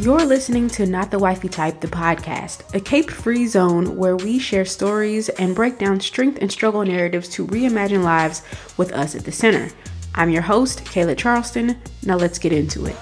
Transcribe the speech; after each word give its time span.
You're 0.00 0.24
listening 0.24 0.68
to 0.68 0.86
Not 0.86 1.10
the 1.10 1.18
Wifey 1.18 1.50
Type, 1.50 1.80
the 1.80 1.86
podcast, 1.86 2.74
a 2.74 2.80
cape 2.80 3.10
free 3.10 3.46
zone 3.46 3.98
where 3.98 4.16
we 4.16 4.38
share 4.38 4.64
stories 4.64 5.28
and 5.28 5.54
break 5.54 5.76
down 5.76 6.00
strength 6.00 6.38
and 6.40 6.50
struggle 6.50 6.82
narratives 6.82 7.28
to 7.30 7.46
reimagine 7.46 8.02
lives 8.02 8.40
with 8.78 8.94
us 8.94 9.14
at 9.14 9.26
the 9.26 9.30
center. 9.30 9.68
I'm 10.14 10.30
your 10.30 10.40
host, 10.40 10.86
Kayla 10.86 11.18
Charleston. 11.18 11.78
Now 12.02 12.16
let's 12.16 12.38
get 12.38 12.50
into 12.50 12.86
it. 12.86 12.96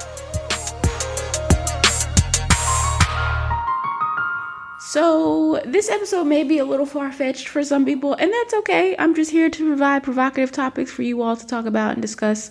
So, 4.80 5.62
this 5.64 5.88
episode 5.90 6.24
may 6.24 6.42
be 6.42 6.58
a 6.58 6.64
little 6.64 6.84
far 6.84 7.12
fetched 7.12 7.46
for 7.46 7.62
some 7.62 7.84
people, 7.84 8.14
and 8.14 8.32
that's 8.32 8.54
okay. 8.54 8.96
I'm 8.98 9.14
just 9.14 9.30
here 9.30 9.48
to 9.48 9.66
provide 9.68 10.02
provocative 10.02 10.50
topics 10.50 10.90
for 10.90 11.02
you 11.02 11.22
all 11.22 11.36
to 11.36 11.46
talk 11.46 11.66
about 11.66 11.92
and 11.92 12.02
discuss. 12.02 12.50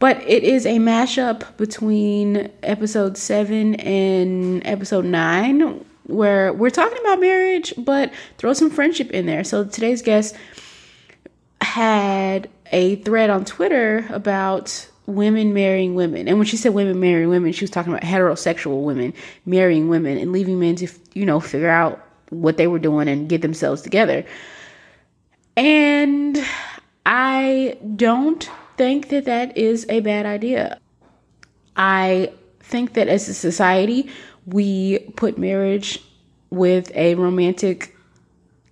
But 0.00 0.22
it 0.26 0.42
is 0.42 0.64
a 0.64 0.78
mashup 0.78 1.56
between 1.58 2.50
episode 2.62 3.18
7 3.18 3.74
and 3.76 4.66
episode 4.66 5.04
9, 5.04 5.84
where 6.04 6.54
we're 6.54 6.70
talking 6.70 6.98
about 7.02 7.20
marriage, 7.20 7.74
but 7.76 8.10
throw 8.38 8.54
some 8.54 8.70
friendship 8.70 9.10
in 9.10 9.26
there. 9.26 9.44
So, 9.44 9.62
today's 9.62 10.00
guest 10.00 10.34
had 11.60 12.48
a 12.72 12.96
thread 12.96 13.28
on 13.28 13.44
Twitter 13.44 14.06
about 14.08 14.88
women 15.04 15.52
marrying 15.52 15.94
women. 15.94 16.28
And 16.28 16.38
when 16.38 16.46
she 16.46 16.56
said 16.56 16.72
women 16.72 16.98
marrying 16.98 17.28
women, 17.28 17.52
she 17.52 17.64
was 17.64 17.70
talking 17.70 17.92
about 17.92 18.02
heterosexual 18.02 18.82
women 18.82 19.12
marrying 19.44 19.88
women 19.88 20.16
and 20.16 20.32
leaving 20.32 20.58
men 20.58 20.76
to, 20.76 20.88
you 21.12 21.26
know, 21.26 21.40
figure 21.40 21.68
out 21.68 22.02
what 22.30 22.56
they 22.56 22.66
were 22.66 22.78
doing 22.78 23.06
and 23.06 23.28
get 23.28 23.42
themselves 23.42 23.82
together. 23.82 24.24
And 25.58 26.42
I 27.04 27.76
don't 27.96 28.48
think 28.80 29.10
that 29.10 29.26
that 29.26 29.58
is 29.58 29.84
a 29.90 30.00
bad 30.00 30.24
idea. 30.24 30.80
I 31.76 32.32
think 32.60 32.94
that 32.94 33.08
as 33.08 33.28
a 33.28 33.34
society, 33.34 34.08
we 34.46 35.00
put 35.16 35.36
marriage 35.36 36.02
with 36.48 36.90
a 36.94 37.14
romantic 37.16 37.94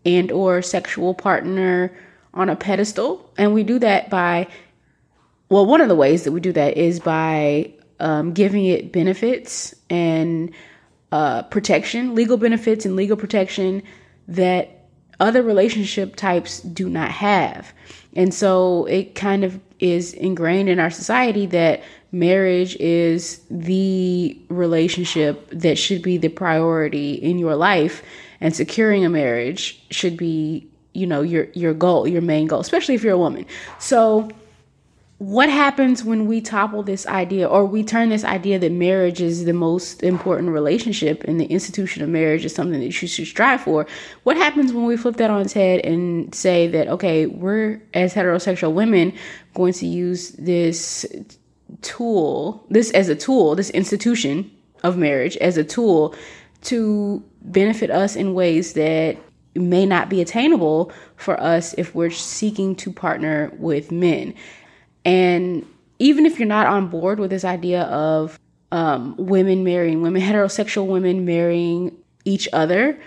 and 0.07 0.33
or 0.33 0.63
sexual 0.63 1.13
partner 1.13 1.95
on 2.33 2.49
a 2.49 2.57
pedestal 2.57 3.31
and 3.37 3.53
we 3.53 3.63
do 3.63 3.79
that 3.81 4.09
by 4.09 4.49
well, 5.51 5.67
one 5.67 5.83
of 5.83 5.89
the 5.89 5.95
ways 5.95 6.25
that 6.25 6.33
we 6.33 6.41
do 6.41 6.53
that 6.53 6.79
is 6.79 7.01
by 7.01 7.71
um, 8.01 8.33
giving 8.33 8.65
it 8.65 8.91
benefits 8.91 9.75
and 9.91 10.51
uh, 11.13 11.43
protection, 11.43 12.15
legal 12.15 12.39
benefits 12.39 12.87
and 12.87 12.97
legal 12.97 13.17
protection 13.19 13.83
that 14.27 14.89
other 15.21 15.43
relationship 15.43 16.17
types 16.17 16.61
do 16.61 16.89
not 16.89 17.11
have. 17.11 17.75
And 18.17 18.33
so 18.33 18.87
it 18.87 19.15
kind 19.15 19.45
of 19.45 19.61
is 19.81 20.13
ingrained 20.15 20.69
in 20.69 20.79
our 20.79 20.91
society 20.91 21.47
that 21.47 21.83
marriage 22.13 22.77
is 22.77 23.41
the 23.51 24.39
relationship 24.49 25.49
that 25.51 25.77
should 25.77 26.03
be 26.03 26.17
the 26.17 26.29
priority 26.29 27.15
in 27.15 27.39
your 27.39 27.55
life 27.55 28.03
and 28.41 28.55
securing 28.55 29.05
a 29.05 29.09
marriage 29.09 29.81
should 29.91 30.17
be, 30.17 30.67
you 30.95 31.07
know, 31.07 31.23
your 31.23 31.49
your 31.55 31.75
goal, 31.75 32.07
your 32.09 32.23
main 32.23 32.47
goal, 32.47 32.61
especially 32.61 32.95
if 32.95 33.03
you're 33.03 33.15
a 33.15 33.19
woman. 33.19 33.45
So 33.79 34.31
what 35.19 35.49
happens 35.49 36.05
when 36.05 36.27
we 36.27 36.41
topple 36.41 36.85
this 36.85 37.05
idea 37.09 37.49
or 37.49 37.65
we 37.65 37.83
turn 37.83 38.09
this 38.09 38.23
idea 38.23 38.57
that 38.57 38.71
marriage 38.71 39.21
is 39.21 39.45
the 39.45 39.53
most 39.53 40.05
important 40.05 40.51
relationship 40.51 41.25
and 41.25 41.41
the 41.41 41.47
institution 41.47 42.05
of 42.05 42.09
marriage 42.09 42.45
is 42.45 42.55
something 42.55 42.79
that 42.79 42.87
you 42.87 42.93
should 42.93 43.27
strive 43.27 43.61
for? 43.61 43.85
What 44.23 44.37
happens 44.37 44.73
when 44.73 44.85
we 44.85 44.97
flip 44.97 45.17
that 45.17 45.31
on 45.31 45.41
its 45.41 45.53
head 45.53 45.85
and 45.85 46.33
say 46.33 46.69
that, 46.69 46.87
okay, 46.87 47.27
we're 47.27 47.83
as 47.95 48.15
heterosexual 48.15 48.73
women 48.73 49.13
going 49.55 49.73
to 49.75 49.87
use 49.87 50.31
this 50.33 51.05
tool, 51.83 52.65
this 52.71 52.93
as 52.93 53.09
a 53.09 53.17
tool, 53.17 53.57
this 53.57 53.71
institution 53.71 54.49
of 54.85 54.97
marriage 54.97 55.37
as 55.39 55.57
a 55.57 55.65
tool 55.65 56.15
to 56.63 57.25
benefit 57.43 57.91
us 57.91 58.15
in 58.15 58.35
ways 58.35 58.75
that 58.75 59.17
may 59.57 59.85
not 59.85 60.09
be 60.09 60.21
attainable 60.21 60.93
for 61.17 61.41
us 61.41 61.75
if 61.75 61.93
we're 61.93 62.11
seeking 62.11 62.77
to 62.77 62.93
partner 62.93 63.51
with 63.59 63.91
men. 63.91 64.33
And 65.09 65.67
even 65.99 66.27
if 66.27 66.39
you're 66.39 66.47
not 66.47 66.67
on 66.67 66.89
board 66.89 67.19
with 67.19 67.31
this 67.31 67.43
idea 67.43 67.85
of 67.85 68.39
um, 68.71 69.15
women 69.17 69.65
marrying 69.65 70.03
women, 70.03 70.21
heterosexual 70.21 70.87
women 70.87 71.25
marrying 71.25 71.97
each 72.27 72.47
other, 72.53 73.01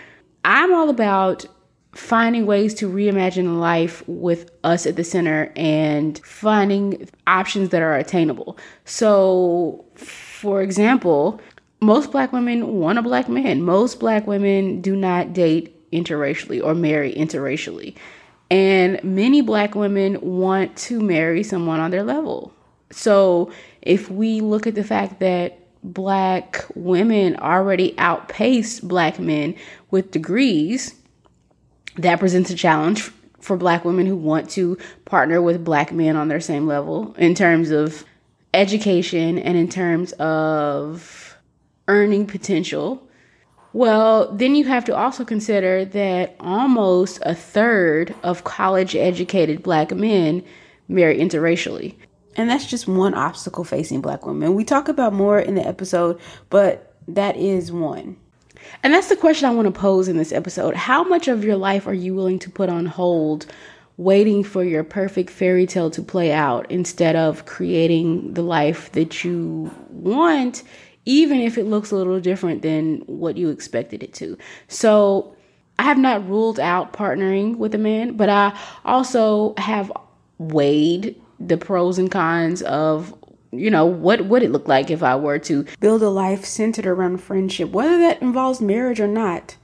I'm 0.44 0.74
all 0.74 0.90
about 0.90 1.46
finding 1.92 2.44
ways 2.44 2.74
to 2.74 2.90
reimagine 2.90 3.60
life 3.60 4.02
with 4.08 4.50
us 4.64 4.84
at 4.84 4.96
the 4.96 5.04
center 5.04 5.52
and 5.54 6.18
finding 6.26 7.08
options 7.28 7.68
that 7.68 7.82
are 7.82 7.94
attainable. 7.94 8.58
So, 8.84 9.84
for 9.94 10.60
example, 10.60 11.40
most 11.80 12.10
black 12.10 12.32
women 12.32 12.80
want 12.80 12.98
a 12.98 13.02
black 13.02 13.28
man. 13.28 13.62
Most 13.62 14.00
black 14.00 14.26
women 14.26 14.80
do 14.80 14.96
not 14.96 15.34
date 15.34 15.88
interracially 15.92 16.60
or 16.60 16.74
marry 16.74 17.14
interracially. 17.14 17.94
And 18.52 19.02
many 19.02 19.40
black 19.40 19.74
women 19.74 20.18
want 20.20 20.76
to 20.76 21.00
marry 21.00 21.42
someone 21.42 21.80
on 21.80 21.90
their 21.90 22.02
level. 22.02 22.52
So 22.90 23.50
if 23.80 24.10
we 24.10 24.42
look 24.42 24.66
at 24.66 24.74
the 24.74 24.84
fact 24.84 25.20
that 25.20 25.58
black 25.82 26.66
women 26.74 27.36
already 27.36 27.94
outpace 27.96 28.78
black 28.78 29.18
men 29.18 29.54
with 29.90 30.10
degrees, 30.10 30.94
that 31.96 32.20
presents 32.20 32.50
a 32.50 32.54
challenge 32.54 33.10
for 33.40 33.56
black 33.56 33.86
women 33.86 34.04
who 34.04 34.16
want 34.16 34.50
to 34.50 34.76
partner 35.06 35.40
with 35.40 35.64
black 35.64 35.90
men 35.90 36.14
on 36.14 36.28
their 36.28 36.38
same 36.38 36.66
level 36.66 37.14
in 37.16 37.34
terms 37.34 37.70
of 37.70 38.04
education 38.52 39.38
and 39.38 39.56
in 39.56 39.70
terms 39.70 40.12
of 40.12 41.38
earning 41.88 42.26
potential 42.26 43.08
well, 43.72 44.30
then 44.32 44.54
you 44.54 44.64
have 44.64 44.84
to 44.86 44.96
also 44.96 45.24
consider 45.24 45.84
that 45.86 46.36
almost 46.40 47.20
a 47.22 47.34
third 47.34 48.14
of 48.22 48.44
college 48.44 48.94
educated 48.94 49.62
black 49.62 49.92
men 49.92 50.44
marry 50.88 51.18
interracially. 51.18 51.94
And 52.36 52.48
that's 52.48 52.66
just 52.66 52.88
one 52.88 53.14
obstacle 53.14 53.64
facing 53.64 54.00
black 54.00 54.26
women. 54.26 54.54
We 54.54 54.64
talk 54.64 54.88
about 54.88 55.12
more 55.12 55.38
in 55.38 55.54
the 55.54 55.66
episode, 55.66 56.20
but 56.50 56.94
that 57.08 57.36
is 57.36 57.72
one. 57.72 58.16
And 58.82 58.92
that's 58.92 59.08
the 59.08 59.16
question 59.16 59.48
I 59.48 59.54
want 59.54 59.72
to 59.72 59.80
pose 59.80 60.08
in 60.08 60.16
this 60.16 60.32
episode. 60.32 60.74
How 60.74 61.02
much 61.02 61.28
of 61.28 61.44
your 61.44 61.56
life 61.56 61.86
are 61.86 61.94
you 61.94 62.14
willing 62.14 62.38
to 62.40 62.50
put 62.50 62.68
on 62.68 62.86
hold, 62.86 63.46
waiting 63.96 64.44
for 64.44 64.64
your 64.64 64.84
perfect 64.84 65.30
fairy 65.30 65.66
tale 65.66 65.90
to 65.90 66.02
play 66.02 66.32
out 66.32 66.70
instead 66.70 67.16
of 67.16 67.44
creating 67.44 68.34
the 68.34 68.42
life 68.42 68.92
that 68.92 69.24
you 69.24 69.70
want 69.90 70.62
even 71.04 71.40
if 71.40 71.58
it 71.58 71.64
looks 71.64 71.90
a 71.90 71.96
little 71.96 72.20
different 72.20 72.62
than 72.62 72.98
what 73.06 73.36
you 73.36 73.48
expected 73.48 74.02
it 74.02 74.12
to. 74.14 74.36
So 74.68 75.34
I 75.78 75.84
have 75.84 75.98
not 75.98 76.28
ruled 76.28 76.60
out 76.60 76.92
partnering 76.92 77.56
with 77.56 77.74
a 77.74 77.78
man, 77.78 78.16
but 78.16 78.28
I 78.28 78.58
also 78.84 79.54
have 79.58 79.90
weighed 80.38 81.20
the 81.40 81.56
pros 81.56 81.98
and 81.98 82.10
cons 82.10 82.62
of 82.62 83.14
you 83.50 83.70
know 83.70 83.84
what 83.84 84.24
would 84.26 84.42
it 84.42 84.50
look 84.50 84.66
like 84.66 84.90
if 84.90 85.02
I 85.02 85.16
were 85.16 85.38
to 85.40 85.66
build 85.80 86.02
a 86.02 86.08
life 86.08 86.44
centered 86.44 86.86
around 86.86 87.18
friendship, 87.18 87.70
whether 87.70 87.98
that 87.98 88.22
involves 88.22 88.60
marriage 88.60 89.00
or 89.00 89.08
not, 89.08 89.56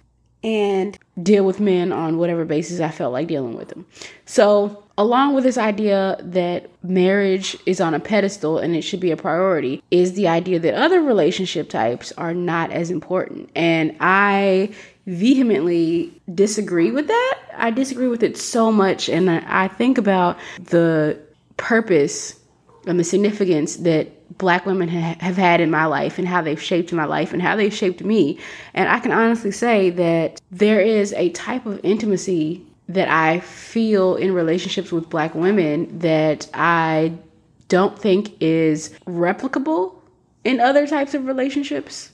and 0.44 0.98
deal 1.22 1.44
with 1.44 1.60
men 1.60 1.92
on 1.92 2.18
whatever 2.18 2.44
basis 2.44 2.80
I 2.80 2.90
felt 2.90 3.12
like 3.12 3.28
dealing 3.28 3.56
with 3.56 3.68
them. 3.68 3.86
So 4.26 4.84
along 4.98 5.32
with 5.32 5.44
this 5.44 5.56
idea 5.56 6.16
that 6.20 6.68
marriage 6.82 7.56
is 7.66 7.80
on 7.80 7.94
a 7.94 8.00
pedestal 8.00 8.58
and 8.58 8.74
it 8.74 8.82
should 8.82 8.98
be 8.98 9.12
a 9.12 9.16
priority, 9.16 9.82
is 9.92 10.14
the 10.14 10.26
idea 10.26 10.58
that 10.58 10.74
other 10.74 11.00
relationship 11.00 11.70
types 11.70 12.12
are 12.18 12.34
not 12.34 12.72
as 12.72 12.90
important. 12.90 13.48
And 13.54 13.96
I 14.00 14.74
vehemently 15.06 16.12
disagree 16.34 16.90
with 16.90 17.06
that. 17.06 17.38
I 17.56 17.70
disagree 17.70 18.08
with 18.08 18.24
it 18.24 18.36
so 18.36 18.72
much. 18.72 19.08
And 19.08 19.30
I 19.30 19.68
think 19.68 19.98
about 19.98 20.36
the 20.58 21.18
purpose 21.56 22.38
and 22.86 22.98
the 22.98 23.04
significance 23.04 23.76
that 23.76 24.36
black 24.36 24.66
women 24.66 24.88
ha- 24.88 25.16
have 25.20 25.36
had 25.36 25.60
in 25.60 25.70
my 25.70 25.86
life 25.86 26.18
and 26.18 26.26
how 26.26 26.42
they've 26.42 26.60
shaped 26.60 26.92
my 26.92 27.04
life 27.04 27.32
and 27.32 27.40
how 27.40 27.54
they've 27.54 27.72
shaped 27.72 28.02
me. 28.02 28.38
And 28.74 28.88
I 28.88 28.98
can 28.98 29.12
honestly 29.12 29.52
say 29.52 29.90
that 29.90 30.40
there 30.50 30.80
is 30.80 31.12
a 31.12 31.30
type 31.30 31.66
of 31.66 31.80
intimacy 31.84 32.64
that 32.88 33.08
I 33.08 33.40
feel 33.40 34.16
in 34.16 34.32
relationships 34.32 34.90
with 34.90 35.10
black 35.10 35.34
women 35.34 35.98
that 35.98 36.48
I 36.54 37.12
don't 37.68 37.98
think 37.98 38.40
is 38.40 38.90
replicable 39.06 39.94
in 40.44 40.60
other 40.60 40.86
types 40.86 41.14
of 41.14 41.26
relationships. 41.26 42.10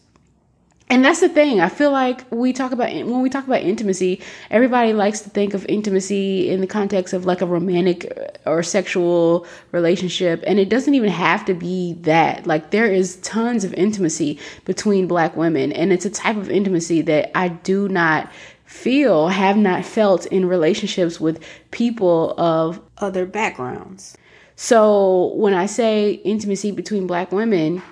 And 0.90 1.02
that's 1.02 1.20
the 1.20 1.30
thing. 1.30 1.60
I 1.60 1.70
feel 1.70 1.90
like 1.90 2.30
we 2.30 2.52
talk 2.52 2.70
about 2.72 2.92
when 2.92 3.22
we 3.22 3.30
talk 3.30 3.46
about 3.46 3.62
intimacy, 3.62 4.20
everybody 4.50 4.92
likes 4.92 5.20
to 5.20 5.30
think 5.30 5.54
of 5.54 5.64
intimacy 5.66 6.50
in 6.50 6.60
the 6.60 6.66
context 6.66 7.14
of 7.14 7.24
like 7.24 7.40
a 7.40 7.46
romantic 7.46 8.38
or 8.44 8.62
sexual 8.62 9.46
relationship, 9.72 10.44
and 10.46 10.58
it 10.58 10.68
doesn't 10.68 10.94
even 10.94 11.08
have 11.08 11.46
to 11.46 11.54
be 11.54 11.94
that. 12.02 12.46
Like 12.46 12.70
there 12.70 12.86
is 12.86 13.16
tons 13.16 13.64
of 13.64 13.72
intimacy 13.74 14.38
between 14.66 15.06
black 15.06 15.36
women, 15.36 15.72
and 15.72 15.90
it's 15.90 16.04
a 16.04 16.10
type 16.10 16.36
of 16.36 16.50
intimacy 16.50 17.00
that 17.02 17.36
I 17.36 17.48
do 17.48 17.88
not 17.88 18.30
feel, 18.74 19.28
have 19.28 19.56
not 19.56 19.84
felt 19.84 20.26
in 20.26 20.46
relationships 20.46 21.20
with 21.20 21.42
people 21.70 22.34
of 22.36 22.80
other 22.98 23.24
backgrounds. 23.24 24.16
So 24.56 25.32
when 25.36 25.54
I 25.54 25.66
say 25.66 26.12
intimacy 26.24 26.72
between 26.72 27.06
black 27.06 27.32
women, 27.32 27.82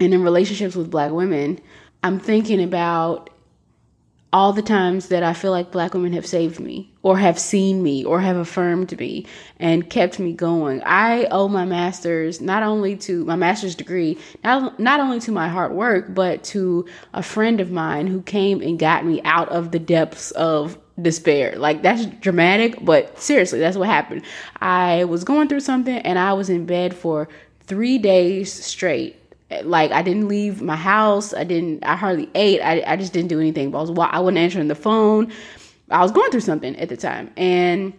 and 0.00 0.14
in 0.14 0.22
relationships 0.22 0.74
with 0.74 0.90
black 0.90 1.12
women, 1.12 1.60
I'm 2.02 2.18
thinking 2.18 2.62
about 2.62 3.29
all 4.32 4.52
the 4.52 4.62
times 4.62 5.08
that 5.08 5.24
I 5.24 5.32
feel 5.32 5.50
like 5.50 5.72
black 5.72 5.92
women 5.92 6.12
have 6.12 6.26
saved 6.26 6.60
me 6.60 6.92
or 7.02 7.18
have 7.18 7.38
seen 7.38 7.82
me 7.82 8.04
or 8.04 8.20
have 8.20 8.36
affirmed 8.36 8.96
me 8.98 9.26
and 9.58 9.90
kept 9.90 10.20
me 10.20 10.32
going. 10.32 10.82
I 10.84 11.24
owe 11.32 11.48
my 11.48 11.64
master's 11.64 12.40
not 12.40 12.62
only 12.62 12.96
to 12.98 13.24
my 13.24 13.34
master's 13.34 13.74
degree, 13.74 14.18
not, 14.44 14.78
not 14.78 15.00
only 15.00 15.18
to 15.20 15.32
my 15.32 15.48
hard 15.48 15.72
work, 15.72 16.14
but 16.14 16.44
to 16.44 16.86
a 17.12 17.24
friend 17.24 17.60
of 17.60 17.72
mine 17.72 18.06
who 18.06 18.22
came 18.22 18.60
and 18.60 18.78
got 18.78 19.04
me 19.04 19.20
out 19.24 19.48
of 19.48 19.72
the 19.72 19.80
depths 19.80 20.30
of 20.32 20.78
despair. 21.02 21.56
Like 21.56 21.82
that's 21.82 22.06
dramatic, 22.06 22.84
but 22.84 23.18
seriously, 23.18 23.58
that's 23.58 23.76
what 23.76 23.88
happened. 23.88 24.22
I 24.60 25.04
was 25.04 25.24
going 25.24 25.48
through 25.48 25.60
something 25.60 25.98
and 25.98 26.18
I 26.18 26.34
was 26.34 26.50
in 26.50 26.66
bed 26.66 26.94
for 26.94 27.28
3 27.66 27.98
days 27.98 28.52
straight 28.52 29.19
like 29.62 29.90
I 29.90 30.02
didn't 30.02 30.28
leave 30.28 30.62
my 30.62 30.76
house. 30.76 31.34
I 31.34 31.44
didn't. 31.44 31.84
I 31.84 31.96
hardly 31.96 32.30
ate. 32.34 32.60
I, 32.60 32.82
I 32.86 32.96
just 32.96 33.12
didn't 33.12 33.28
do 33.28 33.40
anything. 33.40 33.70
But 33.70 33.78
I 33.78 33.80
was 33.82 34.08
I 34.12 34.20
wasn't 34.20 34.38
answering 34.38 34.68
the 34.68 34.74
phone. 34.74 35.32
I 35.90 36.02
was 36.02 36.12
going 36.12 36.30
through 36.30 36.40
something 36.40 36.76
at 36.76 36.88
the 36.88 36.96
time, 36.96 37.32
and 37.36 37.92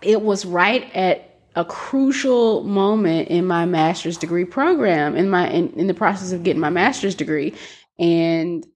it 0.00 0.22
was 0.22 0.44
right 0.44 0.94
at 0.94 1.38
a 1.56 1.64
crucial 1.64 2.64
moment 2.64 3.28
in 3.28 3.46
my 3.46 3.64
master's 3.64 4.16
degree 4.16 4.44
program 4.44 5.16
in 5.16 5.30
my 5.30 5.48
in, 5.50 5.68
in 5.74 5.86
the 5.86 5.94
process 5.94 6.32
of 6.32 6.42
getting 6.42 6.60
my 6.60 6.70
master's 6.70 7.14
degree 7.14 7.54
and 7.98 8.66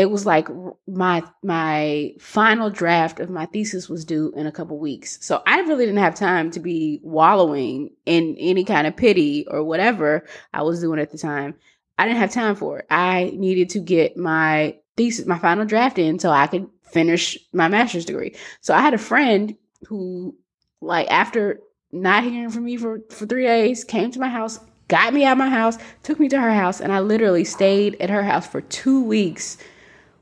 it 0.00 0.10
was 0.10 0.24
like 0.24 0.48
my 0.86 1.22
my 1.42 2.14
final 2.18 2.70
draft 2.70 3.20
of 3.20 3.28
my 3.28 3.44
thesis 3.44 3.86
was 3.86 4.02
due 4.06 4.32
in 4.34 4.46
a 4.46 4.52
couple 4.52 4.78
weeks. 4.78 5.18
So 5.20 5.42
i 5.46 5.60
really 5.60 5.84
didn't 5.84 6.00
have 6.00 6.14
time 6.14 6.50
to 6.52 6.60
be 6.60 7.00
wallowing 7.02 7.90
in 8.06 8.34
any 8.38 8.64
kind 8.64 8.86
of 8.86 8.96
pity 8.96 9.46
or 9.48 9.62
whatever 9.62 10.24
i 10.54 10.62
was 10.62 10.80
doing 10.80 10.98
at 10.98 11.10
the 11.10 11.18
time. 11.18 11.54
I 11.98 12.06
didn't 12.06 12.20
have 12.20 12.32
time 12.32 12.56
for 12.56 12.78
it. 12.78 12.86
I 12.88 13.32
needed 13.34 13.68
to 13.70 13.78
get 13.78 14.16
my 14.16 14.78
thesis 14.96 15.26
my 15.26 15.38
final 15.38 15.66
draft 15.66 15.98
in 15.98 16.18
so 16.18 16.30
i 16.30 16.46
could 16.46 16.66
finish 16.82 17.38
my 17.52 17.68
master's 17.68 18.06
degree. 18.06 18.34
So 18.62 18.72
i 18.72 18.80
had 18.80 18.94
a 18.94 18.98
friend 18.98 19.54
who 19.86 20.34
like 20.80 21.10
after 21.10 21.60
not 21.92 22.24
hearing 22.24 22.50
from 22.50 22.64
me 22.64 22.78
for 22.78 23.00
for 23.10 23.26
three 23.26 23.44
days 23.44 23.84
came 23.84 24.10
to 24.12 24.20
my 24.20 24.30
house 24.30 24.60
got 24.88 25.14
me 25.14 25.24
out 25.24 25.32
of 25.32 25.38
my 25.38 25.48
house 25.48 25.78
took 26.02 26.18
me 26.18 26.28
to 26.28 26.40
her 26.40 26.52
house 26.52 26.80
and 26.80 26.92
i 26.92 26.98
literally 27.00 27.44
stayed 27.44 27.96
at 28.00 28.10
her 28.10 28.22
house 28.22 28.46
for 28.46 28.60
two 28.60 29.02
weeks 29.04 29.56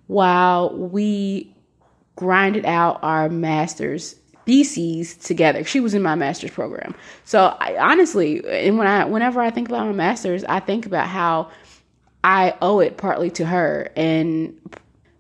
while 0.09 0.77
we 0.77 1.55
grinded 2.17 2.67
out 2.67 2.99
our 3.03 3.29
master's 3.29 4.17
theses 4.45 5.15
together. 5.15 5.63
She 5.63 5.79
was 5.79 5.95
in 5.95 6.03
my 6.03 6.15
master's 6.15 6.51
program. 6.51 6.95
So 7.25 7.57
I 7.61 7.77
honestly, 7.79 8.43
and 8.49 8.79
when 8.79 8.87
I 8.87 9.05
whenever 9.05 9.41
I 9.41 9.51
think 9.51 9.69
about 9.69 9.87
my 9.87 9.93
master's, 9.93 10.43
I 10.45 10.59
think 10.59 10.87
about 10.87 11.07
how 11.07 11.51
I 12.25 12.55
owe 12.61 12.81
it 12.81 12.97
partly 12.97 13.31
to 13.33 13.47
her 13.47 13.93
and 13.95 14.59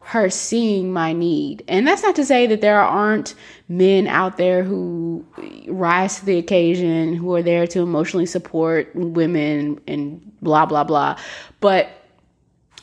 her 0.00 0.30
seeing 0.30 0.90
my 0.90 1.12
need. 1.12 1.62
And 1.68 1.86
that's 1.86 2.02
not 2.02 2.16
to 2.16 2.24
say 2.24 2.46
that 2.46 2.62
there 2.62 2.80
aren't 2.80 3.34
men 3.68 4.06
out 4.06 4.38
there 4.38 4.64
who 4.64 5.26
rise 5.68 6.20
to 6.20 6.24
the 6.24 6.38
occasion, 6.38 7.14
who 7.14 7.34
are 7.34 7.42
there 7.42 7.66
to 7.66 7.80
emotionally 7.80 8.24
support 8.24 8.90
women 8.94 9.78
and 9.86 10.32
blah 10.40 10.64
blah 10.64 10.84
blah. 10.84 11.18
But 11.60 11.90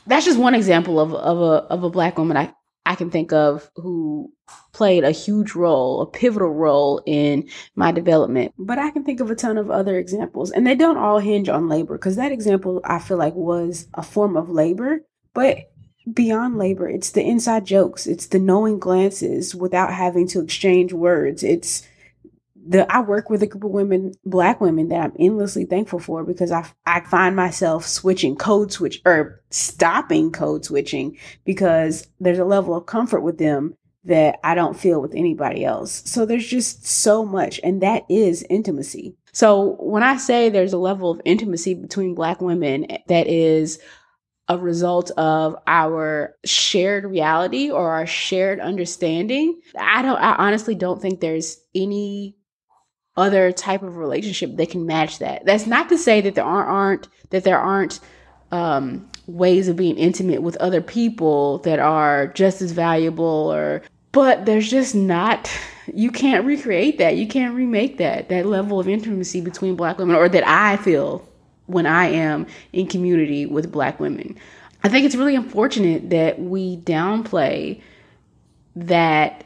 that's 0.07 0.25
just 0.25 0.39
one 0.39 0.55
example 0.55 0.99
of 0.99 1.13
of 1.13 1.37
a 1.39 1.65
of 1.73 1.83
a 1.83 1.89
black 1.89 2.17
woman 2.17 2.37
I 2.37 2.53
I 2.85 2.95
can 2.95 3.09
think 3.09 3.33
of 3.33 3.69
who 3.75 4.31
played 4.71 5.03
a 5.03 5.11
huge 5.11 5.55
role, 5.55 6.01
a 6.01 6.05
pivotal 6.05 6.49
role 6.49 7.01
in 7.05 7.49
my 7.75 7.91
development. 7.91 8.53
But 8.59 8.77
I 8.77 8.91
can 8.91 9.03
think 9.03 9.19
of 9.19 9.31
a 9.31 9.35
ton 9.35 9.57
of 9.57 9.71
other 9.71 9.97
examples, 9.97 10.51
and 10.51 10.67
they 10.67 10.75
don't 10.75 10.97
all 10.97 11.19
hinge 11.19 11.49
on 11.49 11.67
labor 11.67 11.97
because 11.97 12.15
that 12.17 12.31
example 12.31 12.81
I 12.85 12.99
feel 12.99 13.17
like 13.17 13.33
was 13.33 13.87
a 13.95 14.03
form 14.03 14.37
of 14.37 14.49
labor, 14.49 14.99
but 15.33 15.71
beyond 16.13 16.57
labor, 16.57 16.87
it's 16.87 17.11
the 17.11 17.23
inside 17.23 17.65
jokes, 17.65 18.05
it's 18.05 18.27
the 18.27 18.39
knowing 18.39 18.77
glances 18.77 19.55
without 19.55 19.91
having 19.91 20.27
to 20.27 20.41
exchange 20.41 20.93
words. 20.93 21.43
It's 21.43 21.87
the 22.67 22.91
I 22.91 23.01
work 23.01 23.29
with 23.29 23.43
a 23.43 23.47
group 23.47 23.63
of 23.63 23.71
women, 23.71 24.13
black 24.25 24.59
women 24.59 24.89
that 24.89 25.01
I'm 25.01 25.13
endlessly 25.19 25.65
thankful 25.65 25.99
for 25.99 26.23
because 26.23 26.51
I 26.51 26.65
I 26.85 27.01
find 27.01 27.35
myself 27.35 27.85
switching 27.85 28.35
code 28.35 28.71
switch 28.71 29.01
or 29.05 29.41
stopping 29.51 30.31
code 30.31 30.65
switching 30.65 31.17
because 31.45 32.07
there's 32.19 32.39
a 32.39 32.45
level 32.45 32.75
of 32.75 32.85
comfort 32.85 33.21
with 33.21 33.37
them 33.37 33.75
that 34.05 34.39
I 34.43 34.55
don't 34.55 34.79
feel 34.79 35.01
with 35.01 35.15
anybody 35.15 35.65
else. 35.65 36.03
So 36.05 36.25
there's 36.25 36.47
just 36.47 36.85
so 36.85 37.25
much 37.25 37.59
and 37.63 37.81
that 37.81 38.03
is 38.09 38.45
intimacy. 38.49 39.15
So 39.31 39.75
when 39.79 40.03
I 40.03 40.17
say 40.17 40.49
there's 40.49 40.73
a 40.73 40.77
level 40.77 41.11
of 41.11 41.21
intimacy 41.25 41.73
between 41.73 42.15
black 42.15 42.41
women 42.41 42.89
eh, 42.89 42.97
that 43.07 43.27
is 43.27 43.79
a 44.47 44.57
result 44.57 45.09
of 45.17 45.55
our 45.65 46.35
shared 46.45 47.03
reality 47.05 47.71
or 47.71 47.91
our 47.91 48.05
shared 48.05 48.59
understanding, 48.59 49.59
I 49.77 50.01
don't 50.01 50.17
I 50.17 50.35
honestly 50.35 50.75
don't 50.75 51.01
think 51.01 51.19
there's 51.19 51.57
any 51.73 52.37
other 53.17 53.51
type 53.51 53.81
of 53.81 53.97
relationship 53.97 54.55
that 54.57 54.69
can 54.69 54.85
match 54.85 55.19
that. 55.19 55.45
That's 55.45 55.67
not 55.67 55.89
to 55.89 55.97
say 55.97 56.21
that 56.21 56.35
there 56.35 56.43
aren't, 56.43 56.69
aren't 56.69 57.07
that 57.29 57.43
there 57.43 57.59
aren't 57.59 57.99
um, 58.51 59.09
ways 59.27 59.67
of 59.67 59.75
being 59.75 59.97
intimate 59.97 60.41
with 60.41 60.55
other 60.57 60.81
people 60.81 61.59
that 61.59 61.79
are 61.79 62.27
just 62.27 62.61
as 62.61 62.71
valuable 62.71 63.51
or 63.51 63.81
but 64.11 64.45
there's 64.45 64.69
just 64.69 64.95
not 64.95 65.51
you 65.93 66.09
can't 66.09 66.45
recreate 66.45 66.97
that. 66.97 67.17
You 67.17 67.27
can't 67.27 67.53
remake 67.53 67.97
that 67.97 68.29
that 68.29 68.45
level 68.45 68.79
of 68.79 68.87
intimacy 68.87 69.41
between 69.41 69.75
black 69.75 69.97
women 69.97 70.15
or 70.15 70.29
that 70.29 70.47
I 70.47 70.77
feel 70.77 71.27
when 71.67 71.85
I 71.85 72.07
am 72.07 72.47
in 72.73 72.87
community 72.87 73.45
with 73.45 73.71
black 73.71 73.99
women. 73.99 74.37
I 74.83 74.89
think 74.89 75.05
it's 75.05 75.15
really 75.15 75.35
unfortunate 75.35 76.11
that 76.11 76.39
we 76.39 76.77
downplay 76.77 77.81
that 78.75 79.43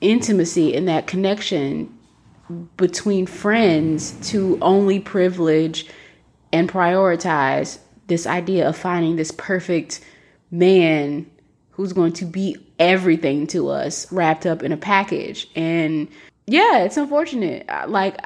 intimacy 0.00 0.74
and 0.74 0.88
that 0.88 1.06
connection 1.06 1.93
between 2.76 3.26
friends 3.26 4.12
to 4.30 4.58
only 4.60 5.00
privilege 5.00 5.86
and 6.52 6.70
prioritize 6.70 7.78
this 8.06 8.26
idea 8.26 8.68
of 8.68 8.76
finding 8.76 9.16
this 9.16 9.30
perfect 9.30 10.00
man 10.50 11.30
who's 11.70 11.92
going 11.92 12.12
to 12.12 12.24
be 12.24 12.56
everything 12.78 13.46
to 13.48 13.68
us 13.68 14.10
wrapped 14.12 14.46
up 14.46 14.62
in 14.62 14.72
a 14.72 14.76
package. 14.76 15.48
And 15.56 16.08
yeah, 16.46 16.84
it's 16.84 16.96
unfortunate. 16.96 17.66
Like, 17.88 18.18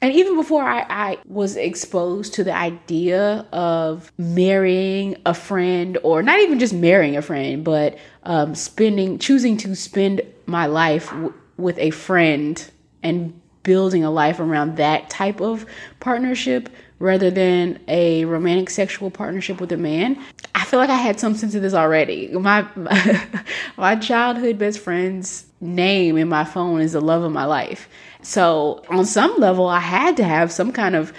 and 0.00 0.12
even 0.12 0.36
before 0.36 0.62
I, 0.62 0.84
I 0.88 1.18
was 1.26 1.56
exposed 1.56 2.34
to 2.34 2.44
the 2.44 2.54
idea 2.54 3.46
of 3.52 4.12
marrying 4.18 5.16
a 5.26 5.34
friend, 5.34 5.98
or 6.02 6.22
not 6.22 6.40
even 6.40 6.58
just 6.58 6.74
marrying 6.74 7.16
a 7.16 7.22
friend, 7.22 7.64
but 7.64 7.98
um, 8.24 8.54
spending, 8.54 9.18
choosing 9.18 9.56
to 9.58 9.74
spend 9.74 10.22
my 10.46 10.66
life 10.66 11.08
w- 11.10 11.34
with 11.56 11.78
a 11.78 11.90
friend 11.90 12.70
and 13.02 13.40
building 13.62 14.04
a 14.04 14.10
life 14.10 14.40
around 14.40 14.76
that 14.76 15.10
type 15.10 15.40
of 15.40 15.66
partnership 16.00 16.68
rather 16.98 17.30
than 17.30 17.80
a 17.88 18.24
romantic 18.24 18.70
sexual 18.70 19.10
partnership 19.10 19.60
with 19.60 19.72
a 19.72 19.76
man. 19.76 20.22
I 20.54 20.64
feel 20.64 20.78
like 20.78 20.90
I 20.90 20.96
had 20.96 21.18
some 21.18 21.34
sense 21.34 21.54
of 21.54 21.62
this 21.62 21.74
already. 21.74 22.28
My 22.28 22.66
my 23.76 23.96
childhood 23.96 24.58
best 24.58 24.78
friend's 24.78 25.46
name 25.60 26.16
in 26.16 26.28
my 26.28 26.44
phone 26.44 26.80
is 26.80 26.92
the 26.92 27.00
love 27.00 27.22
of 27.22 27.32
my 27.32 27.44
life. 27.44 27.88
So, 28.22 28.84
on 28.88 29.04
some 29.04 29.36
level, 29.38 29.66
I 29.66 29.80
had 29.80 30.16
to 30.18 30.24
have 30.24 30.52
some 30.52 30.72
kind 30.72 30.94
of 30.94 31.12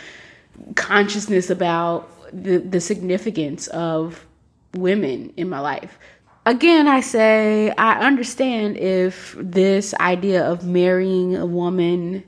consciousness 0.76 1.50
about 1.50 2.10
the 2.32 2.60
the 2.60 2.80
significance 2.80 3.68
of 3.68 4.26
women 4.74 5.34
in 5.36 5.50
my 5.50 5.60
life 5.60 6.00
again, 6.46 6.88
I 6.88 7.02
say 7.02 7.72
I 7.78 8.06
understand 8.06 8.78
if 8.78 9.36
this 9.40 9.94
idea 9.96 10.44
of 10.46 10.66
marrying 10.66 11.36
a 11.36 11.46
woman 11.46 12.24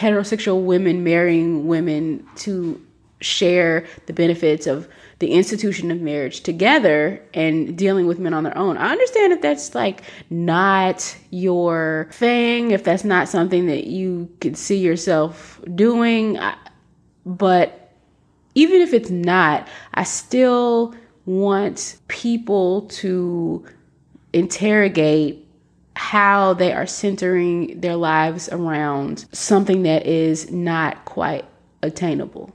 heterosexual 0.00 0.64
women 0.64 1.04
marrying 1.04 1.66
women 1.66 2.26
to 2.34 2.80
share 3.20 3.86
the 4.06 4.14
benefits 4.14 4.66
of 4.66 4.88
the 5.18 5.32
institution 5.32 5.90
of 5.90 6.00
marriage 6.00 6.40
together 6.40 7.22
and 7.34 7.76
dealing 7.76 8.06
with 8.06 8.18
men 8.18 8.32
on 8.32 8.42
their 8.42 8.56
own. 8.56 8.78
I 8.78 8.90
understand 8.90 9.34
if 9.34 9.42
that's 9.42 9.74
like 9.74 10.00
not 10.30 11.14
your 11.28 12.08
thing, 12.12 12.70
if 12.70 12.82
that's 12.82 13.04
not 13.04 13.28
something 13.28 13.66
that 13.66 13.86
you 13.86 14.30
could 14.40 14.56
see 14.56 14.78
yourself 14.78 15.60
doing, 15.74 16.38
but 17.26 17.92
even 18.54 18.80
if 18.80 18.94
it's 18.94 19.10
not, 19.10 19.68
I 19.92 20.04
still 20.04 20.94
want 21.26 21.98
people 22.08 22.82
to 22.88 23.66
interrogate 24.32 25.46
how 26.00 26.54
they 26.54 26.72
are 26.72 26.86
centering 26.86 27.78
their 27.78 27.94
lives 27.94 28.48
around 28.48 29.26
something 29.32 29.82
that 29.82 30.06
is 30.06 30.50
not 30.50 31.04
quite 31.04 31.44
attainable 31.82 32.50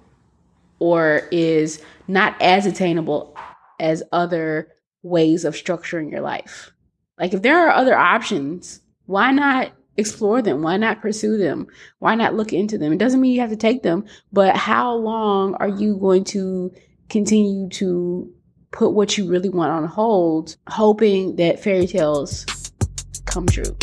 or 0.79 1.21
is 1.31 1.79
not 2.07 2.35
as 2.41 2.65
attainable 2.65 3.37
as 3.79 4.01
other 4.11 4.67
ways 5.03 5.45
of 5.45 5.53
structuring 5.53 6.09
your 6.09 6.21
life. 6.21 6.71
Like 7.19 7.35
if 7.35 7.43
there 7.43 7.67
are 7.67 7.69
other 7.69 7.95
options, 7.95 8.81
why 9.05 9.29
not 9.29 9.71
explore 9.95 10.41
them? 10.41 10.63
Why 10.63 10.77
not 10.77 11.03
pursue 11.03 11.37
them? 11.37 11.67
Why 11.99 12.15
not 12.15 12.33
look 12.33 12.51
into 12.51 12.79
them? 12.79 12.93
It 12.93 12.97
doesn't 12.97 13.21
mean 13.21 13.35
you 13.35 13.41
have 13.41 13.51
to 13.51 13.55
take 13.55 13.83
them, 13.83 14.05
but 14.33 14.57
how 14.57 14.95
long 14.95 15.53
are 15.59 15.69
you 15.69 15.97
going 15.97 16.23
to 16.25 16.73
continue 17.09 17.69
to 17.69 18.33
put 18.71 18.93
what 18.93 19.19
you 19.19 19.29
really 19.29 19.49
want 19.49 19.71
on 19.71 19.85
hold, 19.85 20.55
hoping 20.67 21.35
that 21.35 21.59
fairy 21.59 21.85
tales 21.85 22.45
come 23.25 23.45
true. 23.47 23.75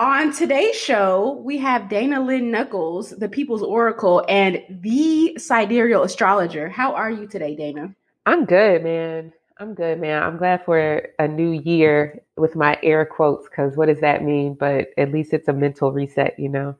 On 0.00 0.32
today's 0.32 0.76
show, 0.76 1.42
we 1.44 1.58
have 1.58 1.90
Dana 1.90 2.24
Lynn 2.24 2.50
Knuckles, 2.50 3.10
the 3.10 3.28
People's 3.28 3.62
Oracle, 3.62 4.24
and 4.30 4.62
the 4.70 5.36
sidereal 5.36 6.04
astrologer. 6.04 6.70
How 6.70 6.94
are 6.94 7.10
you 7.10 7.26
today, 7.26 7.54
Dana? 7.54 7.94
I'm 8.24 8.46
good, 8.46 8.82
man. 8.82 9.34
I'm 9.58 9.74
good, 9.74 10.00
man. 10.00 10.22
I'm 10.22 10.38
glad 10.38 10.64
for 10.64 11.06
a 11.18 11.28
new 11.28 11.50
year 11.50 12.22
with 12.38 12.56
my 12.56 12.78
air 12.82 13.04
quotes 13.04 13.46
because 13.46 13.76
what 13.76 13.86
does 13.86 14.00
that 14.00 14.24
mean? 14.24 14.54
But 14.54 14.88
at 14.96 15.12
least 15.12 15.34
it's 15.34 15.48
a 15.48 15.52
mental 15.52 15.92
reset, 15.92 16.38
you 16.38 16.48
know? 16.48 16.76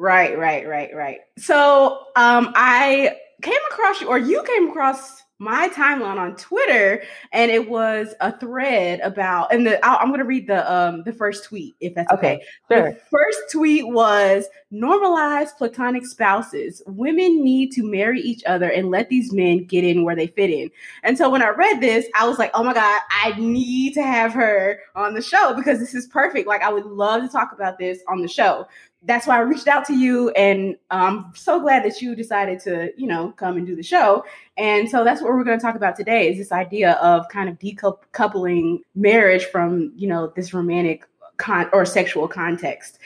Right, 0.00 0.38
right, 0.38 0.66
right, 0.66 0.96
right. 0.96 1.18
So 1.36 2.06
um, 2.16 2.52
I 2.54 3.18
came 3.42 3.58
across 3.70 4.00
you, 4.00 4.08
or 4.08 4.16
you 4.16 4.42
came 4.44 4.70
across 4.70 5.22
my 5.38 5.68
timeline 5.68 6.16
on 6.16 6.36
Twitter, 6.36 7.02
and 7.32 7.50
it 7.50 7.68
was 7.68 8.14
a 8.22 8.38
thread 8.38 9.00
about. 9.00 9.52
And 9.52 9.66
the 9.66 9.84
i 9.84 10.02
am 10.02 10.08
going 10.08 10.20
to 10.20 10.24
read 10.24 10.46
the 10.46 10.72
um 10.72 11.02
the 11.04 11.12
first 11.12 11.44
tweet 11.44 11.74
if 11.80 11.94
that's 11.94 12.10
okay. 12.12 12.36
okay. 12.36 12.44
Sure. 12.70 12.92
The 12.92 13.00
first 13.10 13.52
tweet 13.52 13.88
was 13.88 14.46
normalize 14.72 15.54
platonic 15.58 16.06
spouses. 16.06 16.80
Women 16.86 17.44
need 17.44 17.70
to 17.72 17.82
marry 17.82 18.22
each 18.22 18.42
other 18.44 18.70
and 18.70 18.90
let 18.90 19.10
these 19.10 19.34
men 19.34 19.64
get 19.64 19.84
in 19.84 20.04
where 20.04 20.16
they 20.16 20.28
fit 20.28 20.48
in. 20.48 20.70
And 21.02 21.18
so 21.18 21.28
when 21.28 21.42
I 21.42 21.50
read 21.50 21.82
this, 21.82 22.06
I 22.18 22.26
was 22.26 22.38
like, 22.38 22.52
oh 22.54 22.64
my 22.64 22.72
god, 22.72 23.02
I 23.10 23.34
need 23.38 23.92
to 23.94 24.02
have 24.02 24.32
her 24.32 24.80
on 24.94 25.12
the 25.12 25.20
show 25.20 25.52
because 25.54 25.78
this 25.78 25.94
is 25.94 26.06
perfect. 26.06 26.48
Like 26.48 26.62
I 26.62 26.72
would 26.72 26.86
love 26.86 27.20
to 27.20 27.28
talk 27.28 27.52
about 27.52 27.78
this 27.78 28.00
on 28.08 28.22
the 28.22 28.28
show 28.28 28.66
that's 29.02 29.26
why 29.26 29.36
I 29.36 29.40
reached 29.40 29.66
out 29.66 29.86
to 29.86 29.94
you, 29.94 30.30
and 30.30 30.76
I'm 30.90 31.32
so 31.34 31.58
glad 31.58 31.84
that 31.84 32.02
you 32.02 32.14
decided 32.14 32.60
to, 32.60 32.92
you 32.96 33.06
know, 33.06 33.32
come 33.32 33.56
and 33.56 33.66
do 33.66 33.74
the 33.74 33.82
show. 33.82 34.24
And 34.58 34.90
so 34.90 35.04
that's 35.04 35.22
what 35.22 35.32
we're 35.32 35.44
going 35.44 35.58
to 35.58 35.64
talk 35.64 35.76
about 35.76 35.96
today: 35.96 36.30
is 36.30 36.36
this 36.36 36.52
idea 36.52 36.92
of 36.94 37.28
kind 37.28 37.48
of 37.48 37.58
decoupling 37.58 38.80
marriage 38.94 39.46
from, 39.46 39.92
you 39.96 40.06
know, 40.06 40.32
this 40.36 40.52
romantic 40.52 41.06
con- 41.38 41.70
or 41.72 41.84
sexual 41.84 42.28
context. 42.28 42.98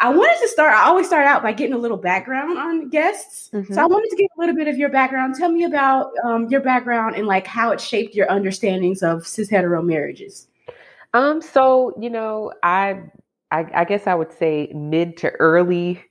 I 0.00 0.08
wanted 0.08 0.40
to 0.40 0.48
start. 0.48 0.74
I 0.74 0.86
always 0.86 1.06
start 1.06 1.26
out 1.26 1.42
by 1.42 1.52
getting 1.52 1.74
a 1.74 1.78
little 1.78 1.98
background 1.98 2.58
on 2.58 2.88
guests. 2.88 3.50
Mm-hmm. 3.52 3.74
So 3.74 3.82
I 3.82 3.86
wanted 3.86 4.08
to 4.10 4.16
get 4.16 4.30
a 4.36 4.40
little 4.40 4.56
bit 4.56 4.66
of 4.66 4.76
your 4.76 4.88
background. 4.88 5.36
Tell 5.36 5.50
me 5.50 5.64
about 5.64 6.12
um, 6.24 6.48
your 6.48 6.60
background 6.60 7.14
and 7.14 7.26
like 7.26 7.46
how 7.46 7.70
it 7.70 7.80
shaped 7.80 8.14
your 8.14 8.26
understandings 8.28 9.02
of 9.02 9.26
cis 9.26 9.48
hetero 9.48 9.82
marriages. 9.82 10.48
Um. 11.14 11.42
So 11.42 11.94
you 12.00 12.10
know, 12.10 12.52
I 12.62 13.02
I, 13.52 13.66
I 13.74 13.84
guess 13.84 14.08
I 14.08 14.16
would 14.16 14.32
say 14.32 14.72
mid 14.74 15.18
to 15.18 15.30
early 15.32 16.02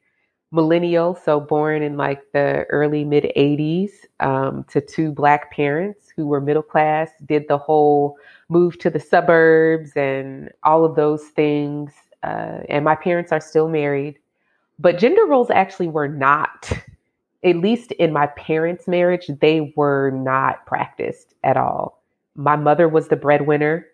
millennial, 0.51 1.15
so 1.15 1.39
born 1.39 1.81
in 1.81 1.97
like 1.97 2.21
the 2.33 2.65
early 2.69 3.05
mid 3.05 3.31
80s, 3.37 3.91
um, 4.21 4.65
to 4.69 4.81
two 4.81 5.11
black 5.11 5.51
parents 5.51 6.13
who 6.15 6.27
were 6.27 6.41
middle 6.41 6.63
class, 6.63 7.11
did 7.25 7.47
the 7.49 7.57
whole 7.57 8.17
move 8.49 8.79
to 8.79 8.89
the 8.89 8.99
suburbs 8.99 9.93
and 9.97 10.51
all 10.63 10.85
of 10.85 10.95
those 10.95 11.23
things. 11.29 11.93
Uh, 12.23 12.59
and 12.69 12.85
my 12.85 12.95
parents 12.95 13.31
are 13.33 13.41
still 13.41 13.69
married, 13.69 14.19
but 14.79 14.99
gender 14.99 15.25
roles 15.25 15.49
actually 15.51 15.87
were 15.89 16.07
not, 16.09 16.71
at 17.43 17.57
least 17.57 17.93
in 17.93 18.13
my 18.13 18.27
parents' 18.27 18.87
marriage, 18.87 19.27
they 19.41 19.73
were 19.75 20.11
not 20.11 20.65
practiced 20.67 21.33
at 21.43 21.57
all. 21.57 22.03
My 22.35 22.55
mother 22.55 22.89
was 22.89 23.07
the 23.07 23.15
breadwinner. 23.15 23.87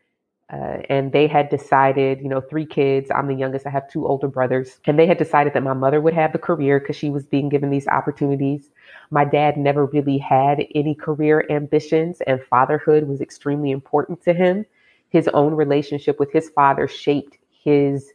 Uh, 0.52 0.78
and 0.90 1.12
they 1.12 1.28
had 1.28 1.50
decided, 1.50 2.22
you 2.22 2.30
know, 2.30 2.40
three 2.40 2.66
kids. 2.66 3.12
I'm 3.14 3.28
the 3.28 3.36
youngest. 3.36 3.68
I 3.68 3.70
have 3.70 3.90
two 3.90 4.08
older 4.08 4.30
brothers. 4.30 4.80
And 4.86 4.98
they 4.98 5.06
had 5.06 5.18
decided 5.18 5.54
that 5.54 5.64
my 5.64 5.74
mother 5.74 6.00
would 6.00 6.14
have 6.14 6.32
the 6.32 6.40
career 6.40 6.80
because 6.80 6.96
she 6.96 7.10
was 7.10 7.26
being 7.26 7.50
given 7.50 7.70
these 7.70 7.88
opportunities. 7.88 8.70
My 9.12 9.26
dad 9.26 9.58
never 9.58 9.86
really 9.86 10.18
had 10.18 10.66
any 10.74 10.96
career 10.96 11.46
ambitions, 11.50 12.22
and 12.22 12.42
fatherhood 12.42 13.08
was 13.08 13.20
extremely 13.20 13.72
important 13.72 14.24
to 14.24 14.34
him. 14.34 14.66
His 15.10 15.28
own 15.30 15.54
relationship 15.54 16.18
with 16.20 16.32
his 16.32 16.50
father 16.50 16.88
shaped 16.88 17.38
his 17.52 18.14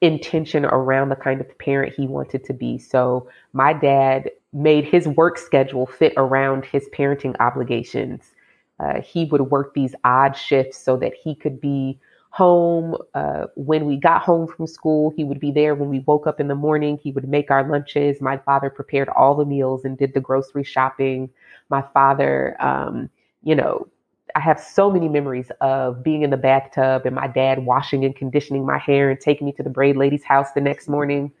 intention 0.00 0.64
around 0.64 1.08
the 1.10 1.16
kind 1.16 1.40
of 1.40 1.58
parent 1.58 1.94
he 1.94 2.06
wanted 2.06 2.44
to 2.44 2.52
be. 2.54 2.78
So 2.78 3.28
my 3.52 3.72
dad 3.72 4.30
made 4.52 4.84
his 4.84 5.08
work 5.08 5.38
schedule 5.38 5.86
fit 5.86 6.14
around 6.16 6.64
his 6.64 6.88
parenting 6.94 7.36
obligations 7.40 8.32
uh, 8.78 9.00
he 9.00 9.24
would 9.26 9.42
work 9.42 9.74
these 9.74 9.94
odd 10.04 10.36
shifts 10.36 10.78
so 10.78 10.96
that 10.96 11.14
he 11.14 11.34
could 11.34 11.60
be 11.60 11.98
home 12.30 12.96
uh, 13.14 13.46
when 13.54 13.86
we 13.86 13.96
got 13.96 14.20
home 14.20 14.46
from 14.46 14.66
school. 14.66 15.10
He 15.16 15.24
would 15.24 15.40
be 15.40 15.50
there 15.50 15.74
when 15.74 15.88
we 15.88 16.00
woke 16.00 16.26
up 16.26 16.38
in 16.38 16.48
the 16.48 16.54
morning. 16.54 16.98
He 17.02 17.10
would 17.12 17.26
make 17.26 17.50
our 17.50 17.66
lunches. 17.66 18.20
My 18.20 18.36
father 18.36 18.68
prepared 18.68 19.08
all 19.08 19.34
the 19.34 19.46
meals 19.46 19.86
and 19.86 19.96
did 19.96 20.12
the 20.12 20.20
grocery 20.20 20.62
shopping. 20.62 21.30
My 21.70 21.82
father, 21.94 22.54
um, 22.60 23.08
you 23.42 23.54
know, 23.54 23.88
I 24.34 24.40
have 24.40 24.60
so 24.60 24.90
many 24.90 25.08
memories 25.08 25.50
of 25.62 26.02
being 26.02 26.20
in 26.20 26.28
the 26.28 26.36
bathtub 26.36 27.06
and 27.06 27.14
my 27.14 27.26
dad 27.26 27.64
washing 27.64 28.04
and 28.04 28.14
conditioning 28.14 28.66
my 28.66 28.76
hair 28.78 29.08
and 29.08 29.18
taking 29.18 29.46
me 29.46 29.52
to 29.52 29.62
the 29.62 29.70
braid 29.70 29.96
lady's 29.96 30.24
house 30.24 30.52
the 30.52 30.60
next 30.60 30.88
morning. 30.88 31.32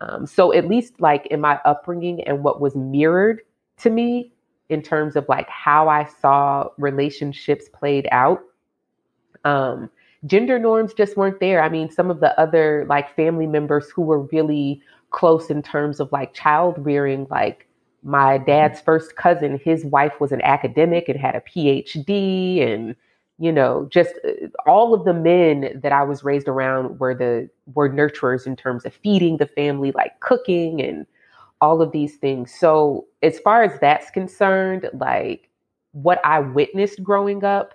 Um, 0.00 0.26
so, 0.26 0.54
at 0.54 0.66
least 0.66 0.94
like 0.98 1.26
in 1.26 1.42
my 1.42 1.60
upbringing 1.66 2.22
and 2.22 2.42
what 2.42 2.58
was 2.58 2.74
mirrored 2.74 3.42
to 3.78 3.90
me, 3.90 4.32
in 4.68 4.82
terms 4.82 5.16
of 5.16 5.28
like 5.28 5.48
how 5.48 5.88
I 5.88 6.04
saw 6.04 6.68
relationships 6.78 7.68
played 7.72 8.08
out. 8.12 8.40
Um, 9.44 9.90
gender 10.26 10.58
norms 10.58 10.94
just 10.94 11.16
weren't 11.16 11.40
there. 11.40 11.62
I 11.62 11.68
mean, 11.68 11.90
some 11.90 12.10
of 12.10 12.20
the 12.20 12.38
other 12.38 12.86
like 12.88 13.14
family 13.14 13.46
members 13.46 13.90
who 13.90 14.02
were 14.02 14.22
really 14.24 14.82
close 15.10 15.50
in 15.50 15.62
terms 15.62 16.00
of 16.00 16.12
like 16.12 16.34
child 16.34 16.74
rearing, 16.78 17.26
like 17.30 17.66
my 18.02 18.38
dad's 18.38 18.80
first 18.80 19.16
cousin, 19.16 19.60
his 19.64 19.84
wife 19.84 20.20
was 20.20 20.32
an 20.32 20.42
academic 20.42 21.08
and 21.08 21.18
had 21.18 21.34
a 21.34 21.40
PhD 21.40 22.62
and 22.62 22.94
you 23.38 23.52
know 23.52 23.88
just 23.90 24.14
uh, 24.26 24.46
all 24.66 24.92
of 24.94 25.04
the 25.04 25.14
men 25.14 25.80
that 25.80 25.92
i 25.92 26.02
was 26.02 26.24
raised 26.24 26.48
around 26.48 26.98
were 26.98 27.14
the 27.14 27.48
were 27.74 27.88
nurturers 27.88 28.46
in 28.46 28.56
terms 28.56 28.84
of 28.84 28.92
feeding 28.92 29.36
the 29.36 29.46
family 29.46 29.92
like 29.92 30.18
cooking 30.20 30.82
and 30.82 31.06
all 31.60 31.82
of 31.82 31.92
these 31.92 32.16
things. 32.16 32.54
So, 32.54 33.06
as 33.22 33.38
far 33.40 33.62
as 33.62 33.78
that's 33.80 34.10
concerned, 34.10 34.88
like 34.94 35.48
what 35.92 36.20
I 36.24 36.40
witnessed 36.40 37.02
growing 37.02 37.44
up 37.44 37.74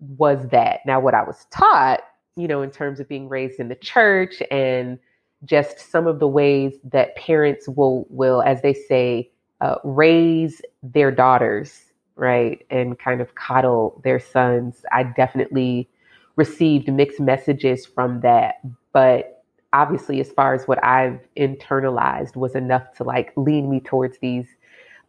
was 0.00 0.48
that. 0.48 0.80
Now, 0.86 1.00
what 1.00 1.14
I 1.14 1.22
was 1.22 1.46
taught, 1.50 2.00
you 2.36 2.48
know, 2.48 2.62
in 2.62 2.70
terms 2.70 3.00
of 3.00 3.08
being 3.08 3.28
raised 3.28 3.60
in 3.60 3.68
the 3.68 3.76
church 3.76 4.42
and 4.50 4.98
just 5.44 5.78
some 5.90 6.06
of 6.06 6.18
the 6.18 6.28
ways 6.28 6.74
that 6.84 7.16
parents 7.16 7.68
will 7.68 8.06
will 8.10 8.42
as 8.42 8.62
they 8.62 8.74
say 8.74 9.30
uh, 9.60 9.76
raise 9.84 10.62
their 10.82 11.10
daughters 11.10 11.80
right 12.16 12.64
and 12.70 12.98
kind 12.98 13.20
of 13.20 13.34
coddle 13.34 14.00
their 14.04 14.20
sons 14.20 14.84
i 14.92 15.02
definitely 15.02 15.88
received 16.36 16.92
mixed 16.92 17.20
messages 17.20 17.86
from 17.86 18.20
that 18.20 18.56
but 18.92 19.41
obviously 19.72 20.20
as 20.20 20.30
far 20.30 20.54
as 20.54 20.66
what 20.68 20.82
I've 20.84 21.20
internalized 21.36 22.36
was 22.36 22.54
enough 22.54 22.92
to 22.96 23.04
like 23.04 23.32
lean 23.36 23.70
me 23.70 23.80
towards 23.80 24.18
these 24.18 24.46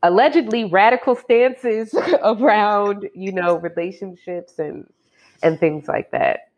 allegedly 0.04 0.66
radical 0.66 1.16
stances 1.16 1.94
around, 2.24 3.10
you 3.16 3.32
know, 3.32 3.58
relationships 3.58 4.60
and 4.60 4.88
and 5.42 5.60
things 5.60 5.88
like 5.88 6.12
that. 6.12 6.50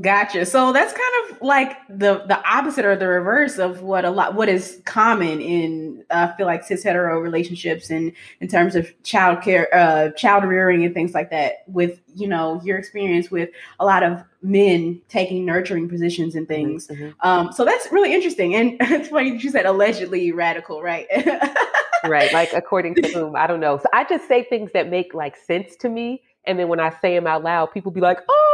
Gotcha. 0.00 0.44
So 0.44 0.72
that's 0.72 0.92
kind 0.92 1.30
of 1.30 1.42
like 1.42 1.76
the 1.88 2.24
the 2.26 2.42
opposite 2.48 2.84
or 2.84 2.96
the 2.96 3.06
reverse 3.06 3.58
of 3.58 3.82
what 3.82 4.04
a 4.04 4.10
lot 4.10 4.34
what 4.34 4.48
is 4.48 4.82
common 4.84 5.40
in 5.40 6.04
uh, 6.10 6.30
I 6.32 6.36
feel 6.36 6.46
like 6.46 6.64
cis 6.64 6.82
hetero 6.82 7.20
relationships 7.20 7.90
and 7.90 8.10
in 8.40 8.48
terms 8.48 8.74
of 8.74 8.92
child 9.04 9.42
care, 9.42 9.72
uh, 9.72 10.10
child 10.10 10.44
rearing 10.44 10.84
and 10.84 10.92
things 10.94 11.14
like 11.14 11.30
that. 11.30 11.62
With 11.68 12.00
you 12.12 12.26
know 12.26 12.60
your 12.64 12.76
experience 12.76 13.30
with 13.30 13.50
a 13.78 13.84
lot 13.84 14.02
of 14.02 14.20
men 14.42 15.00
taking 15.08 15.44
nurturing 15.44 15.88
positions 15.88 16.34
and 16.34 16.48
mm-hmm, 16.48 16.54
things. 16.54 16.88
Mm-hmm. 16.88 17.10
Um, 17.20 17.52
so 17.52 17.64
that's 17.64 17.92
really 17.92 18.12
interesting. 18.12 18.56
And 18.56 18.76
it's 18.80 19.10
funny 19.10 19.38
you 19.38 19.50
said 19.50 19.64
allegedly 19.64 20.32
radical, 20.32 20.82
right? 20.82 21.06
right. 22.04 22.32
Like 22.32 22.52
according 22.52 22.96
to 22.96 23.08
whom 23.12 23.36
I 23.36 23.46
don't 23.46 23.60
know. 23.60 23.78
So 23.78 23.86
I 23.92 24.02
just 24.02 24.26
say 24.26 24.42
things 24.42 24.72
that 24.72 24.88
make 24.88 25.14
like 25.14 25.36
sense 25.36 25.76
to 25.76 25.88
me, 25.88 26.22
and 26.46 26.58
then 26.58 26.66
when 26.66 26.80
I 26.80 26.90
say 27.00 27.14
them 27.14 27.28
out 27.28 27.44
loud, 27.44 27.66
people 27.66 27.92
be 27.92 28.00
like, 28.00 28.18
oh 28.28 28.53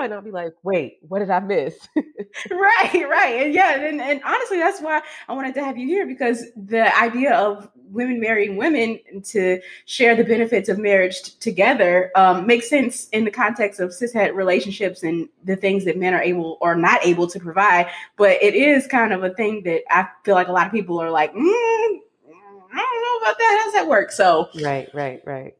and 0.00 0.14
I'll 0.14 0.22
be 0.22 0.30
like, 0.30 0.54
wait, 0.62 0.98
what 1.08 1.20
did 1.20 1.30
I 1.30 1.40
miss? 1.40 1.76
right, 1.96 3.06
right. 3.08 3.42
And 3.42 3.54
yeah, 3.54 3.80
and, 3.80 4.00
and 4.00 4.22
honestly, 4.24 4.58
that's 4.58 4.80
why 4.80 5.02
I 5.28 5.32
wanted 5.32 5.54
to 5.54 5.64
have 5.64 5.76
you 5.76 5.86
here 5.86 6.06
because 6.06 6.44
the 6.56 6.96
idea 6.98 7.34
of 7.34 7.68
women 7.90 8.20
marrying 8.20 8.56
women 8.56 9.00
to 9.24 9.60
share 9.84 10.14
the 10.14 10.24
benefits 10.24 10.68
of 10.68 10.78
marriage 10.78 11.22
t- 11.22 11.32
together 11.40 12.10
um, 12.14 12.46
makes 12.46 12.68
sense 12.68 13.08
in 13.08 13.24
the 13.24 13.30
context 13.30 13.80
of 13.80 13.90
cishet 13.90 14.34
relationships 14.34 15.02
and 15.02 15.28
the 15.44 15.56
things 15.56 15.84
that 15.84 15.98
men 15.98 16.14
are 16.14 16.22
able 16.22 16.56
or 16.60 16.76
not 16.76 17.04
able 17.04 17.26
to 17.26 17.40
provide. 17.40 17.88
But 18.16 18.42
it 18.42 18.54
is 18.54 18.86
kind 18.86 19.12
of 19.12 19.24
a 19.24 19.30
thing 19.30 19.62
that 19.64 19.82
I 19.90 20.08
feel 20.24 20.34
like 20.34 20.48
a 20.48 20.52
lot 20.52 20.66
of 20.66 20.72
people 20.72 21.00
are 21.00 21.10
like, 21.10 21.34
mm, 21.34 21.40
I 21.42 22.76
don't 22.76 23.22
know 23.22 23.26
about 23.26 23.38
that. 23.38 23.56
How 23.58 23.64
does 23.64 23.74
that 23.74 23.88
work? 23.88 24.12
So 24.12 24.48
right, 24.62 24.88
right, 24.94 25.20
right. 25.26 25.56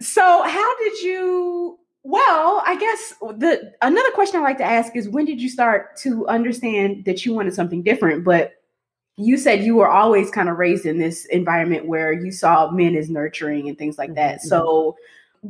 So 0.00 0.42
how 0.42 0.78
did 0.78 1.00
you 1.00 1.78
well, 2.02 2.62
I 2.66 2.76
guess 2.78 3.14
the 3.38 3.72
another 3.82 4.10
question 4.12 4.40
I 4.40 4.42
like 4.42 4.58
to 4.58 4.64
ask 4.64 4.96
is 4.96 5.08
when 5.08 5.26
did 5.26 5.40
you 5.40 5.48
start 5.48 5.96
to 5.98 6.26
understand 6.28 7.04
that 7.04 7.26
you 7.26 7.34
wanted 7.34 7.54
something 7.54 7.82
different? 7.82 8.24
But 8.24 8.54
you 9.16 9.36
said 9.36 9.64
you 9.64 9.76
were 9.76 9.88
always 9.88 10.30
kind 10.30 10.48
of 10.48 10.56
raised 10.56 10.86
in 10.86 10.98
this 10.98 11.26
environment 11.26 11.86
where 11.86 12.12
you 12.12 12.32
saw 12.32 12.70
men 12.70 12.96
as 12.96 13.10
nurturing 13.10 13.68
and 13.68 13.76
things 13.76 13.98
like 13.98 14.14
that. 14.14 14.38
Mm-hmm. 14.38 14.48
So 14.48 14.96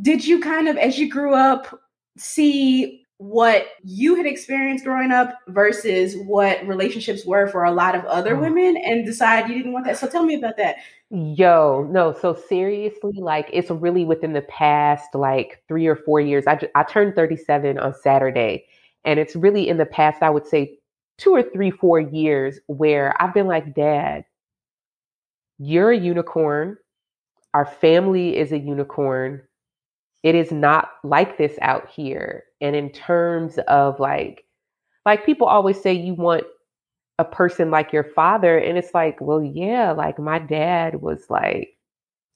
did 0.02 0.26
you 0.26 0.40
kind 0.40 0.68
of 0.68 0.76
as 0.76 0.98
you 0.98 1.08
grew 1.08 1.34
up 1.34 1.80
see 2.16 3.06
what 3.20 3.66
you 3.84 4.14
had 4.14 4.24
experienced 4.24 4.82
growing 4.82 5.12
up 5.12 5.38
versus 5.48 6.16
what 6.24 6.66
relationships 6.66 7.26
were 7.26 7.46
for 7.48 7.64
a 7.64 7.70
lot 7.70 7.94
of 7.94 8.02
other 8.06 8.34
mm. 8.34 8.40
women 8.40 8.76
and 8.78 9.04
decide 9.04 9.46
you 9.46 9.54
didn't 9.54 9.74
want 9.74 9.84
that. 9.84 9.98
So 9.98 10.06
tell 10.06 10.24
me 10.24 10.36
about 10.36 10.56
that. 10.56 10.76
Yo, 11.10 11.88
no, 11.90 12.12
so 12.12 12.34
seriously, 12.34 13.12
like 13.18 13.48
it's 13.52 13.70
really 13.70 14.04
within 14.04 14.32
the 14.32 14.42
past 14.42 15.12
like 15.14 15.62
three 15.66 15.86
or 15.86 15.96
four 15.96 16.20
years. 16.20 16.44
I, 16.46 16.58
I 16.76 16.84
turned 16.84 17.16
37 17.16 17.78
on 17.78 17.94
Saturday, 17.94 18.66
and 19.04 19.18
it's 19.18 19.34
really 19.34 19.68
in 19.68 19.76
the 19.76 19.86
past, 19.86 20.22
I 20.22 20.30
would 20.30 20.46
say 20.46 20.78
two 21.18 21.32
or 21.34 21.42
three, 21.42 21.70
four 21.72 21.98
years 21.98 22.60
where 22.68 23.14
I've 23.20 23.34
been 23.34 23.48
like, 23.48 23.74
Dad, 23.74 24.24
you're 25.58 25.90
a 25.90 25.98
unicorn. 25.98 26.76
Our 27.54 27.66
family 27.66 28.36
is 28.36 28.52
a 28.52 28.58
unicorn 28.58 29.42
it 30.24 30.34
is 30.34 30.52
not 30.52 30.90
like 31.04 31.38
this 31.38 31.58
out 31.62 31.88
here. 31.88 32.44
And 32.60 32.76
in 32.76 32.90
terms 32.90 33.58
of 33.68 34.00
like, 34.00 34.44
like 35.06 35.26
people 35.26 35.46
always 35.46 35.80
say 35.80 35.92
you 35.94 36.14
want 36.14 36.44
a 37.20 37.24
person 37.24 37.70
like 37.70 37.92
your 37.92 38.04
father. 38.04 38.56
And 38.58 38.78
it's 38.78 38.94
like, 38.94 39.20
well, 39.20 39.42
yeah, 39.42 39.92
like 39.92 40.18
my 40.18 40.38
dad 40.38 41.02
was 41.02 41.26
like, 41.28 41.76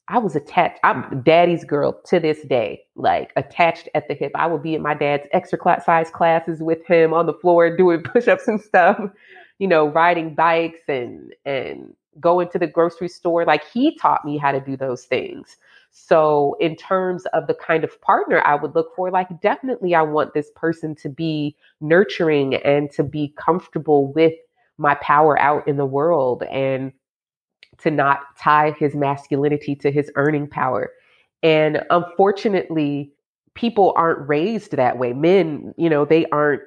I 0.08 0.18
was 0.18 0.36
attached. 0.36 0.78
I'm 0.84 1.22
daddy's 1.22 1.64
girl 1.64 1.98
to 2.08 2.20
this 2.20 2.42
day, 2.42 2.82
like 2.94 3.32
attached 3.36 3.88
at 3.94 4.06
the 4.08 4.14
hip. 4.14 4.32
I 4.34 4.46
would 4.46 4.62
be 4.62 4.74
in 4.74 4.82
my 4.82 4.92
dad's 4.94 5.26
extra 5.32 5.58
size 5.82 6.10
classes 6.10 6.60
with 6.62 6.86
him 6.86 7.14
on 7.14 7.24
the 7.26 7.32
floor 7.32 7.74
doing 7.74 8.02
push-ups 8.04 8.46
and 8.46 8.60
stuff, 8.60 9.00
you 9.58 9.66
know, 9.66 9.88
riding 9.88 10.34
bikes 10.34 10.82
and 10.88 11.34
and 11.46 11.94
going 12.20 12.50
to 12.50 12.58
the 12.58 12.66
grocery 12.66 13.08
store. 13.08 13.46
Like 13.46 13.64
he 13.72 13.96
taught 13.96 14.26
me 14.26 14.36
how 14.36 14.52
to 14.52 14.60
do 14.60 14.76
those 14.76 15.06
things. 15.06 15.56
So, 15.96 16.56
in 16.58 16.74
terms 16.74 17.24
of 17.34 17.46
the 17.46 17.54
kind 17.54 17.84
of 17.84 18.00
partner 18.00 18.42
I 18.44 18.56
would 18.56 18.74
look 18.74 18.94
for, 18.96 19.12
like, 19.12 19.40
definitely 19.40 19.94
I 19.94 20.02
want 20.02 20.34
this 20.34 20.50
person 20.56 20.96
to 20.96 21.08
be 21.08 21.54
nurturing 21.80 22.56
and 22.56 22.90
to 22.92 23.04
be 23.04 23.32
comfortable 23.38 24.12
with 24.12 24.34
my 24.78 24.94
power 24.96 25.38
out 25.38 25.66
in 25.68 25.76
the 25.76 25.86
world 25.86 26.42
and 26.44 26.92
to 27.78 27.90
not 27.90 28.20
tie 28.38 28.74
his 28.78 28.94
masculinity 28.94 29.74
to 29.76 29.90
his 29.90 30.10
earning 30.16 30.46
power. 30.46 30.92
And 31.42 31.82
unfortunately, 31.90 33.12
people 33.54 33.92
aren't 33.96 34.28
raised 34.28 34.72
that 34.72 34.98
way. 34.98 35.12
Men, 35.12 35.74
you 35.76 35.90
know, 35.90 36.04
they 36.04 36.26
aren't 36.26 36.62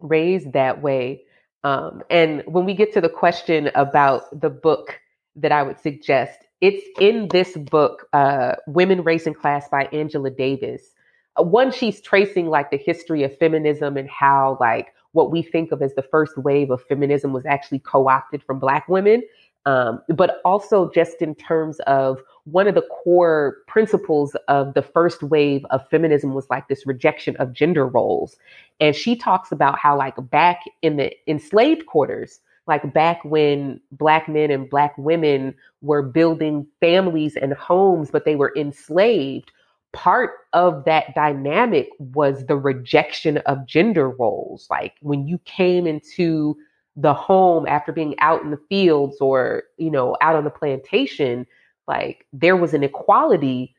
raised 0.00 0.52
that 0.52 0.82
way. 0.82 1.22
Um, 1.64 2.02
and 2.10 2.42
when 2.46 2.64
we 2.64 2.74
get 2.74 2.92
to 2.94 3.00
the 3.00 3.08
question 3.08 3.70
about 3.74 4.38
the 4.38 4.50
book 4.50 5.00
that 5.36 5.52
I 5.52 5.62
would 5.62 5.78
suggest, 5.78 6.46
it's 6.60 6.84
in 7.00 7.28
this 7.28 7.56
book, 7.56 8.06
uh, 8.12 8.54
Women, 8.66 9.02
Race, 9.02 9.26
and 9.26 9.36
Class 9.36 9.68
by 9.68 9.84
Angela 9.86 10.30
Davis. 10.30 10.94
Uh, 11.38 11.42
one, 11.42 11.72
she's 11.72 12.00
tracing 12.00 12.46
like 12.46 12.70
the 12.70 12.76
history 12.76 13.22
of 13.22 13.36
feminism 13.38 13.96
and 13.96 14.08
how 14.08 14.58
like 14.60 14.94
what 15.12 15.30
we 15.30 15.42
think 15.42 15.72
of 15.72 15.82
as 15.82 15.94
the 15.94 16.02
first 16.02 16.36
wave 16.38 16.70
of 16.70 16.82
feminism 16.84 17.32
was 17.32 17.46
actually 17.46 17.80
co-opted 17.80 18.42
from 18.42 18.58
Black 18.58 18.88
women. 18.88 19.22
Um, 19.66 20.00
but 20.08 20.40
also 20.44 20.90
just 20.90 21.20
in 21.20 21.34
terms 21.34 21.80
of 21.80 22.22
one 22.44 22.66
of 22.66 22.74
the 22.74 22.86
core 23.04 23.58
principles 23.68 24.34
of 24.48 24.72
the 24.72 24.80
first 24.80 25.22
wave 25.22 25.66
of 25.68 25.86
feminism 25.90 26.32
was 26.32 26.48
like 26.48 26.68
this 26.68 26.86
rejection 26.86 27.36
of 27.36 27.52
gender 27.52 27.86
roles. 27.86 28.38
And 28.80 28.96
she 28.96 29.16
talks 29.16 29.52
about 29.52 29.78
how 29.78 29.98
like 29.98 30.14
back 30.30 30.62
in 30.80 30.96
the 30.96 31.12
enslaved 31.26 31.84
quarters, 31.84 32.40
like 32.66 32.94
back 32.94 33.22
when 33.24 33.80
black 33.92 34.28
men 34.28 34.50
and 34.50 34.70
black 34.70 34.96
women 34.96 35.54
were 35.82 36.02
building 36.02 36.66
families 36.80 37.36
and 37.36 37.52
homes, 37.52 38.10
but 38.10 38.24
they 38.24 38.36
were 38.36 38.54
enslaved, 38.56 39.52
part 39.92 40.32
of 40.52 40.84
that 40.84 41.14
dynamic 41.14 41.88
was 41.98 42.46
the 42.46 42.56
rejection 42.56 43.38
of 43.38 43.66
gender 43.66 44.08
roles. 44.10 44.66
Like 44.70 44.94
when 45.00 45.26
you 45.26 45.38
came 45.44 45.86
into 45.86 46.56
the 46.96 47.14
home 47.14 47.66
after 47.66 47.92
being 47.92 48.14
out 48.18 48.42
in 48.42 48.50
the 48.50 48.60
fields 48.68 49.16
or, 49.20 49.64
you 49.78 49.90
know, 49.90 50.16
out 50.20 50.36
on 50.36 50.44
the 50.44 50.50
plantation, 50.50 51.46
like 51.88 52.26
there 52.32 52.56
was 52.56 52.74
an 52.74 52.82
equality 52.82 53.74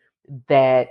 that 0.48 0.90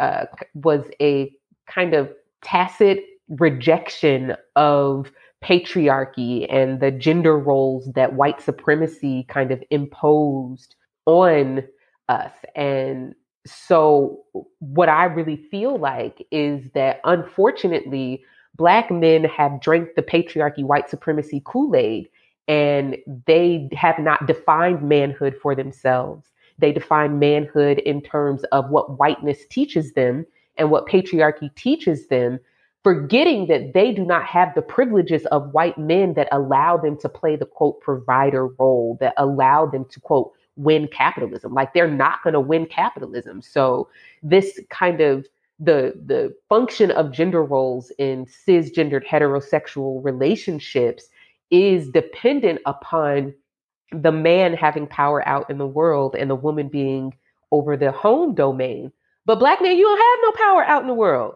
uh, 0.00 0.26
was 0.54 0.84
a 1.00 1.32
kind 1.66 1.94
of 1.94 2.12
tacit 2.42 3.04
rejection 3.28 4.34
of 4.56 5.10
patriarchy 5.42 6.46
and 6.52 6.80
the 6.80 6.90
gender 6.90 7.38
roles 7.38 7.90
that 7.94 8.14
white 8.14 8.40
supremacy 8.40 9.24
kind 9.28 9.50
of 9.50 9.62
imposed 9.70 10.76
on 11.06 11.62
us. 12.08 12.32
And 12.54 13.14
so, 13.46 14.24
what 14.60 14.88
I 14.88 15.04
really 15.04 15.36
feel 15.50 15.76
like 15.78 16.26
is 16.30 16.70
that 16.74 17.00
unfortunately, 17.04 18.24
Black 18.54 18.90
men 18.90 19.24
have 19.24 19.60
drank 19.60 19.94
the 19.96 20.02
patriarchy, 20.02 20.62
white 20.62 20.88
supremacy 20.88 21.42
Kool 21.44 21.74
Aid, 21.74 22.08
and 22.48 22.96
they 23.26 23.68
have 23.72 23.98
not 23.98 24.26
defined 24.26 24.82
manhood 24.82 25.36
for 25.40 25.54
themselves. 25.54 26.28
They 26.58 26.72
define 26.72 27.18
manhood 27.18 27.78
in 27.80 28.02
terms 28.02 28.44
of 28.52 28.70
what 28.70 28.98
whiteness 28.98 29.46
teaches 29.48 29.94
them 29.94 30.26
and 30.56 30.70
what 30.70 30.86
patriarchy 30.86 31.54
teaches 31.56 32.08
them 32.08 32.38
forgetting 32.82 33.46
that 33.46 33.72
they 33.74 33.92
do 33.92 34.04
not 34.04 34.24
have 34.24 34.54
the 34.54 34.62
privileges 34.62 35.24
of 35.26 35.52
white 35.52 35.78
men 35.78 36.14
that 36.14 36.28
allow 36.32 36.76
them 36.76 36.98
to 36.98 37.08
play 37.08 37.36
the 37.36 37.46
quote 37.46 37.80
provider 37.80 38.48
role, 38.48 38.96
that 39.00 39.14
allow 39.16 39.66
them 39.66 39.84
to 39.90 40.00
quote 40.00 40.32
win 40.56 40.88
capitalism. 40.88 41.54
Like 41.54 41.74
they're 41.74 41.90
not 41.90 42.22
going 42.22 42.34
to 42.34 42.40
win 42.40 42.66
capitalism. 42.66 43.42
So 43.42 43.88
this 44.22 44.60
kind 44.70 45.00
of 45.00 45.26
the 45.58 45.94
the 46.06 46.34
function 46.48 46.90
of 46.90 47.12
gender 47.12 47.44
roles 47.44 47.92
in 47.98 48.26
cisgendered 48.26 49.06
heterosexual 49.06 50.04
relationships 50.04 51.08
is 51.50 51.88
dependent 51.90 52.60
upon 52.66 53.34
the 53.92 54.12
man 54.12 54.54
having 54.54 54.86
power 54.86 55.26
out 55.28 55.48
in 55.50 55.58
the 55.58 55.66
world 55.66 56.16
and 56.18 56.30
the 56.30 56.34
woman 56.34 56.68
being 56.68 57.14
over 57.50 57.76
the 57.76 57.92
home 57.92 58.34
domain. 58.34 58.90
But 59.26 59.38
black 59.38 59.60
men, 59.60 59.76
you 59.76 59.84
don't 59.84 59.98
have 59.98 60.18
no 60.22 60.44
power 60.44 60.64
out 60.64 60.82
in 60.82 60.88
the 60.88 60.94
world. 60.94 61.34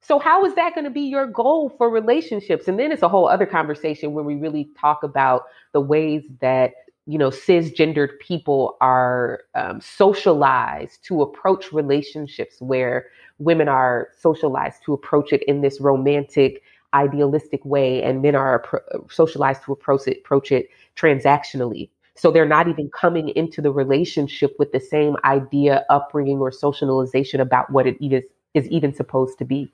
So 0.00 0.18
how 0.18 0.44
is 0.44 0.54
that 0.54 0.74
going 0.74 0.84
to 0.84 0.90
be 0.90 1.02
your 1.02 1.26
goal 1.26 1.68
for 1.76 1.90
relationships? 1.90 2.66
And 2.66 2.78
then 2.78 2.92
it's 2.92 3.02
a 3.02 3.08
whole 3.08 3.28
other 3.28 3.46
conversation 3.46 4.14
when 4.14 4.24
we 4.24 4.36
really 4.36 4.70
talk 4.80 5.02
about 5.02 5.42
the 5.72 5.80
ways 5.80 6.24
that 6.40 6.72
you 7.08 7.16
know 7.16 7.30
cisgendered 7.30 8.18
people 8.20 8.76
are 8.80 9.40
um, 9.54 9.80
socialized 9.80 11.02
to 11.02 11.22
approach 11.22 11.72
relationships 11.72 12.60
where 12.60 13.06
women 13.38 13.66
are 13.66 14.08
socialized 14.16 14.84
to 14.84 14.92
approach 14.92 15.32
it 15.32 15.42
in 15.44 15.62
this 15.62 15.80
romantic 15.80 16.62
idealistic 16.92 17.64
way 17.64 18.02
and 18.02 18.20
men 18.20 18.34
are 18.34 18.62
appro- 18.62 19.10
socialized 19.10 19.62
to 19.64 19.72
approach 19.72 20.06
it 20.06 20.18
approach 20.18 20.52
it 20.52 20.68
transactionally 20.96 21.88
so 22.14 22.30
they're 22.30 22.46
not 22.46 22.68
even 22.68 22.90
coming 22.90 23.30
into 23.30 23.62
the 23.62 23.72
relationship 23.72 24.54
with 24.58 24.70
the 24.72 24.80
same 24.80 25.16
idea 25.24 25.86
upbringing 25.88 26.38
or 26.38 26.52
socialization 26.52 27.40
about 27.40 27.70
what 27.70 27.86
it 27.86 27.96
is 28.04 28.22
is 28.52 28.68
even 28.68 28.92
supposed 28.92 29.38
to 29.38 29.46
be 29.46 29.72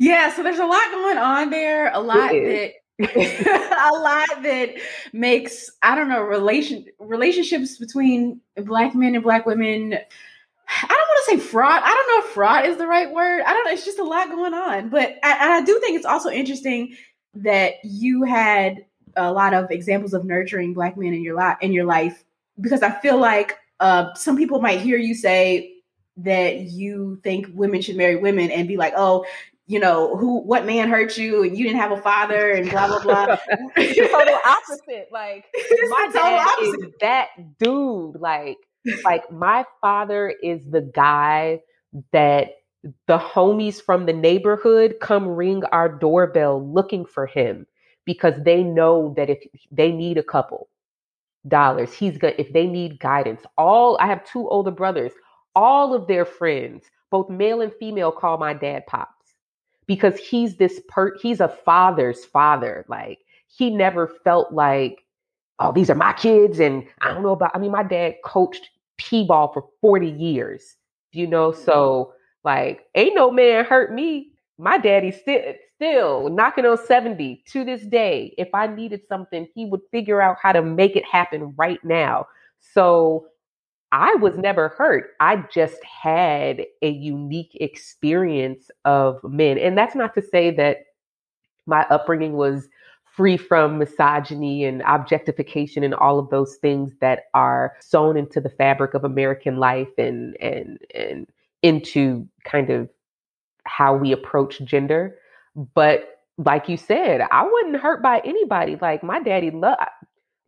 yeah, 0.00 0.34
so 0.34 0.42
there's 0.42 0.58
a 0.58 0.64
lot 0.64 0.90
going 0.92 1.18
on 1.18 1.50
there. 1.50 1.92
A 1.92 2.00
lot 2.00 2.30
that 2.30 2.72
a 3.16 3.90
lot 3.94 4.28
that 4.42 4.74
makes 5.12 5.70
I 5.82 5.94
don't 5.94 6.08
know 6.08 6.22
relation 6.22 6.84
relationships 6.98 7.78
between 7.78 8.40
black 8.56 8.94
men 8.94 9.14
and 9.14 9.24
black 9.24 9.46
women. 9.46 9.94
I 9.94 10.86
don't 10.86 10.90
want 10.90 11.26
to 11.26 11.30
say 11.30 11.50
fraud. 11.50 11.82
I 11.82 11.88
don't 11.88 12.08
know 12.08 12.28
if 12.28 12.34
fraud 12.34 12.66
is 12.66 12.76
the 12.76 12.86
right 12.86 13.10
word. 13.10 13.42
I 13.42 13.52
don't 13.52 13.64
know. 13.64 13.72
It's 13.72 13.84
just 13.84 13.98
a 13.98 14.04
lot 14.04 14.28
going 14.28 14.54
on. 14.54 14.88
But 14.88 15.16
I, 15.24 15.58
I 15.58 15.62
do 15.62 15.80
think 15.80 15.96
it's 15.96 16.06
also 16.06 16.30
interesting 16.30 16.94
that 17.34 17.74
you 17.82 18.22
had 18.22 18.84
a 19.16 19.32
lot 19.32 19.54
of 19.54 19.70
examples 19.70 20.14
of 20.14 20.24
nurturing 20.24 20.74
black 20.74 20.96
men 20.96 21.14
in 21.14 21.22
your 21.22 21.34
life 21.34 21.56
in 21.60 21.72
your 21.72 21.84
life 21.84 22.24
because 22.60 22.82
I 22.82 22.90
feel 23.00 23.18
like 23.18 23.56
uh, 23.80 24.14
some 24.14 24.36
people 24.36 24.60
might 24.60 24.80
hear 24.80 24.98
you 24.98 25.14
say 25.14 25.74
that 26.18 26.60
you 26.60 27.18
think 27.22 27.46
women 27.54 27.80
should 27.80 27.96
marry 27.96 28.16
women 28.16 28.50
and 28.50 28.68
be 28.68 28.76
like, 28.76 28.92
oh, 28.96 29.24
you 29.70 29.78
know, 29.78 30.16
who, 30.16 30.40
what 30.40 30.66
man 30.66 30.88
hurt 30.88 31.16
you 31.16 31.44
and 31.44 31.56
you 31.56 31.62
didn't 31.62 31.78
have 31.78 31.92
a 31.92 32.02
father 32.02 32.50
and 32.50 32.68
blah, 32.68 32.88
blah, 32.88 33.00
blah. 33.04 33.26
total 33.76 34.38
opposite. 34.44 35.06
Like, 35.12 35.44
my 35.88 36.10
dad 36.12 36.44
opposite. 36.44 36.88
is 36.88 36.94
that 37.00 37.28
dude. 37.60 38.16
Like, 38.16 38.58
like 39.04 39.30
my 39.30 39.64
father 39.80 40.34
is 40.42 40.64
the 40.68 40.80
guy 40.80 41.60
that 42.12 42.48
the 43.06 43.16
homies 43.16 43.80
from 43.80 44.06
the 44.06 44.12
neighborhood 44.12 44.96
come 45.00 45.28
ring 45.28 45.62
our 45.70 45.88
doorbell 45.88 46.68
looking 46.68 47.06
for 47.06 47.26
him 47.26 47.64
because 48.04 48.34
they 48.42 48.64
know 48.64 49.14
that 49.16 49.30
if 49.30 49.38
they 49.70 49.92
need 49.92 50.18
a 50.18 50.24
couple 50.24 50.68
dollars, 51.46 51.92
he's 51.92 52.18
good. 52.18 52.34
If 52.38 52.52
they 52.52 52.66
need 52.66 52.98
guidance, 52.98 53.42
all 53.56 53.96
I 54.00 54.08
have 54.08 54.24
two 54.24 54.48
older 54.48 54.72
brothers, 54.72 55.12
all 55.54 55.94
of 55.94 56.08
their 56.08 56.24
friends, 56.24 56.86
both 57.12 57.30
male 57.30 57.60
and 57.60 57.72
female, 57.78 58.10
call 58.10 58.36
my 58.36 58.52
dad 58.52 58.84
Pops 58.88 59.19
because 59.90 60.16
he's 60.16 60.54
this 60.54 60.80
per 60.86 61.16
he's 61.18 61.40
a 61.40 61.48
father's 61.48 62.24
father. 62.24 62.84
Like 62.86 63.18
he 63.48 63.70
never 63.70 64.06
felt 64.22 64.52
like, 64.52 65.04
oh, 65.58 65.72
these 65.72 65.90
are 65.90 65.96
my 65.96 66.12
kids. 66.12 66.60
And 66.60 66.86
I 67.00 67.08
don't 67.12 67.24
know 67.24 67.32
about, 67.32 67.50
I 67.54 67.58
mean, 67.58 67.72
my 67.72 67.82
dad 67.82 68.14
coached 68.24 68.70
T-ball 69.00 69.52
for 69.52 69.64
40 69.80 70.08
years, 70.08 70.76
you 71.10 71.26
know, 71.26 71.50
mm-hmm. 71.50 71.64
so 71.64 72.14
like 72.44 72.82
ain't 72.94 73.16
no 73.16 73.32
man 73.32 73.64
hurt 73.64 73.92
me. 73.92 74.30
My 74.58 74.78
daddy 74.78 75.10
still 75.10 75.54
still 75.74 76.28
knocking 76.28 76.66
on 76.66 76.78
70 76.78 77.42
to 77.48 77.64
this 77.64 77.82
day. 77.82 78.32
If 78.38 78.50
I 78.54 78.68
needed 78.68 79.00
something, 79.08 79.48
he 79.56 79.66
would 79.66 79.80
figure 79.90 80.20
out 80.22 80.36
how 80.40 80.52
to 80.52 80.62
make 80.62 80.94
it 80.94 81.04
happen 81.04 81.52
right 81.56 81.84
now. 81.84 82.28
So 82.60 83.26
I 83.92 84.14
was 84.16 84.36
never 84.36 84.68
hurt. 84.68 85.10
I 85.20 85.44
just 85.52 85.82
had 85.84 86.64
a 86.82 86.90
unique 86.90 87.56
experience 87.60 88.70
of 88.84 89.22
men. 89.24 89.58
And 89.58 89.76
that's 89.76 89.94
not 89.96 90.14
to 90.14 90.22
say 90.22 90.50
that 90.52 90.84
my 91.66 91.84
upbringing 91.90 92.34
was 92.34 92.68
free 93.04 93.36
from 93.36 93.78
misogyny 93.78 94.64
and 94.64 94.82
objectification 94.82 95.82
and 95.82 95.94
all 95.94 96.18
of 96.18 96.30
those 96.30 96.56
things 96.56 96.92
that 97.00 97.24
are 97.34 97.74
sewn 97.80 98.16
into 98.16 98.40
the 98.40 98.48
fabric 98.48 98.94
of 98.94 99.04
American 99.04 99.56
life 99.56 99.90
and 99.98 100.36
and 100.40 100.78
and 100.94 101.26
into 101.62 102.26
kind 102.44 102.70
of 102.70 102.88
how 103.64 103.94
we 103.94 104.12
approach 104.12 104.60
gender. 104.62 105.16
But 105.74 106.20
like 106.38 106.68
you 106.68 106.76
said, 106.76 107.20
I 107.30 107.42
wasn't 107.42 107.82
hurt 107.82 108.02
by 108.02 108.20
anybody. 108.24 108.76
Like 108.80 109.02
my 109.02 109.20
daddy 109.20 109.50
loved 109.50 109.80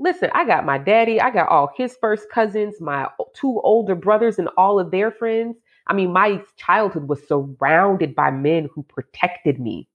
listen, 0.03 0.31
I 0.35 0.45
got 0.45 0.67
my 0.67 0.79
daddy, 0.79 1.21
I 1.21 1.31
got 1.31 1.49
all 1.49 1.71
his 1.77 1.97
first 2.01 2.29
cousins, 2.31 2.81
my 2.81 3.09
two 3.35 3.61
older 3.63 3.95
brothers, 3.95 4.39
and 4.39 4.49
all 4.57 4.79
of 4.79 4.91
their 4.91 5.11
friends. 5.11 5.57
I 5.87 5.95
mean, 5.95 6.13
my 6.13 6.43
childhood 6.57 7.09
was 7.09 7.27
surrounded 7.27 8.15
by 8.15 8.31
men 8.31 8.69
who 8.75 8.83
protected 8.85 9.61
me. 9.61 9.89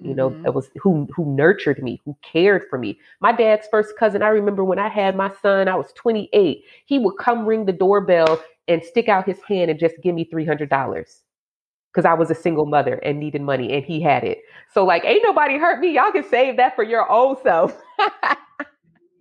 You 0.00 0.12
know, 0.12 0.30
mm-hmm. 0.30 0.46
it 0.46 0.54
was 0.54 0.70
who 0.82 1.06
who 1.14 1.36
nurtured 1.36 1.80
me, 1.80 2.02
who 2.04 2.16
cared 2.22 2.64
for 2.68 2.78
me. 2.78 2.98
My 3.20 3.30
dad's 3.30 3.68
first 3.70 3.96
cousin, 3.96 4.22
I 4.22 4.28
remember 4.28 4.64
when 4.64 4.80
I 4.80 4.88
had 4.88 5.14
my 5.14 5.30
son, 5.40 5.68
I 5.68 5.76
was 5.76 5.92
28. 5.94 6.64
He 6.86 6.98
would 6.98 7.16
come 7.16 7.46
ring 7.46 7.64
the 7.64 7.72
doorbell 7.72 8.42
and 8.66 8.82
stick 8.82 9.08
out 9.08 9.24
his 9.24 9.40
hand 9.42 9.70
and 9.70 9.78
just 9.78 9.94
give 10.02 10.14
me 10.16 10.28
$300 10.28 10.68
because 11.92 12.04
I 12.04 12.14
was 12.14 12.28
a 12.30 12.34
single 12.34 12.66
mother 12.66 12.94
and 13.04 13.20
needed 13.20 13.42
money 13.42 13.72
and 13.72 13.84
he 13.84 14.00
had 14.00 14.24
it. 14.24 14.38
So, 14.72 14.84
like, 14.84 15.04
ain't 15.04 15.22
nobody 15.22 15.58
hurt 15.58 15.78
me. 15.78 15.94
Y'all 15.94 16.10
can 16.10 16.28
save 16.28 16.56
that 16.56 16.74
for 16.74 16.82
your 16.82 17.08
own 17.08 17.36
self. 17.42 17.80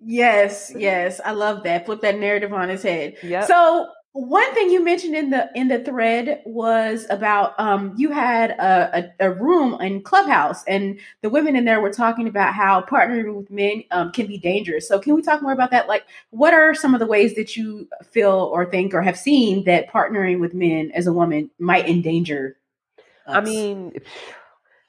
Yes, 0.05 0.71
yes, 0.75 1.21
I 1.23 1.31
love 1.31 1.63
that. 1.63 1.85
Flip 1.85 2.01
that 2.01 2.19
narrative 2.19 2.53
on 2.53 2.69
his 2.69 2.83
head. 2.83 3.15
Yeah. 3.23 3.45
So 3.45 3.87
one 4.13 4.53
thing 4.53 4.69
you 4.69 4.83
mentioned 4.83 5.15
in 5.15 5.31
the 5.31 5.49
in 5.55 5.67
the 5.67 5.79
thread 5.79 6.41
was 6.45 7.07
about 7.09 7.59
um 7.59 7.95
you 7.97 8.11
had 8.11 8.51
a, 8.51 9.11
a, 9.19 9.27
a, 9.27 9.31
room 9.31 9.79
in 9.81 10.03
clubhouse 10.03 10.63
and 10.65 10.99
the 11.21 11.29
women 11.31 11.55
in 11.55 11.65
there 11.65 11.81
were 11.81 11.91
talking 11.91 12.27
about 12.27 12.53
how 12.53 12.79
partnering 12.81 13.33
with 13.33 13.49
men 13.49 13.83
um, 13.89 14.11
can 14.11 14.27
be 14.27 14.37
dangerous 14.37 14.87
so 14.87 14.99
can 14.99 15.15
we 15.15 15.21
talk 15.23 15.41
more 15.41 15.51
about 15.51 15.71
that 15.71 15.87
like 15.87 16.03
what 16.29 16.53
are 16.53 16.75
some 16.75 16.93
of 16.93 16.99
the 16.99 17.07
ways 17.07 17.33
that 17.33 17.57
you 17.57 17.87
feel 18.03 18.51
or 18.53 18.67
think 18.67 18.93
or 18.93 19.01
have 19.01 19.17
seen 19.17 19.63
that 19.63 19.89
partnering 19.89 20.39
with 20.39 20.53
men 20.53 20.91
as 20.93 21.07
a 21.07 21.13
woman 21.13 21.49
might 21.57 21.89
endanger 21.89 22.55
us? 23.25 23.35
i 23.35 23.41
mean 23.41 23.91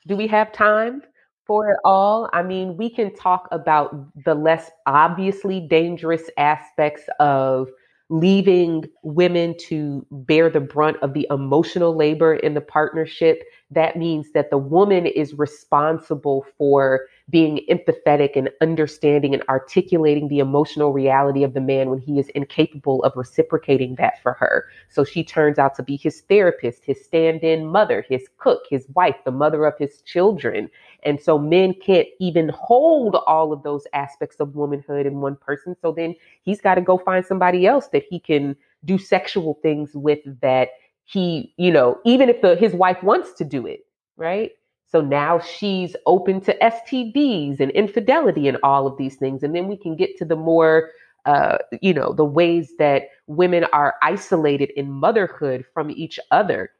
do 0.06 0.16
we 0.16 0.26
have 0.26 0.52
time 0.52 1.02
for 1.46 1.70
it 1.70 1.78
all. 1.84 2.30
I 2.32 2.42
mean, 2.42 2.76
we 2.76 2.88
can 2.90 3.14
talk 3.14 3.48
about 3.52 4.08
the 4.24 4.34
less 4.34 4.70
obviously 4.86 5.60
dangerous 5.60 6.30
aspects 6.36 7.02
of 7.20 7.68
leaving 8.10 8.84
women 9.02 9.54
to 9.58 10.06
bear 10.10 10.50
the 10.50 10.60
brunt 10.60 10.96
of 11.02 11.14
the 11.14 11.26
emotional 11.30 11.96
labor 11.96 12.34
in 12.34 12.52
the 12.52 12.60
partnership. 12.60 13.42
That 13.70 13.96
means 13.96 14.32
that 14.32 14.50
the 14.50 14.58
woman 14.58 15.06
is 15.06 15.34
responsible 15.34 16.44
for 16.58 17.06
being 17.30 17.64
empathetic 17.70 18.36
and 18.36 18.50
understanding 18.60 19.32
and 19.32 19.42
articulating 19.48 20.28
the 20.28 20.38
emotional 20.38 20.92
reality 20.92 21.42
of 21.42 21.54
the 21.54 21.60
man 21.62 21.88
when 21.88 21.98
he 21.98 22.18
is 22.18 22.28
incapable 22.30 23.02
of 23.04 23.16
reciprocating 23.16 23.94
that 23.94 24.22
for 24.22 24.34
her. 24.34 24.66
So 24.90 25.02
she 25.02 25.24
turns 25.24 25.58
out 25.58 25.74
to 25.76 25.82
be 25.82 25.96
his 25.96 26.20
therapist, 26.28 26.84
his 26.84 27.02
stand 27.02 27.42
in 27.42 27.66
mother, 27.66 28.04
his 28.06 28.28
cook, 28.36 28.64
his 28.68 28.86
wife, 28.94 29.16
the 29.24 29.30
mother 29.30 29.64
of 29.64 29.78
his 29.78 30.02
children. 30.02 30.70
And 31.04 31.20
so 31.20 31.38
men 31.38 31.74
can't 31.74 32.08
even 32.20 32.48
hold 32.50 33.16
all 33.26 33.52
of 33.52 33.62
those 33.62 33.86
aspects 33.92 34.36
of 34.40 34.54
womanhood 34.54 35.06
in 35.06 35.20
one 35.20 35.36
person. 35.36 35.76
So 35.80 35.92
then 35.92 36.14
he's 36.42 36.60
got 36.60 36.76
to 36.76 36.80
go 36.80 36.98
find 36.98 37.24
somebody 37.24 37.66
else 37.66 37.88
that 37.88 38.04
he 38.08 38.18
can 38.18 38.56
do 38.84 38.98
sexual 38.98 39.58
things 39.62 39.90
with 39.94 40.20
that 40.40 40.70
he, 41.04 41.52
you 41.56 41.70
know, 41.70 41.98
even 42.04 42.28
if 42.28 42.40
the, 42.40 42.56
his 42.56 42.72
wife 42.72 43.02
wants 43.02 43.32
to 43.34 43.44
do 43.44 43.66
it, 43.66 43.86
right? 44.16 44.52
So 44.86 45.00
now 45.00 45.40
she's 45.40 45.96
open 46.06 46.40
to 46.42 46.56
STDs 46.58 47.60
and 47.60 47.70
infidelity 47.72 48.48
and 48.48 48.58
all 48.62 48.86
of 48.86 48.96
these 48.96 49.16
things. 49.16 49.42
And 49.42 49.54
then 49.54 49.66
we 49.68 49.76
can 49.76 49.96
get 49.96 50.16
to 50.18 50.24
the 50.24 50.36
more, 50.36 50.90
uh, 51.26 51.58
you 51.82 51.92
know, 51.92 52.12
the 52.12 52.24
ways 52.24 52.74
that 52.78 53.04
women 53.26 53.64
are 53.72 53.94
isolated 54.02 54.70
in 54.76 54.90
motherhood 54.90 55.64
from 55.74 55.90
each 55.90 56.20
other 56.30 56.70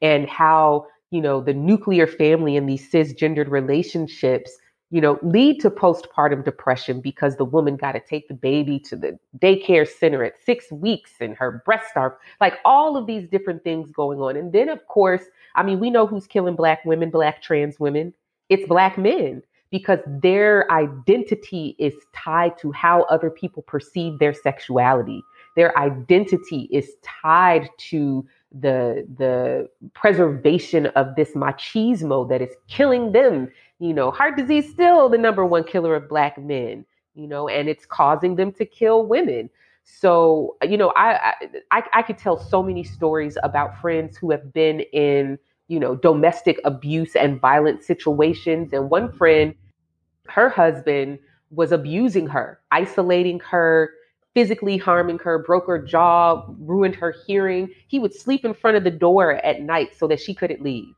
and 0.00 0.26
how, 0.28 0.86
you 1.10 1.20
know, 1.20 1.40
the 1.40 1.54
nuclear 1.54 2.06
family 2.06 2.56
and 2.56 2.68
these 2.68 2.90
cisgendered 2.90 3.50
relationships 3.50 4.58
you 4.90 5.02
know, 5.02 5.18
lead 5.22 5.60
to 5.60 5.70
postpartum 5.70 6.44
depression 6.44 7.00
because 7.00 7.36
the 7.36 7.44
woman 7.44 7.76
got 7.76 7.92
to 7.92 8.00
take 8.00 8.26
the 8.26 8.34
baby 8.34 8.78
to 8.78 8.96
the 8.96 9.18
daycare 9.38 9.86
center 9.86 10.24
at 10.24 10.42
six 10.42 10.70
weeks 10.72 11.12
and 11.20 11.36
her 11.36 11.62
breasts 11.66 11.92
are 11.94 12.18
like 12.40 12.54
all 12.64 12.96
of 12.96 13.06
these 13.06 13.28
different 13.28 13.62
things 13.62 13.90
going 13.90 14.18
on. 14.20 14.36
And 14.36 14.52
then, 14.52 14.70
of 14.70 14.86
course, 14.86 15.24
I 15.56 15.62
mean, 15.62 15.78
we 15.78 15.90
know 15.90 16.06
who's 16.06 16.26
killing 16.26 16.56
Black 16.56 16.84
women, 16.86 17.10
Black 17.10 17.42
trans 17.42 17.78
women. 17.78 18.14
It's 18.48 18.66
Black 18.66 18.96
men 18.96 19.42
because 19.70 19.98
their 20.06 20.70
identity 20.72 21.76
is 21.78 21.92
tied 22.14 22.56
to 22.56 22.72
how 22.72 23.02
other 23.04 23.28
people 23.28 23.62
perceive 23.64 24.18
their 24.18 24.32
sexuality. 24.32 25.22
Their 25.54 25.76
identity 25.76 26.66
is 26.72 26.92
tied 27.02 27.68
to 27.90 28.26
the 28.52 29.06
the 29.18 29.68
preservation 29.94 30.86
of 30.86 31.14
this 31.16 31.32
machismo 31.32 32.28
that 32.28 32.40
is 32.40 32.54
killing 32.68 33.12
them 33.12 33.48
you 33.78 33.94
know, 33.94 34.10
heart 34.10 34.36
disease 34.36 34.70
still 34.70 35.08
the 35.08 35.18
number 35.18 35.44
one 35.44 35.64
killer 35.64 35.94
of 35.94 36.08
black 36.08 36.36
men, 36.38 36.84
you 37.14 37.26
know, 37.26 37.48
and 37.48 37.68
it's 37.68 37.86
causing 37.86 38.36
them 38.36 38.52
to 38.52 38.64
kill 38.64 39.06
women. 39.06 39.48
So, 39.84 40.56
you 40.62 40.76
know, 40.76 40.92
I, 40.96 41.32
I 41.70 41.82
I 41.94 42.02
could 42.02 42.18
tell 42.18 42.38
so 42.38 42.62
many 42.62 42.84
stories 42.84 43.38
about 43.42 43.80
friends 43.80 44.16
who 44.16 44.30
have 44.32 44.52
been 44.52 44.80
in, 44.92 45.38
you 45.68 45.78
know, 45.80 45.94
domestic 45.94 46.60
abuse 46.64 47.14
and 47.16 47.40
violent 47.40 47.84
situations. 47.84 48.72
And 48.72 48.90
one 48.90 49.12
friend, 49.12 49.54
her 50.26 50.48
husband 50.48 51.20
was 51.50 51.72
abusing 51.72 52.26
her, 52.26 52.60
isolating 52.72 53.40
her, 53.40 53.92
physically 54.34 54.76
harming 54.76 55.18
her, 55.18 55.38
broke 55.38 55.66
her 55.66 55.78
jaw, 55.82 56.44
ruined 56.58 56.94
her 56.94 57.14
hearing. 57.26 57.68
He 57.88 57.98
would 57.98 58.14
sleep 58.14 58.44
in 58.44 58.54
front 58.54 58.76
of 58.76 58.84
the 58.84 58.90
door 58.90 59.34
at 59.44 59.62
night 59.62 59.90
so 59.96 60.06
that 60.08 60.20
she 60.20 60.34
couldn't 60.34 60.62
leave. 60.62 60.94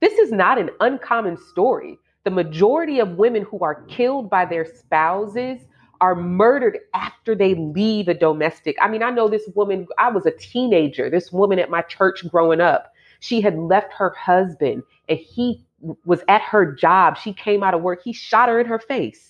This 0.00 0.18
is 0.18 0.32
not 0.32 0.58
an 0.58 0.70
uncommon 0.80 1.36
story 1.36 1.98
the 2.24 2.30
majority 2.30 3.00
of 3.00 3.16
women 3.16 3.42
who 3.42 3.60
are 3.60 3.82
killed 3.84 4.28
by 4.28 4.44
their 4.44 4.64
spouses 4.64 5.60
are 6.00 6.14
murdered 6.14 6.78
after 6.94 7.34
they 7.34 7.54
leave 7.54 8.08
a 8.08 8.14
domestic. 8.14 8.76
I 8.80 8.88
mean, 8.88 9.02
I 9.02 9.10
know 9.10 9.28
this 9.28 9.48
woman, 9.54 9.86
I 9.98 10.10
was 10.10 10.26
a 10.26 10.30
teenager, 10.30 11.10
this 11.10 11.32
woman 11.32 11.58
at 11.58 11.70
my 11.70 11.82
church 11.82 12.26
growing 12.28 12.60
up, 12.60 12.92
she 13.20 13.40
had 13.40 13.58
left 13.58 13.92
her 13.94 14.10
husband 14.10 14.82
and 15.08 15.18
he 15.18 15.64
was 16.04 16.22
at 16.28 16.42
her 16.42 16.72
job. 16.74 17.16
She 17.18 17.32
came 17.32 17.62
out 17.62 17.74
of 17.74 17.82
work, 17.82 18.02
he 18.02 18.12
shot 18.12 18.48
her 18.48 18.60
in 18.60 18.66
her 18.66 18.78
face. 18.78 19.29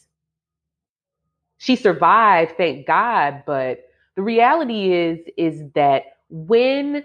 She 1.60 1.76
survived, 1.76 2.54
thank 2.56 2.86
God, 2.86 3.42
but 3.46 3.80
the 4.16 4.22
reality 4.22 4.94
is 4.94 5.18
is 5.36 5.62
that 5.74 6.04
when 6.30 7.04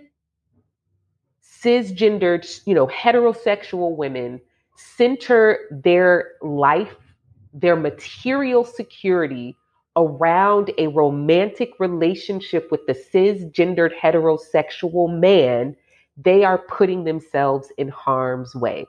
cisgendered, 1.44 2.62
you 2.66 2.74
know, 2.74 2.88
heterosexual 2.88 3.98
women 3.98 4.40
center 4.78 5.60
their 5.72 6.32
life, 6.42 6.96
their 7.54 7.76
material 7.76 8.64
security 8.64 9.58
around 9.98 10.72
a 10.78 10.88
romantic 10.88 11.74
relationship 11.78 12.72
with 12.72 12.86
the 12.88 12.94
cisgendered 12.94 13.92
heterosexual 13.94 15.20
man, 15.20 15.76
they 16.16 16.46
are 16.46 16.60
putting 16.60 17.04
themselves 17.04 17.74
in 17.78 17.90
harm's 17.90 18.56
way. 18.56 18.86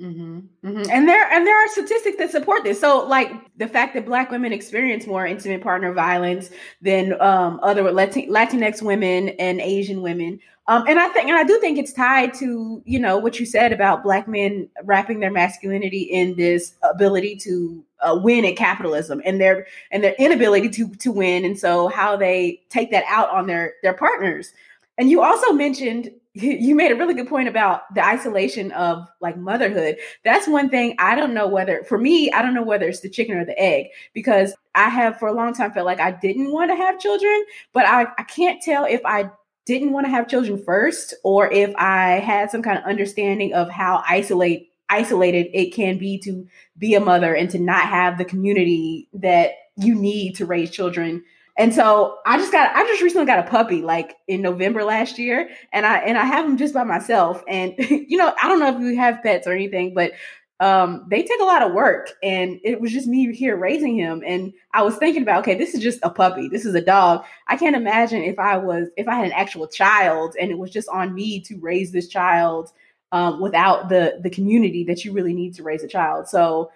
Mm-hmm, 0.00 0.38
mm-hmm. 0.64 0.90
And 0.90 1.08
there 1.08 1.28
and 1.32 1.44
there 1.44 1.56
are 1.56 1.68
statistics 1.68 2.18
that 2.18 2.30
support 2.30 2.62
this. 2.62 2.80
So, 2.80 3.04
like 3.04 3.32
the 3.56 3.66
fact 3.66 3.94
that 3.94 4.06
Black 4.06 4.30
women 4.30 4.52
experience 4.52 5.08
more 5.08 5.26
intimate 5.26 5.60
partner 5.60 5.92
violence 5.92 6.50
than 6.80 7.20
um, 7.20 7.58
other 7.64 7.90
Latin, 7.90 8.28
Latinx 8.28 8.80
women 8.80 9.30
and 9.40 9.60
Asian 9.60 10.00
women, 10.00 10.38
um, 10.68 10.84
and 10.86 11.00
I 11.00 11.08
think 11.08 11.28
and 11.28 11.36
I 11.36 11.42
do 11.42 11.58
think 11.58 11.78
it's 11.78 11.92
tied 11.92 12.32
to 12.34 12.80
you 12.84 13.00
know 13.00 13.18
what 13.18 13.40
you 13.40 13.46
said 13.46 13.72
about 13.72 14.04
Black 14.04 14.28
men 14.28 14.68
wrapping 14.84 15.18
their 15.18 15.32
masculinity 15.32 16.02
in 16.02 16.36
this 16.36 16.74
ability 16.82 17.34
to 17.36 17.84
uh, 18.00 18.20
win 18.22 18.44
at 18.44 18.56
capitalism 18.56 19.20
and 19.24 19.40
their 19.40 19.66
and 19.90 20.04
their 20.04 20.14
inability 20.18 20.68
to 20.68 20.94
to 20.96 21.10
win, 21.10 21.44
and 21.44 21.58
so 21.58 21.88
how 21.88 22.16
they 22.16 22.62
take 22.68 22.92
that 22.92 23.04
out 23.08 23.30
on 23.30 23.48
their 23.48 23.74
their 23.82 23.94
partners. 23.94 24.52
And 24.98 25.10
you 25.10 25.22
also 25.22 25.52
mentioned 25.52 26.10
you 26.42 26.74
made 26.74 26.92
a 26.92 26.94
really 26.94 27.14
good 27.14 27.28
point 27.28 27.48
about 27.48 27.92
the 27.94 28.04
isolation 28.04 28.70
of 28.72 29.08
like 29.20 29.36
motherhood. 29.36 29.96
That's 30.24 30.46
one 30.46 30.68
thing 30.68 30.94
I 30.98 31.16
don't 31.16 31.34
know 31.34 31.48
whether 31.48 31.82
for 31.84 31.98
me, 31.98 32.30
I 32.30 32.42
don't 32.42 32.54
know 32.54 32.62
whether 32.62 32.88
it's 32.88 33.00
the 33.00 33.10
chicken 33.10 33.36
or 33.36 33.44
the 33.44 33.58
egg 33.58 33.86
because 34.14 34.54
I 34.74 34.88
have 34.88 35.18
for 35.18 35.26
a 35.28 35.32
long 35.32 35.52
time 35.52 35.72
felt 35.72 35.86
like 35.86 36.00
I 36.00 36.12
didn't 36.12 36.52
want 36.52 36.70
to 36.70 36.76
have 36.76 37.00
children, 37.00 37.44
but 37.72 37.86
I, 37.86 38.06
I 38.18 38.22
can't 38.22 38.62
tell 38.62 38.84
if 38.84 39.00
I 39.04 39.30
didn't 39.66 39.92
want 39.92 40.06
to 40.06 40.10
have 40.10 40.28
children 40.28 40.62
first 40.62 41.14
or 41.24 41.50
if 41.52 41.74
I 41.76 42.20
had 42.20 42.50
some 42.50 42.62
kind 42.62 42.78
of 42.78 42.84
understanding 42.84 43.52
of 43.52 43.68
how 43.68 44.02
isolate 44.08 44.70
isolated 44.88 45.48
it 45.52 45.74
can 45.74 45.98
be 45.98 46.18
to 46.18 46.46
be 46.78 46.94
a 46.94 47.00
mother 47.00 47.34
and 47.34 47.50
to 47.50 47.58
not 47.58 47.82
have 47.82 48.16
the 48.16 48.24
community 48.24 49.08
that 49.12 49.50
you 49.76 49.94
need 49.94 50.34
to 50.36 50.46
raise 50.46 50.70
children 50.70 51.22
and 51.58 51.74
so 51.74 52.18
I 52.24 52.38
just 52.38 52.52
got 52.52 52.74
I 52.74 52.84
just 52.86 53.02
recently 53.02 53.26
got 53.26 53.40
a 53.40 53.50
puppy 53.50 53.82
like 53.82 54.16
in 54.28 54.40
November 54.40 54.84
last 54.84 55.18
year 55.18 55.50
and 55.72 55.84
I 55.84 55.98
and 55.98 56.16
I 56.16 56.24
have 56.24 56.46
him 56.46 56.56
just 56.56 56.72
by 56.72 56.84
myself. 56.84 57.42
And 57.48 57.74
you 57.78 58.16
know 58.16 58.32
I 58.40 58.48
don't 58.48 58.60
know 58.60 58.74
if 58.74 58.80
you 58.80 58.96
have 58.96 59.22
pets 59.22 59.46
or 59.46 59.52
anything 59.52 59.92
but 59.92 60.12
um 60.60 61.04
they 61.08 61.22
take 61.22 61.40
a 61.40 61.44
lot 61.44 61.62
of 61.62 61.72
work 61.72 62.12
and 62.22 62.58
it 62.64 62.80
was 62.80 62.92
just 62.92 63.06
me 63.06 63.32
here 63.32 63.56
raising 63.56 63.96
him 63.96 64.22
and 64.26 64.52
I 64.72 64.82
was 64.82 64.96
thinking 64.96 65.22
about 65.22 65.40
okay 65.40 65.56
this 65.56 65.74
is 65.74 65.82
just 65.82 65.98
a 66.04 66.10
puppy. 66.10 66.48
This 66.48 66.64
is 66.64 66.76
a 66.76 66.80
dog. 66.80 67.24
I 67.48 67.56
can't 67.56 67.76
imagine 67.76 68.22
if 68.22 68.38
I 68.38 68.56
was 68.56 68.88
if 68.96 69.08
I 69.08 69.16
had 69.16 69.26
an 69.26 69.32
actual 69.32 69.66
child 69.66 70.36
and 70.40 70.52
it 70.52 70.58
was 70.58 70.70
just 70.70 70.88
on 70.88 71.12
me 71.12 71.40
to 71.40 71.58
raise 71.58 71.90
this 71.90 72.06
child 72.06 72.72
um, 73.10 73.40
without 73.40 73.88
the 73.88 74.20
the 74.22 74.30
community 74.30 74.84
that 74.84 75.04
you 75.04 75.12
really 75.12 75.34
need 75.34 75.54
to 75.56 75.64
raise 75.64 75.82
a 75.82 75.88
child. 75.88 76.28
So 76.28 76.70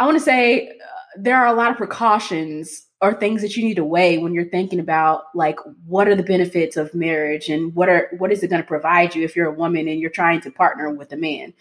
I 0.00 0.06
want 0.06 0.18
to 0.18 0.24
say 0.24 0.70
uh, 0.70 0.72
there 1.16 1.36
are 1.36 1.46
a 1.46 1.54
lot 1.54 1.70
of 1.70 1.76
precautions 1.76 2.86
or 3.00 3.12
things 3.12 3.42
that 3.42 3.56
you 3.56 3.62
need 3.62 3.74
to 3.74 3.84
weigh 3.84 4.18
when 4.18 4.32
you're 4.32 4.48
thinking 4.48 4.80
about 4.80 5.24
like 5.34 5.58
what 5.86 6.08
are 6.08 6.14
the 6.14 6.22
benefits 6.22 6.76
of 6.76 6.94
marriage 6.94 7.48
and 7.48 7.74
what 7.74 7.88
are 7.88 8.08
what 8.18 8.32
is 8.32 8.42
it 8.42 8.48
going 8.48 8.62
to 8.62 8.66
provide 8.66 9.14
you 9.14 9.22
if 9.22 9.36
you're 9.36 9.52
a 9.52 9.54
woman 9.54 9.88
and 9.88 10.00
you're 10.00 10.10
trying 10.10 10.40
to 10.40 10.50
partner 10.50 10.90
with 10.90 11.12
a 11.12 11.16
man? 11.16 11.52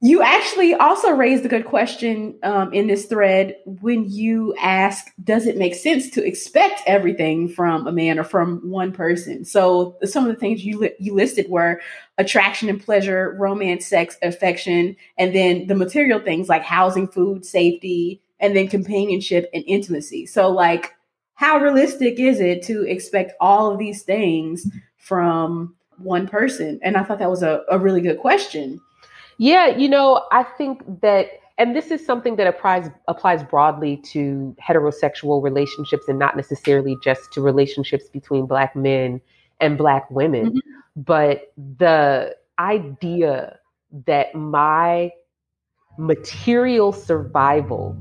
You 0.00 0.22
actually 0.22 0.74
also 0.74 1.10
raised 1.10 1.44
a 1.44 1.48
good 1.48 1.64
question 1.64 2.38
um, 2.44 2.72
in 2.72 2.86
this 2.86 3.06
thread 3.06 3.56
when 3.66 4.08
you 4.08 4.54
ask 4.56 5.06
does 5.22 5.44
it 5.46 5.56
make 5.56 5.74
sense 5.74 6.08
to 6.10 6.24
expect 6.24 6.82
everything 6.86 7.48
from 7.48 7.88
a 7.88 7.92
man 7.92 8.16
or 8.18 8.24
from 8.24 8.70
one 8.70 8.92
person? 8.92 9.44
So 9.44 9.96
some 10.04 10.24
of 10.24 10.32
the 10.32 10.38
things 10.38 10.64
you 10.64 10.78
li- 10.78 10.94
you 11.00 11.14
listed 11.14 11.50
were 11.50 11.80
attraction 12.16 12.68
and 12.68 12.82
pleasure 12.82 13.36
romance 13.38 13.86
sex 13.86 14.16
affection 14.22 14.96
and 15.18 15.34
then 15.34 15.66
the 15.66 15.74
material 15.74 16.20
things 16.20 16.48
like 16.48 16.62
housing 16.62 17.08
food 17.08 17.44
safety 17.44 18.22
and 18.40 18.56
then 18.56 18.68
companionship 18.68 19.48
and 19.52 19.64
intimacy. 19.66 20.26
So, 20.26 20.48
like, 20.50 20.94
how 21.34 21.58
realistic 21.58 22.18
is 22.18 22.40
it 22.40 22.62
to 22.64 22.82
expect 22.82 23.32
all 23.40 23.70
of 23.70 23.78
these 23.78 24.02
things 24.02 24.66
from 24.96 25.74
one 25.98 26.26
person? 26.26 26.80
And 26.82 26.96
I 26.96 27.04
thought 27.04 27.18
that 27.18 27.30
was 27.30 27.42
a, 27.42 27.62
a 27.70 27.78
really 27.78 28.00
good 28.00 28.18
question. 28.18 28.80
Yeah, 29.38 29.68
you 29.68 29.88
know, 29.88 30.24
I 30.32 30.42
think 30.42 30.82
that 31.00 31.28
and 31.58 31.74
this 31.74 31.90
is 31.90 32.04
something 32.06 32.36
that 32.36 32.46
applies 32.46 32.88
applies 33.08 33.42
broadly 33.42 33.96
to 34.12 34.56
heterosexual 34.64 35.42
relationships 35.42 36.06
and 36.08 36.18
not 36.18 36.36
necessarily 36.36 36.96
just 37.02 37.32
to 37.32 37.40
relationships 37.40 38.08
between 38.08 38.46
black 38.46 38.74
men 38.74 39.20
and 39.60 39.76
black 39.76 40.08
women 40.10 40.46
mm-hmm. 40.46 40.58
but 40.96 41.52
the 41.78 42.34
idea 42.58 43.58
that 44.06 44.34
my 44.34 45.10
material 45.98 46.92
survival 46.92 47.96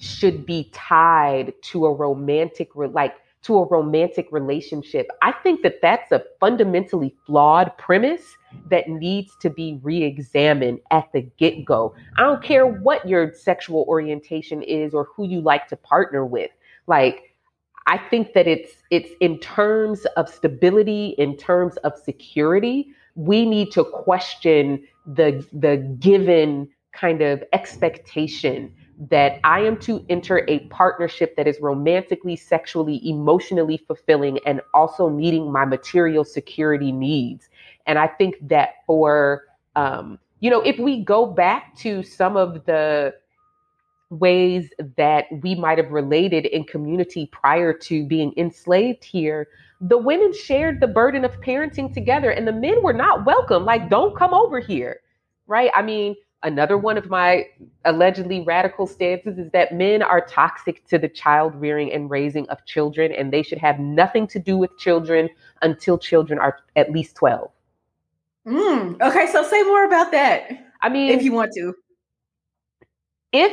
should 0.00 0.46
be 0.46 0.70
tied 0.72 1.52
to 1.62 1.86
a 1.86 1.92
romantic 1.92 2.70
like 2.74 3.14
to 3.42 3.58
a 3.58 3.66
romantic 3.68 4.28
relationship. 4.32 5.08
I 5.22 5.32
think 5.32 5.62
that 5.62 5.80
that's 5.80 6.12
a 6.12 6.22
fundamentally 6.40 7.14
flawed 7.26 7.72
premise 7.78 8.36
that 8.68 8.88
needs 8.88 9.34
to 9.40 9.48
be 9.48 9.78
re-examined 9.82 10.80
at 10.90 11.10
the 11.14 11.22
get-go. 11.38 11.94
I 12.18 12.22
don't 12.22 12.42
care 12.42 12.66
what 12.66 13.08
your 13.08 13.32
sexual 13.32 13.86
orientation 13.88 14.62
is 14.62 14.92
or 14.92 15.08
who 15.16 15.26
you 15.26 15.40
like 15.40 15.68
to 15.68 15.76
partner 15.76 16.26
with. 16.26 16.50
Like 16.86 17.34
I 17.86 17.96
think 17.96 18.34
that 18.34 18.46
it's 18.46 18.72
it's 18.90 19.10
in 19.20 19.38
terms 19.38 20.04
of 20.16 20.28
stability, 20.28 21.14
in 21.18 21.36
terms 21.36 21.76
of 21.78 21.96
security, 21.96 22.88
we 23.14 23.46
need 23.46 23.70
to 23.72 23.84
question 23.84 24.86
the 25.06 25.46
the 25.52 25.76
given 25.98 26.68
kind 26.92 27.22
of 27.22 27.42
expectation 27.52 28.72
that 29.08 29.40
I 29.44 29.60
am 29.60 29.78
to 29.78 30.04
enter 30.10 30.44
a 30.46 30.60
partnership 30.68 31.34
that 31.36 31.48
is 31.48 31.58
romantically, 31.60 32.36
sexually, 32.36 33.00
emotionally 33.08 33.78
fulfilling, 33.78 34.38
and 34.44 34.60
also 34.74 35.08
meeting 35.08 35.50
my 35.50 35.64
material 35.64 36.22
security 36.22 36.92
needs. 36.92 37.48
And 37.86 37.98
I 37.98 38.06
think 38.06 38.36
that 38.42 38.74
for, 38.86 39.44
um, 39.74 40.18
you 40.40 40.50
know, 40.50 40.60
if 40.60 40.78
we 40.78 41.02
go 41.02 41.24
back 41.24 41.74
to 41.78 42.02
some 42.02 42.36
of 42.36 42.66
the 42.66 43.14
ways 44.10 44.70
that 44.96 45.26
we 45.42 45.54
might 45.54 45.78
have 45.78 45.90
related 45.90 46.44
in 46.46 46.64
community 46.64 47.26
prior 47.32 47.72
to 47.72 48.04
being 48.04 48.34
enslaved 48.36 49.02
here, 49.02 49.48
the 49.80 49.96
women 49.96 50.34
shared 50.34 50.78
the 50.78 50.86
burden 50.86 51.24
of 51.24 51.40
parenting 51.40 51.94
together 51.94 52.30
and 52.30 52.46
the 52.46 52.52
men 52.52 52.82
were 52.82 52.92
not 52.92 53.24
welcome. 53.24 53.64
Like, 53.64 53.88
don't 53.88 54.14
come 54.14 54.34
over 54.34 54.60
here. 54.60 55.00
Right. 55.46 55.70
I 55.74 55.82
mean, 55.82 56.16
Another 56.42 56.78
one 56.78 56.96
of 56.96 57.10
my 57.10 57.46
allegedly 57.84 58.40
radical 58.40 58.86
stances 58.86 59.38
is 59.38 59.50
that 59.50 59.74
men 59.74 60.02
are 60.02 60.24
toxic 60.24 60.86
to 60.88 60.98
the 60.98 61.08
child 61.08 61.54
rearing 61.54 61.92
and 61.92 62.08
raising 62.08 62.48
of 62.48 62.64
children, 62.64 63.12
and 63.12 63.30
they 63.30 63.42
should 63.42 63.58
have 63.58 63.78
nothing 63.78 64.26
to 64.28 64.38
do 64.38 64.56
with 64.56 64.70
children 64.78 65.28
until 65.60 65.98
children 65.98 66.38
are 66.38 66.60
at 66.76 66.90
least 66.90 67.16
12. 67.16 67.50
Mm, 68.46 69.00
okay, 69.02 69.26
so 69.26 69.44
say 69.44 69.62
more 69.64 69.84
about 69.84 70.12
that. 70.12 70.48
I 70.80 70.88
mean, 70.88 71.10
if 71.10 71.22
you 71.22 71.32
want 71.32 71.52
to. 71.56 71.74
If 73.32 73.52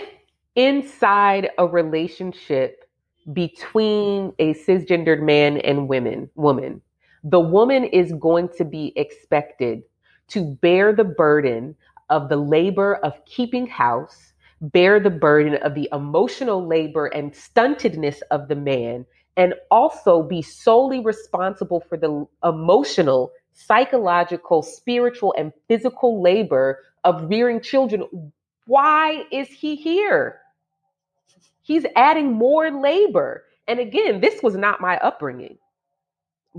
inside 0.56 1.50
a 1.58 1.67
relationship 1.67 2.86
between 3.34 4.32
a 4.39 4.54
cisgendered 4.54 5.21
man 5.21 5.58
and 5.58 5.89
women, 5.89 6.30
woman, 6.36 6.82
the 7.23 7.41
woman 7.41 7.84
is 7.84 8.13
going 8.13 8.47
to 8.58 8.63
be 8.63 8.93
expected 8.95 9.84
to 10.30 10.56
bear 10.62 10.93
the 10.93 11.04
burden 11.04 11.76
of 12.09 12.29
the 12.29 12.37
labor 12.37 12.95
of 12.95 13.23
keeping 13.25 13.67
house, 13.67 14.33
bear 14.61 14.99
the 14.99 15.09
burden 15.09 15.55
of 15.63 15.75
the 15.75 15.89
emotional 15.91 16.65
labor 16.65 17.07
and 17.07 17.33
stuntedness 17.33 18.21
of 18.31 18.47
the 18.47 18.55
man, 18.55 19.05
and 19.35 19.53
also 19.69 20.23
be 20.23 20.41
solely 20.41 20.99
responsible 20.99 21.79
for 21.81 21.97
the 21.97 22.25
emotional, 22.43 23.31
psychological, 23.53 24.61
spiritual, 24.63 25.33
and 25.37 25.53
physical 25.67 26.21
labor 26.21 26.79
of 27.03 27.29
rearing 27.29 27.61
children. 27.61 28.03
Why 28.65 29.25
is 29.31 29.47
he 29.49 29.75
here? 29.75 30.39
He's 31.61 31.85
adding 31.95 32.31
more 32.33 32.71
labor. 32.71 33.43
And 33.67 33.79
again, 33.79 34.21
this 34.21 34.41
was 34.41 34.55
not 34.55 34.81
my 34.81 34.97
upbringing 34.97 35.57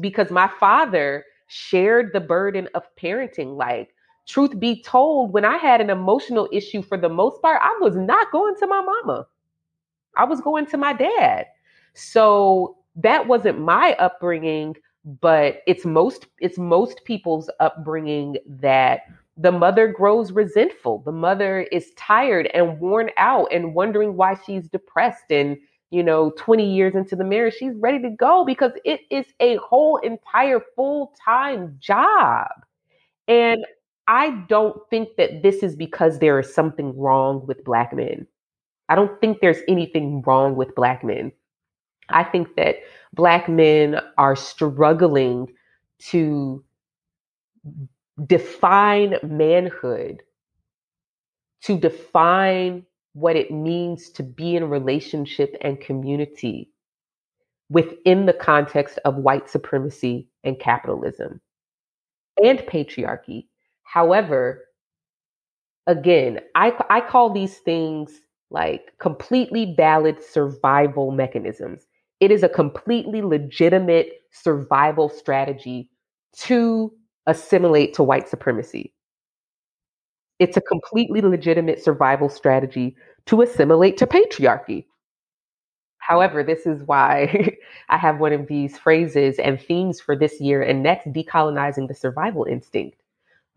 because 0.00 0.30
my 0.30 0.48
father 0.60 1.24
shared 1.48 2.12
the 2.12 2.20
burden 2.20 2.68
of 2.74 2.84
parenting. 2.96 3.56
Like, 3.56 3.94
truth 4.28 4.58
be 4.60 4.82
told, 4.82 5.32
when 5.32 5.44
I 5.44 5.56
had 5.56 5.80
an 5.80 5.90
emotional 5.90 6.48
issue 6.52 6.82
for 6.82 6.96
the 6.98 7.08
most 7.08 7.42
part, 7.42 7.60
I 7.62 7.76
was 7.80 7.96
not 7.96 8.30
going 8.30 8.54
to 8.56 8.66
my 8.66 8.82
mama. 8.82 9.26
I 10.16 10.24
was 10.24 10.40
going 10.40 10.66
to 10.66 10.76
my 10.76 10.92
dad. 10.92 11.46
So 11.94 12.76
that 12.96 13.26
wasn't 13.26 13.60
my 13.60 13.94
upbringing, 13.98 14.76
but 15.20 15.62
it's 15.66 15.84
most 15.84 16.26
it's 16.40 16.58
most 16.58 17.04
people's 17.04 17.48
upbringing 17.60 18.36
that 18.46 19.02
the 19.36 19.52
mother 19.52 19.88
grows 19.88 20.32
resentful. 20.32 21.02
The 21.04 21.12
mother 21.12 21.60
is 21.72 21.92
tired 21.96 22.50
and 22.54 22.78
worn 22.80 23.10
out 23.16 23.48
and 23.52 23.74
wondering 23.74 24.16
why 24.16 24.36
she's 24.44 24.68
depressed 24.68 25.30
and 25.30 25.56
you 25.90 26.02
know 26.02 26.32
20 26.36 26.68
years 26.70 26.94
into 26.94 27.16
the 27.16 27.24
marriage 27.24 27.54
she's 27.54 27.74
ready 27.76 28.02
to 28.02 28.10
go 28.10 28.44
because 28.44 28.72
it 28.84 29.00
is 29.10 29.26
a 29.40 29.56
whole 29.56 29.96
entire 29.98 30.60
full-time 30.76 31.76
job. 31.80 32.48
And 33.28 33.64
I 34.08 34.30
don't 34.48 34.80
think 34.88 35.10
that 35.18 35.42
this 35.42 35.62
is 35.62 35.76
because 35.76 36.18
there 36.18 36.40
is 36.40 36.52
something 36.52 36.98
wrong 36.98 37.46
with 37.46 37.62
black 37.62 37.92
men. 37.94 38.26
I 38.88 38.94
don't 38.94 39.20
think 39.20 39.40
there's 39.40 39.60
anything 39.68 40.22
wrong 40.22 40.56
with 40.56 40.74
black 40.74 41.04
men. 41.04 41.30
I 42.08 42.24
think 42.24 42.56
that 42.56 42.76
black 43.12 43.50
men 43.50 44.00
are 44.16 44.34
struggling 44.34 45.52
to 46.10 46.64
define 48.26 49.16
manhood, 49.22 50.22
to 51.64 51.78
define 51.78 52.86
what 53.12 53.36
it 53.36 53.50
means 53.50 54.08
to 54.10 54.22
be 54.22 54.56
in 54.56 54.70
relationship 54.70 55.54
and 55.60 55.78
community 55.80 56.70
within 57.68 58.24
the 58.24 58.32
context 58.32 58.98
of 59.04 59.16
white 59.16 59.50
supremacy 59.50 60.28
and 60.44 60.58
capitalism 60.58 61.42
and 62.42 62.60
patriarchy 62.60 63.44
However, 63.92 64.68
again, 65.86 66.40
I, 66.54 66.72
I 66.90 67.00
call 67.00 67.32
these 67.32 67.58
things 67.58 68.20
like 68.50 68.92
completely 68.98 69.74
valid 69.76 70.22
survival 70.22 71.10
mechanisms. 71.10 71.86
It 72.20 72.30
is 72.30 72.42
a 72.42 72.48
completely 72.48 73.22
legitimate 73.22 74.12
survival 74.32 75.08
strategy 75.08 75.90
to 76.38 76.92
assimilate 77.26 77.94
to 77.94 78.02
white 78.02 78.28
supremacy. 78.28 78.92
It's 80.40 80.56
a 80.56 80.60
completely 80.60 81.20
legitimate 81.20 81.80
survival 81.82 82.28
strategy 82.28 82.96
to 83.26 83.42
assimilate 83.42 83.96
to 83.98 84.06
patriarchy. 84.06 84.86
However, 85.98 86.42
this 86.42 86.66
is 86.66 86.82
why 86.84 87.56
I 87.88 87.98
have 87.98 88.18
one 88.18 88.32
of 88.32 88.46
these 88.48 88.78
phrases 88.78 89.38
and 89.38 89.60
themes 89.60 90.00
for 90.00 90.16
this 90.16 90.40
year 90.40 90.62
and 90.62 90.82
next 90.82 91.12
decolonizing 91.12 91.86
the 91.88 91.94
survival 91.94 92.44
instinct, 92.44 93.00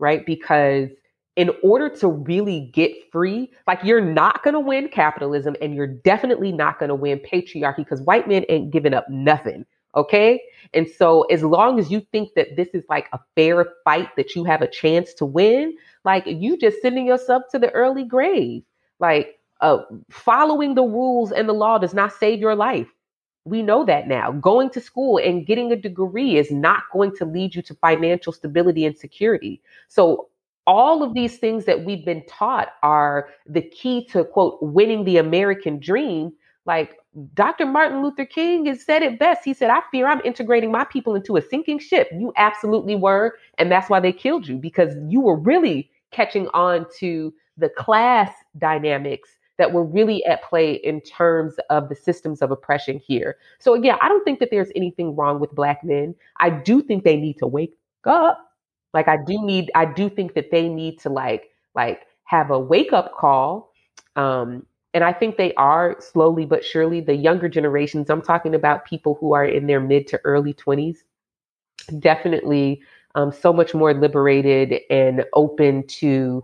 right? 0.02 0.26
Because 0.26 0.90
in 1.36 1.50
order 1.62 1.88
to 1.88 2.08
really 2.08 2.70
get 2.74 2.92
free, 3.10 3.50
like 3.66 3.78
you're 3.84 4.02
not 4.02 4.42
going 4.42 4.52
to 4.52 4.60
win 4.60 4.88
capitalism 4.88 5.56
and 5.62 5.74
you're 5.74 5.86
definitely 5.86 6.52
not 6.52 6.78
going 6.78 6.90
to 6.90 6.94
win 6.94 7.20
patriarchy 7.20 7.78
because 7.78 8.02
white 8.02 8.28
men 8.28 8.44
ain't 8.50 8.70
giving 8.70 8.92
up 8.92 9.08
nothing. 9.08 9.64
Okay. 9.94 10.42
And 10.74 10.88
so, 10.88 11.22
as 11.24 11.42
long 11.42 11.78
as 11.78 11.90
you 11.90 12.00
think 12.12 12.30
that 12.34 12.56
this 12.56 12.68
is 12.74 12.82
like 12.88 13.08
a 13.12 13.20
fair 13.36 13.66
fight 13.84 14.08
that 14.16 14.34
you 14.34 14.44
have 14.44 14.62
a 14.62 14.66
chance 14.66 15.14
to 15.14 15.24
win, 15.24 15.74
like 16.04 16.24
you 16.26 16.58
just 16.58 16.82
sending 16.82 17.06
yourself 17.06 17.44
to 17.52 17.58
the 17.58 17.70
early 17.70 18.04
grave. 18.04 18.62
Like, 18.98 19.38
uh, 19.60 19.78
following 20.10 20.74
the 20.74 20.82
rules 20.82 21.30
and 21.30 21.48
the 21.48 21.52
law 21.52 21.78
does 21.78 21.94
not 21.94 22.12
save 22.12 22.40
your 22.40 22.56
life. 22.56 22.88
We 23.44 23.62
know 23.62 23.84
that 23.84 24.06
now. 24.06 24.32
Going 24.32 24.70
to 24.70 24.80
school 24.80 25.18
and 25.18 25.46
getting 25.46 25.72
a 25.72 25.76
degree 25.76 26.36
is 26.36 26.50
not 26.50 26.84
going 26.92 27.14
to 27.16 27.24
lead 27.24 27.54
you 27.54 27.62
to 27.62 27.74
financial 27.74 28.32
stability 28.32 28.86
and 28.86 28.96
security. 28.96 29.60
So, 29.88 30.28
all 30.64 31.02
of 31.02 31.12
these 31.12 31.38
things 31.38 31.64
that 31.64 31.84
we've 31.84 32.04
been 32.04 32.24
taught 32.26 32.68
are 32.84 33.28
the 33.48 33.62
key 33.62 34.06
to, 34.12 34.24
quote, 34.24 34.58
winning 34.62 35.04
the 35.04 35.16
American 35.16 35.80
dream. 35.80 36.32
Like, 36.66 36.98
Dr. 37.34 37.66
Martin 37.66 38.00
Luther 38.00 38.24
King 38.24 38.66
has 38.66 38.84
said 38.84 39.02
it 39.02 39.18
best. 39.18 39.44
He 39.44 39.54
said, 39.54 39.70
I 39.70 39.80
fear 39.90 40.06
I'm 40.06 40.20
integrating 40.24 40.70
my 40.70 40.84
people 40.84 41.16
into 41.16 41.36
a 41.36 41.42
sinking 41.42 41.80
ship. 41.80 42.08
You 42.12 42.32
absolutely 42.36 42.94
were. 42.94 43.34
And 43.58 43.72
that's 43.72 43.90
why 43.90 43.98
they 43.98 44.12
killed 44.12 44.46
you 44.46 44.56
because 44.56 44.94
you 45.08 45.20
were 45.20 45.36
really 45.36 45.90
catching 46.12 46.46
on 46.54 46.86
to 47.00 47.34
the 47.56 47.68
class 47.68 48.30
dynamics 48.56 49.30
that 49.62 49.72
were 49.72 49.84
really 49.84 50.24
at 50.24 50.42
play 50.42 50.74
in 50.74 51.00
terms 51.00 51.54
of 51.70 51.88
the 51.88 51.94
systems 51.94 52.42
of 52.42 52.50
oppression 52.50 52.98
here. 52.98 53.36
So, 53.60 53.74
again, 53.74 53.96
I 54.02 54.08
don't 54.08 54.24
think 54.24 54.40
that 54.40 54.50
there's 54.50 54.72
anything 54.74 55.14
wrong 55.14 55.38
with 55.38 55.52
Black 55.52 55.84
men. 55.84 56.16
I 56.40 56.50
do 56.50 56.82
think 56.82 57.04
they 57.04 57.16
need 57.16 57.38
to 57.38 57.46
wake 57.46 57.76
up. 58.04 58.50
Like, 58.92 59.06
I 59.06 59.16
do 59.16 59.40
need, 59.40 59.70
I 59.76 59.84
do 59.84 60.10
think 60.10 60.34
that 60.34 60.50
they 60.50 60.68
need 60.68 60.98
to, 61.00 61.10
like, 61.10 61.50
like, 61.76 62.02
have 62.24 62.50
a 62.50 62.58
wake 62.58 62.92
up 62.92 63.14
call 63.14 63.72
um, 64.16 64.66
and 64.94 65.04
I 65.04 65.12
think 65.12 65.36
they 65.36 65.54
are 65.54 65.96
slowly 66.00 66.44
but 66.44 66.64
surely 66.64 67.00
the 67.00 67.14
younger 67.14 67.48
generations. 67.48 68.10
I'm 68.10 68.22
talking 68.22 68.54
about 68.54 68.84
people 68.84 69.16
who 69.20 69.32
are 69.32 69.44
in 69.44 69.66
their 69.66 69.80
mid 69.80 70.06
to 70.08 70.20
early 70.24 70.52
20s, 70.52 70.98
definitely 71.98 72.82
um, 73.14 73.32
so 73.32 73.52
much 73.52 73.74
more 73.74 73.94
liberated 73.94 74.80
and 74.90 75.24
open 75.32 75.86
to 75.86 76.42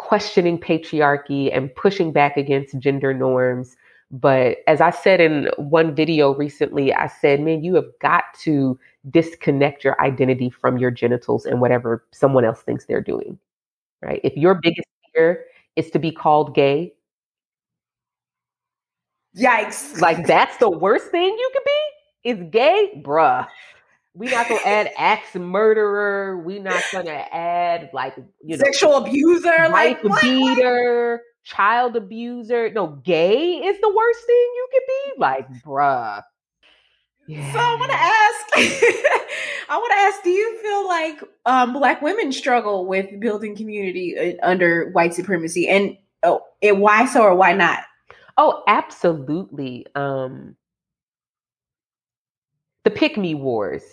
questioning 0.00 0.58
patriarchy 0.58 1.54
and 1.54 1.72
pushing 1.74 2.10
back 2.10 2.38
against 2.38 2.78
gender 2.78 3.12
norms. 3.12 3.76
But 4.10 4.58
as 4.66 4.80
I 4.80 4.90
said 4.90 5.20
in 5.20 5.50
one 5.58 5.94
video 5.94 6.34
recently, 6.34 6.92
I 6.92 7.06
said, 7.06 7.40
man, 7.40 7.62
you 7.62 7.74
have 7.74 7.84
got 8.00 8.24
to 8.40 8.78
disconnect 9.10 9.84
your 9.84 10.00
identity 10.00 10.48
from 10.48 10.78
your 10.78 10.90
genitals 10.90 11.44
and 11.44 11.60
whatever 11.60 12.02
someone 12.12 12.46
else 12.46 12.62
thinks 12.62 12.86
they're 12.86 13.02
doing. 13.02 13.38
Right? 14.00 14.22
If 14.24 14.34
your 14.36 14.54
biggest 14.54 14.88
fear 15.14 15.44
is 15.76 15.90
to 15.90 15.98
be 15.98 16.10
called 16.10 16.54
gay, 16.54 16.94
Yikes. 19.36 20.00
Like 20.00 20.26
that's 20.26 20.56
the 20.56 20.70
worst 20.70 21.10
thing 21.12 21.22
you 21.22 21.50
could 21.52 21.62
be? 21.64 22.30
Is 22.30 22.50
gay? 22.50 23.02
Bruh. 23.04 23.46
We 24.14 24.28
not 24.28 24.48
gonna 24.48 24.60
add 24.64 24.90
axe 24.96 25.34
murderer. 25.34 26.38
We 26.38 26.58
not 26.58 26.82
gonna 26.92 27.10
add 27.10 27.90
like 27.92 28.16
you 28.44 28.56
know 28.56 28.64
sexual 28.64 28.96
abuser, 28.96 29.68
like 29.70 30.02
beater, 30.20 31.12
what? 31.12 31.20
child 31.44 31.96
abuser. 31.96 32.70
No, 32.70 32.88
gay 33.04 33.54
is 33.54 33.80
the 33.80 33.88
worst 33.88 34.20
thing 34.26 34.36
you 34.36 34.68
could 34.72 34.82
be. 34.86 35.20
Like, 35.20 35.48
bruh. 35.62 36.22
Yeah. 37.30 37.52
So 37.52 37.58
I 37.60 37.76
want 37.76 37.92
to 37.92 37.96
ask, 37.96 38.46
I 39.70 39.76
want 39.76 39.92
to 39.92 39.98
ask, 39.98 40.24
do 40.24 40.30
you 40.30 40.58
feel 40.60 40.88
like 40.88 41.22
um, 41.46 41.72
Black 41.72 42.02
women 42.02 42.32
struggle 42.32 42.86
with 42.86 43.20
building 43.20 43.54
community 43.54 44.18
uh, 44.18 44.32
under 44.42 44.90
white 44.90 45.14
supremacy, 45.14 45.68
and 45.68 45.96
oh, 46.24 46.40
and 46.60 46.80
why 46.80 47.06
so 47.06 47.22
or 47.22 47.36
why 47.36 47.52
not? 47.52 47.84
Oh, 48.36 48.64
absolutely. 48.66 49.86
Um, 49.94 50.56
the 52.82 52.90
pick 52.90 53.16
me 53.16 53.34
wars, 53.34 53.84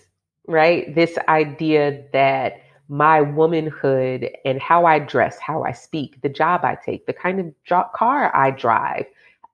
right? 0.48 0.94
This 0.96 1.18
idea 1.28 2.04
that 2.14 2.62
my 2.90 3.22
womanhood 3.22 4.30
and 4.46 4.62
how 4.62 4.86
I 4.86 5.00
dress, 5.00 5.38
how 5.40 5.64
I 5.64 5.74
speak, 5.74 6.22
the 6.22 6.30
job 6.30 6.64
I 6.64 6.78
take, 6.84 7.06
the 7.06 7.14
kind 7.14 7.40
of 7.40 7.54
jo- 7.66 7.90
car 7.94 8.36
I 8.36 8.52
drive, 8.52 9.06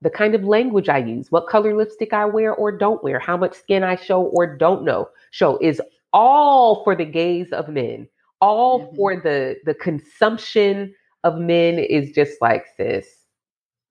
the 0.02 0.10
kind 0.10 0.36
of 0.36 0.44
language 0.44 0.90
I 0.90 1.00
use, 1.00 1.32
what 1.32 1.48
color 1.48 1.76
lipstick 1.76 2.14
I 2.14 2.26
wear 2.26 2.54
or 2.54 2.72
don't 2.72 3.04
wear, 3.04 3.20
how 3.20 3.38
much 3.38 3.54
skin 3.56 3.84
I 3.84 3.96
show 3.96 4.22
or 4.22 4.56
don't 4.56 4.84
know 4.84 5.10
show 5.32 5.58
is 5.60 5.82
all 6.12 6.84
for 6.84 6.96
the 6.96 7.06
gaze 7.06 7.52
of 7.52 7.70
men, 7.70 8.08
all 8.40 8.82
mm-hmm. 8.82 8.96
for 8.96 9.16
the 9.16 9.56
the 9.66 9.74
consumption 9.74 10.94
of 11.24 11.38
men 11.38 11.80
is 11.80 12.12
just 12.12 12.42
like 12.42 12.66
this, 12.78 13.08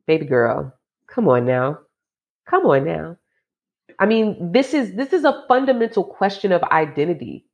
baby 0.07 0.27
girl. 0.27 0.73
Come 1.09 1.29
on 1.29 1.47
now. 1.47 1.79
Come 2.47 2.67
on 2.67 2.85
now. 2.85 3.17
I 4.03 4.07
mean, 4.07 4.51
this 4.51 4.75
is 4.75 4.97
this 4.97 5.13
is 5.13 5.23
a 5.23 5.45
fundamental 5.47 6.03
question 6.03 6.51
of 6.51 6.61
identity. 6.65 7.47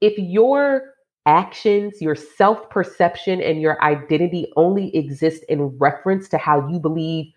If 0.00 0.16
your 0.16 0.94
actions, 1.26 2.00
your 2.00 2.14
self-perception 2.14 3.40
and 3.42 3.60
your 3.60 3.82
identity 3.82 4.52
only 4.54 4.94
exist 4.96 5.42
in 5.48 5.76
reference 5.78 6.28
to 6.28 6.38
how 6.38 6.68
you 6.68 6.78
believe 6.78 7.32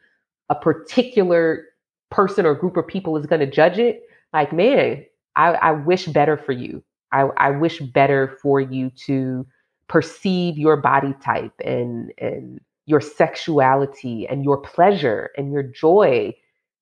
a 0.50 0.54
particular 0.56 1.66
person 2.12 2.46
or 2.46 2.54
group 2.54 2.78
of 2.78 2.86
people 2.86 3.18
is 3.18 3.26
going 3.26 3.40
to 3.40 3.50
judge 3.50 3.80
it, 3.80 4.04
like, 4.32 4.54
man, 4.54 5.04
I, 5.36 5.54
I 5.54 5.72
wish 5.72 6.06
better 6.06 6.38
for 6.38 6.52
you. 6.52 6.84
I, 7.12 7.22
I 7.38 7.50
wish 7.50 7.80
better 7.80 8.38
for 8.44 8.62
you 8.62 8.92
to 9.08 9.48
perceive 9.88 10.60
your 10.60 10.78
body 10.78 11.16
type 11.20 11.54
and 11.66 12.14
and 12.20 12.62
your 12.86 13.02
sexuality 13.02 14.28
and 14.28 14.44
your 14.44 14.58
pleasure 14.58 15.32
and 15.36 15.52
your 15.52 15.64
joy 15.64 16.36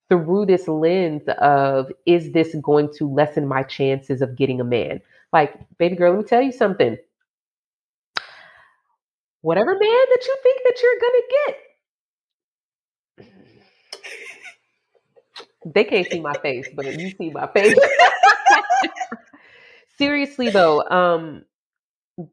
through 0.10 0.48
this 0.48 0.68
lens 0.68 1.24
of 1.40 1.92
is 2.06 2.32
this 2.32 2.56
going 2.62 2.90
to 2.98 3.06
lessen 3.06 3.48
my 3.48 3.64
chances 3.64 4.22
of 4.22 4.36
getting 4.36 4.60
a 4.60 4.64
man? 4.64 5.02
Like, 5.32 5.54
baby 5.78 5.96
girl, 5.96 6.14
let 6.14 6.20
me 6.20 6.26
tell 6.26 6.42
you 6.42 6.52
something. 6.52 6.98
Whatever 9.42 9.72
man 9.72 9.80
that 9.82 10.26
you 10.28 10.38
think 10.44 10.62
that 10.66 10.82
you're 10.82 11.00
gonna 11.02 11.24
get, 11.48 11.58
they 15.74 15.84
can't 15.84 16.10
see 16.10 16.20
my 16.20 16.34
face, 16.42 16.68
but 16.76 16.86
you 17.00 17.12
see 17.12 17.30
my 17.30 17.48
face. 17.48 17.78
Seriously 19.98 20.50
though, 20.50 20.82
um, 20.90 21.44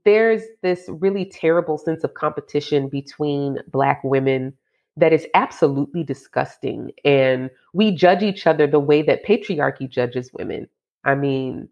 there's 0.05 0.43
this 0.63 0.85
really 0.89 1.27
terrible 1.27 1.79
sense 1.79 2.05
of 2.05 2.15
competition 2.15 2.89
between 2.89 3.59
Black 3.71 4.01
women 4.03 4.55
that 4.97 5.13
is 5.13 5.27
absolutely 5.35 6.03
disgusting. 6.03 6.91
And 7.05 7.51
we 7.75 7.93
judge 7.93 8.23
each 8.23 8.47
other 8.47 8.67
the 8.67 8.81
way 8.81 9.03
that 9.03 9.25
patriarchy 9.25 9.89
judges 9.89 10.31
women. 10.33 10.69
I 11.05 11.15
mean, 11.15 11.69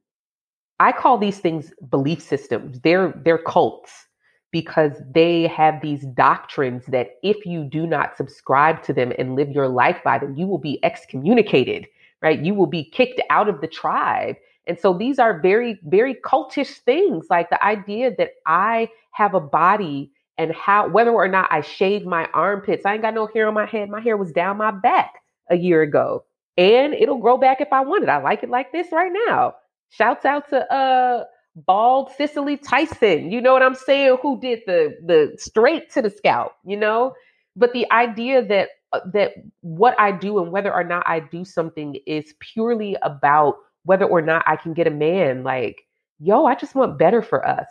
I 0.80 0.92
call 0.92 1.18
these 1.18 1.38
things 1.38 1.72
belief 1.88 2.20
systems. 2.20 2.80
They're 2.80 3.14
they're 3.24 3.38
cults 3.38 4.06
because 4.52 4.92
they 5.12 5.48
have 5.48 5.80
these 5.82 6.04
doctrines 6.14 6.84
that 6.86 7.16
if 7.22 7.44
you 7.44 7.64
do 7.64 7.86
not 7.86 8.16
subscribe 8.16 8.82
to 8.84 8.92
them 8.92 9.12
and 9.18 9.34
live 9.34 9.50
your 9.50 9.68
life 9.68 9.98
by 10.04 10.18
them, 10.18 10.36
you 10.36 10.46
will 10.46 10.58
be 10.58 10.78
excommunicated, 10.84 11.88
right? 12.22 12.38
You 12.44 12.54
will 12.54 12.68
be 12.68 12.84
kicked 12.84 13.20
out 13.30 13.48
of 13.48 13.60
the 13.60 13.66
tribe. 13.66 14.36
And 14.66 14.78
so 14.78 14.96
these 14.96 15.18
are 15.18 15.40
very, 15.40 15.80
very 15.84 16.14
cultish 16.14 16.78
things, 16.84 17.26
like 17.30 17.50
the 17.50 17.62
idea 17.64 18.14
that 18.16 18.30
I 18.46 18.88
have 19.10 19.34
a 19.34 19.40
body 19.40 20.12
and 20.38 20.52
how, 20.52 20.88
whether 20.88 21.10
or 21.10 21.28
not 21.28 21.48
I 21.52 21.60
shave 21.60 22.04
my 22.04 22.28
armpits, 22.34 22.84
I 22.84 22.94
ain't 22.94 23.02
got 23.02 23.14
no 23.14 23.26
hair 23.26 23.48
on 23.48 23.54
my 23.54 23.66
head. 23.66 23.88
My 23.90 24.00
hair 24.00 24.16
was 24.16 24.32
down 24.32 24.56
my 24.56 24.70
back 24.70 25.14
a 25.50 25.56
year 25.56 25.82
ago, 25.82 26.24
and 26.56 26.94
it'll 26.94 27.18
grow 27.18 27.36
back 27.36 27.60
if 27.60 27.72
I 27.72 27.82
want 27.82 28.04
it. 28.04 28.08
I 28.08 28.18
like 28.22 28.42
it 28.42 28.50
like 28.50 28.72
this 28.72 28.88
right 28.92 29.12
now. 29.26 29.54
Shouts 29.90 30.24
out 30.24 30.48
to 30.50 30.72
uh 30.72 31.24
bald 31.54 32.10
Cicely 32.16 32.56
Tyson. 32.56 33.30
You 33.30 33.40
know 33.40 33.52
what 33.52 33.62
I'm 33.62 33.74
saying? 33.74 34.16
Who 34.22 34.40
did 34.40 34.60
the 34.66 34.96
the 35.04 35.34
straight 35.38 35.90
to 35.92 36.02
the 36.02 36.10
scalp? 36.10 36.52
You 36.64 36.76
know, 36.76 37.14
but 37.56 37.72
the 37.72 37.90
idea 37.92 38.44
that 38.46 38.70
uh, 38.92 39.00
that 39.12 39.34
what 39.60 39.98
I 40.00 40.12
do 40.12 40.42
and 40.42 40.50
whether 40.50 40.72
or 40.72 40.84
not 40.84 41.04
I 41.06 41.20
do 41.20 41.44
something 41.44 41.96
is 42.06 42.34
purely 42.40 42.96
about 43.02 43.56
whether 43.84 44.04
or 44.04 44.22
not 44.22 44.44
I 44.46 44.56
can 44.56 44.72
get 44.72 44.86
a 44.86 44.90
man, 44.90 45.44
like, 45.44 45.82
yo, 46.18 46.46
I 46.46 46.54
just 46.54 46.74
want 46.74 46.98
better 46.98 47.22
for 47.22 47.46
us. 47.46 47.66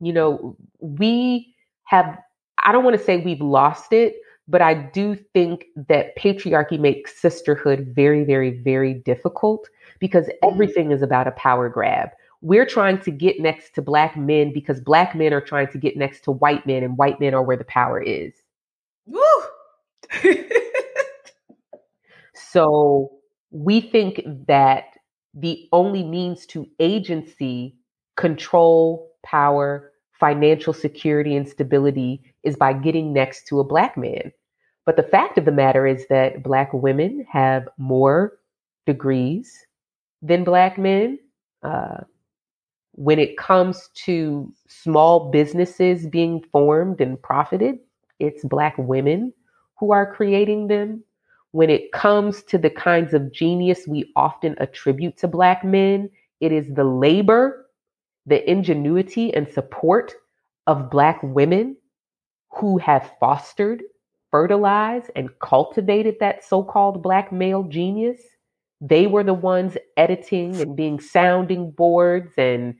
You 0.00 0.12
know, 0.12 0.56
we 0.80 1.54
have, 1.84 2.18
I 2.64 2.72
don't 2.72 2.84
want 2.84 2.96
to 2.96 3.02
say 3.02 3.18
we've 3.18 3.40
lost 3.40 3.92
it, 3.92 4.14
but 4.46 4.62
I 4.62 4.74
do 4.74 5.14
think 5.14 5.66
that 5.88 6.16
patriarchy 6.16 6.78
makes 6.78 7.20
sisterhood 7.20 7.92
very, 7.94 8.24
very, 8.24 8.62
very 8.62 8.94
difficult 8.94 9.68
because 9.98 10.26
mm-hmm. 10.26 10.52
everything 10.52 10.90
is 10.90 11.02
about 11.02 11.26
a 11.26 11.32
power 11.32 11.68
grab. 11.68 12.10
we're 12.40 12.66
trying 12.66 12.98
to 13.00 13.10
get 13.10 13.40
next 13.40 13.74
to 13.74 13.82
black 13.82 14.16
men 14.16 14.52
because 14.52 14.80
black 14.80 15.14
men 15.14 15.32
are 15.32 15.40
trying 15.40 15.68
to 15.68 15.78
get 15.78 15.96
next 15.96 16.22
to 16.22 16.30
white 16.30 16.64
men 16.66 16.82
and 16.82 16.96
white 16.96 17.18
men 17.20 17.34
are 17.34 17.42
where 17.42 17.56
the 17.56 17.64
power 17.64 18.00
is. 18.00 18.32
Woo! 19.06 19.20
so 22.34 23.10
we 23.50 23.80
think 23.80 24.22
that 24.46 24.84
the 25.34 25.68
only 25.72 26.04
means 26.04 26.46
to 26.46 26.66
agency, 26.78 27.76
control, 28.16 29.07
power, 29.22 29.92
financial 30.12 30.72
security, 30.72 31.36
and 31.36 31.48
stability 31.48 32.22
is 32.42 32.56
by 32.56 32.72
getting 32.72 33.12
next 33.12 33.46
to 33.48 33.60
a 33.60 33.64
black 33.64 33.96
man. 33.96 34.32
But 34.86 34.96
the 34.96 35.02
fact 35.02 35.38
of 35.38 35.44
the 35.44 35.52
matter 35.52 35.86
is 35.86 36.06
that 36.08 36.42
black 36.42 36.72
women 36.72 37.26
have 37.30 37.68
more 37.76 38.38
degrees 38.86 39.66
than 40.22 40.44
black 40.44 40.78
men. 40.78 41.18
Uh, 41.62 41.98
when 42.92 43.18
it 43.18 43.36
comes 43.36 43.90
to 44.06 44.52
small 44.66 45.30
businesses 45.30 46.06
being 46.06 46.42
formed 46.50 47.00
and 47.00 47.20
profited, 47.22 47.78
it's 48.18 48.44
black 48.44 48.74
women 48.78 49.32
who 49.78 49.92
are 49.92 50.12
creating 50.12 50.66
them. 50.66 51.04
When 51.52 51.70
it 51.70 51.92
comes 51.92 52.42
to 52.44 52.58
the 52.58 52.70
kinds 52.70 53.14
of 53.14 53.32
genius 53.32 53.86
we 53.86 54.10
often 54.16 54.56
attribute 54.58 55.16
to 55.18 55.28
black 55.28 55.64
men, 55.64 56.10
it 56.40 56.50
is 56.50 56.66
the 56.74 56.84
labor, 56.84 57.66
the 58.28 58.48
ingenuity, 58.50 59.32
and 59.34 59.48
support 59.48 60.14
of 60.66 60.90
black 60.90 61.20
women 61.22 61.76
who 62.50 62.78
have 62.78 63.10
fostered, 63.20 63.82
fertilized, 64.30 65.10
and 65.16 65.30
cultivated 65.40 66.16
that 66.20 66.44
so 66.44 66.62
called 66.62 67.02
black 67.02 67.32
male 67.32 67.64
genius. 67.64 68.20
They 68.80 69.06
were 69.06 69.24
the 69.24 69.34
ones 69.34 69.76
editing 69.96 70.60
and 70.60 70.76
being 70.76 71.00
sounding 71.00 71.70
boards 71.70 72.32
and 72.36 72.74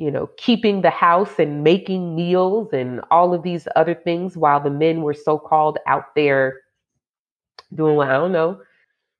you 0.00 0.10
know, 0.10 0.30
keeping 0.38 0.80
the 0.80 0.88
house 0.90 1.38
and 1.38 1.62
making 1.62 2.16
meals 2.16 2.72
and 2.72 3.02
all 3.10 3.34
of 3.34 3.42
these 3.42 3.68
other 3.76 3.94
things 3.94 4.34
while 4.34 4.58
the 4.58 4.70
men 4.70 5.02
were 5.02 5.12
so 5.12 5.38
called 5.38 5.78
out 5.86 6.14
there 6.16 6.62
doing 7.74 7.96
what 7.96 8.08
I 8.08 8.14
don't 8.14 8.32
know. 8.32 8.62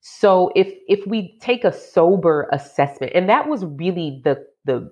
So 0.01 0.51
if 0.57 0.73
if 0.89 1.07
we 1.07 1.39
take 1.41 1.65
a 1.65 1.73
sober 1.73 2.49
assessment, 2.51 3.13
and 3.15 3.29
that 3.29 3.47
was 3.47 3.67
really 3.67 4.23
the 4.25 4.43
the 4.65 4.91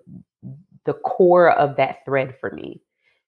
the 0.85 0.95
core 0.95 1.51
of 1.51 1.77
that 1.77 1.99
thread 2.05 2.35
for 2.41 2.51
me, 2.53 2.81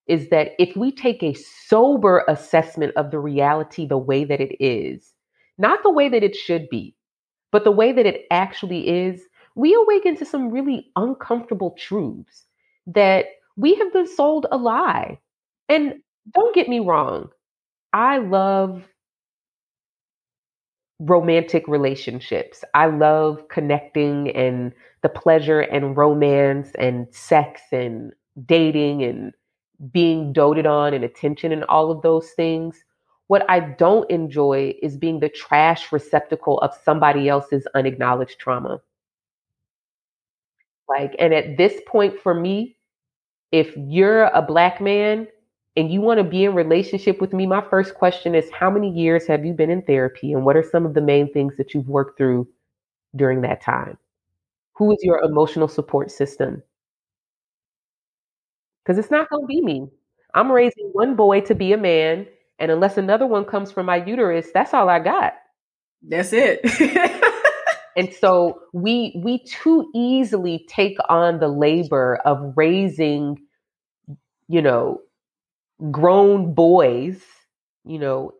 is 0.07 0.31
that 0.31 0.53
if 0.59 0.77
we 0.77 0.91
take 0.93 1.23
a 1.23 1.35
sober 1.67 2.25
assessment 2.29 2.93
of 2.97 3.11
the 3.11 3.19
reality 3.19 3.87
the 3.87 3.99
way 3.99 4.25
that 4.25 4.41
it 4.41 4.57
is, 4.63 5.13
not 5.59 5.83
the 5.83 5.91
way 5.91 6.09
that 6.09 6.23
it 6.23 6.35
should 6.35 6.69
be, 6.71 6.97
but 7.53 7.65
the 7.65 7.71
way 7.71 7.93
that 7.93 8.07
it 8.07 8.23
actually 8.31 8.89
is, 8.89 9.23
we 9.57 9.75
awaken 9.75 10.17
to 10.17 10.25
some 10.25 10.51
really 10.51 10.91
uncomfortable 10.97 11.77
truths 11.79 12.47
that 12.87 13.27
we 13.57 13.75
have 13.75 13.93
been 13.93 14.07
sold 14.07 14.47
a 14.51 14.57
lie. 14.57 15.19
And 15.69 15.95
don't 16.33 16.55
get 16.55 16.69
me 16.69 16.81
wrong, 16.81 17.29
I 17.93 18.19
love 18.19 18.85
romantic 21.01 21.67
relationships. 21.67 22.63
I 22.75 22.87
love 22.87 23.49
connecting 23.49 24.31
and 24.31 24.73
the 25.03 25.09
pleasure 25.09 25.61
and 25.61 25.97
romance 25.97 26.71
and 26.79 27.07
sex 27.13 27.63
and 27.73 28.13
dating 28.47 29.03
and 29.03 29.33
being 29.93 30.33
doted 30.33 30.67
on 30.67 30.93
and 30.93 31.05
attention 31.05 31.53
and 31.53 31.65
all 31.65 31.91
of 31.91 32.03
those 32.03 32.31
things. 32.31 32.85
What 33.29 33.49
I 33.49 33.61
don't 33.61 34.11
enjoy 34.11 34.75
is 34.83 34.97
being 34.97 35.21
the 35.21 35.29
trash 35.29 35.93
receptacle 35.93 36.59
of 36.59 36.75
somebody 36.85 37.29
else's 37.29 37.67
unacknowledged 37.75 38.39
trauma. 38.39 38.81
Like, 40.89 41.15
and 41.19 41.33
at 41.33 41.57
this 41.57 41.81
point 41.87 42.21
for 42.21 42.35
me, 42.35 42.77
if 43.53 43.75
you're 43.77 44.25
a 44.25 44.43
black 44.43 44.81
man 44.81 45.29
and 45.77 45.93
you 45.93 46.01
want 46.01 46.19
to 46.19 46.25
be 46.25 46.45
in 46.45 46.55
relationship 46.55 47.21
with 47.21 47.33
me, 47.33 47.47
my 47.47 47.63
first 47.71 47.95
question 47.95 48.35
is 48.35 48.51
how 48.51 48.69
many 48.69 48.91
years 48.91 49.27
have 49.29 49.45
you 49.45 49.53
been 49.53 49.71
in 49.71 49.83
therapy 49.83 50.33
and 50.33 50.45
what 50.45 50.57
are 50.57 50.69
some 50.69 50.85
of 50.85 50.95
the 50.95 51.01
main 51.01 51.33
things 51.33 51.57
that 51.57 51.73
you've 51.73 51.89
worked 51.89 52.19
through 52.19 52.49
during 53.15 53.41
that 53.43 53.63
time? 53.63 53.97
Who 54.77 54.93
is 54.93 54.99
your 55.03 55.21
emotional 55.23 55.69
support 55.69 56.11
system? 56.11 56.63
Because 58.85 58.99
it's 58.99 59.11
not 59.11 59.29
going 59.29 59.43
to 59.43 59.47
be 59.47 59.61
me. 59.61 59.89
I'm 60.35 60.51
raising 60.51 60.91
one 60.93 61.17
boy 61.17 61.41
to 61.43 61.55
be 61.55 61.73
a 61.73 61.77
man, 61.79 62.27
and 62.59 62.71
unless 62.71 62.97
another 62.97 63.27
one 63.27 63.45
comes 63.45 63.73
from 63.73 63.87
my 63.87 63.97
uterus, 64.05 64.49
that's 64.55 64.73
all 64.75 64.89
I 64.89 65.01
got. 65.01 65.35
That's 66.03 66.33
it. 66.33 66.61
and 67.97 68.13
so 68.15 68.61
we 68.73 69.21
we 69.25 69.45
too 69.45 69.91
easily 69.95 70.65
take 70.69 70.97
on 71.09 71.41
the 71.41 71.49
labor 71.49 72.17
of 72.25 72.55
raising 72.57 73.39
you 74.49 74.63
know 74.63 75.01
grown 75.91 76.55
boys 76.55 77.23
you 77.85 77.99
know 77.99 78.33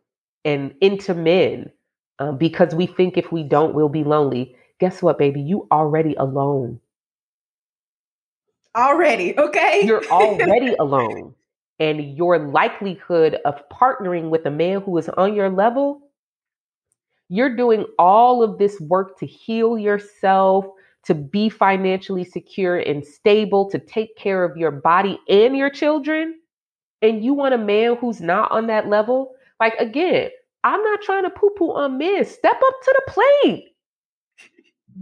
and 0.45 0.73
into 0.81 1.13
men 1.13 1.71
um, 2.19 2.37
because 2.37 2.73
we 2.75 2.85
think 2.85 3.17
if 3.17 3.31
we 3.31 3.43
don't 3.43 3.73
we'll 3.73 3.89
be 3.89 4.03
lonely 4.03 4.55
guess 4.81 5.01
what 5.01 5.17
baby 5.17 5.39
you 5.39 5.65
already 5.71 6.13
alone 6.15 6.77
already 8.75 9.37
okay 9.37 9.81
you're 9.85 10.03
already 10.11 10.75
alone 10.79 11.33
and 11.79 12.17
your 12.17 12.37
likelihood 12.37 13.37
of 13.45 13.55
partnering 13.69 14.29
with 14.29 14.45
a 14.45 14.51
man 14.51 14.81
who 14.81 14.97
is 14.97 15.07
on 15.09 15.33
your 15.33 15.49
level 15.49 16.01
you're 17.31 17.55
doing 17.55 17.85
all 17.97 18.43
of 18.43 18.57
this 18.57 18.77
work 18.81 19.17
to 19.19 19.25
heal 19.25 19.77
yourself, 19.77 20.65
to 21.05 21.15
be 21.15 21.47
financially 21.47 22.25
secure 22.25 22.77
and 22.77 23.05
stable, 23.05 23.71
to 23.71 23.79
take 23.79 24.17
care 24.17 24.43
of 24.43 24.57
your 24.57 24.69
body 24.69 25.17
and 25.29 25.55
your 25.55 25.69
children. 25.69 26.37
And 27.01 27.23
you 27.23 27.33
want 27.33 27.53
a 27.53 27.57
man 27.57 27.95
who's 27.95 28.19
not 28.19 28.51
on 28.51 28.67
that 28.67 28.89
level? 28.89 29.31
Like, 29.61 29.75
again, 29.79 30.29
I'm 30.65 30.83
not 30.83 31.01
trying 31.03 31.23
to 31.23 31.29
poo 31.29 31.51
poo 31.51 31.71
on 31.71 31.97
men. 31.97 32.25
Step 32.25 32.51
up 32.61 32.75
to 32.83 33.01
the 33.05 33.11
plate. 33.13 33.70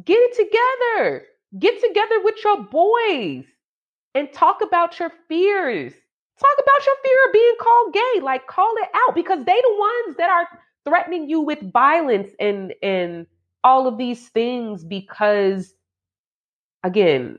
Get 0.06 0.18
it 0.20 0.36
together. 0.36 1.26
Get 1.58 1.82
together 1.82 2.22
with 2.24 2.36
your 2.44 2.64
boys 2.64 3.46
and 4.16 4.32
talk 4.34 4.62
about 4.62 5.00
your 5.00 5.12
fears. 5.28 5.94
Talk 6.40 6.64
about 6.64 6.86
your 6.86 6.96
fear 7.04 7.18
of 7.28 7.34
being 7.34 7.56
called 7.60 7.94
gay. 7.94 8.22
Like, 8.22 8.48
call 8.48 8.74
it 8.78 8.90
out 8.94 9.16
because 9.16 9.40
they 9.46 9.62
the 9.62 9.76
ones 9.78 10.18
that 10.18 10.30
are 10.30 10.48
threatening 10.86 11.30
you 11.30 11.42
with 11.42 11.72
violence 11.72 12.32
and 12.40 12.74
and 12.82 13.28
all 13.64 13.88
of 13.88 13.98
these 13.98 14.30
things 14.30 14.84
because 14.84 15.74
again 16.84 17.38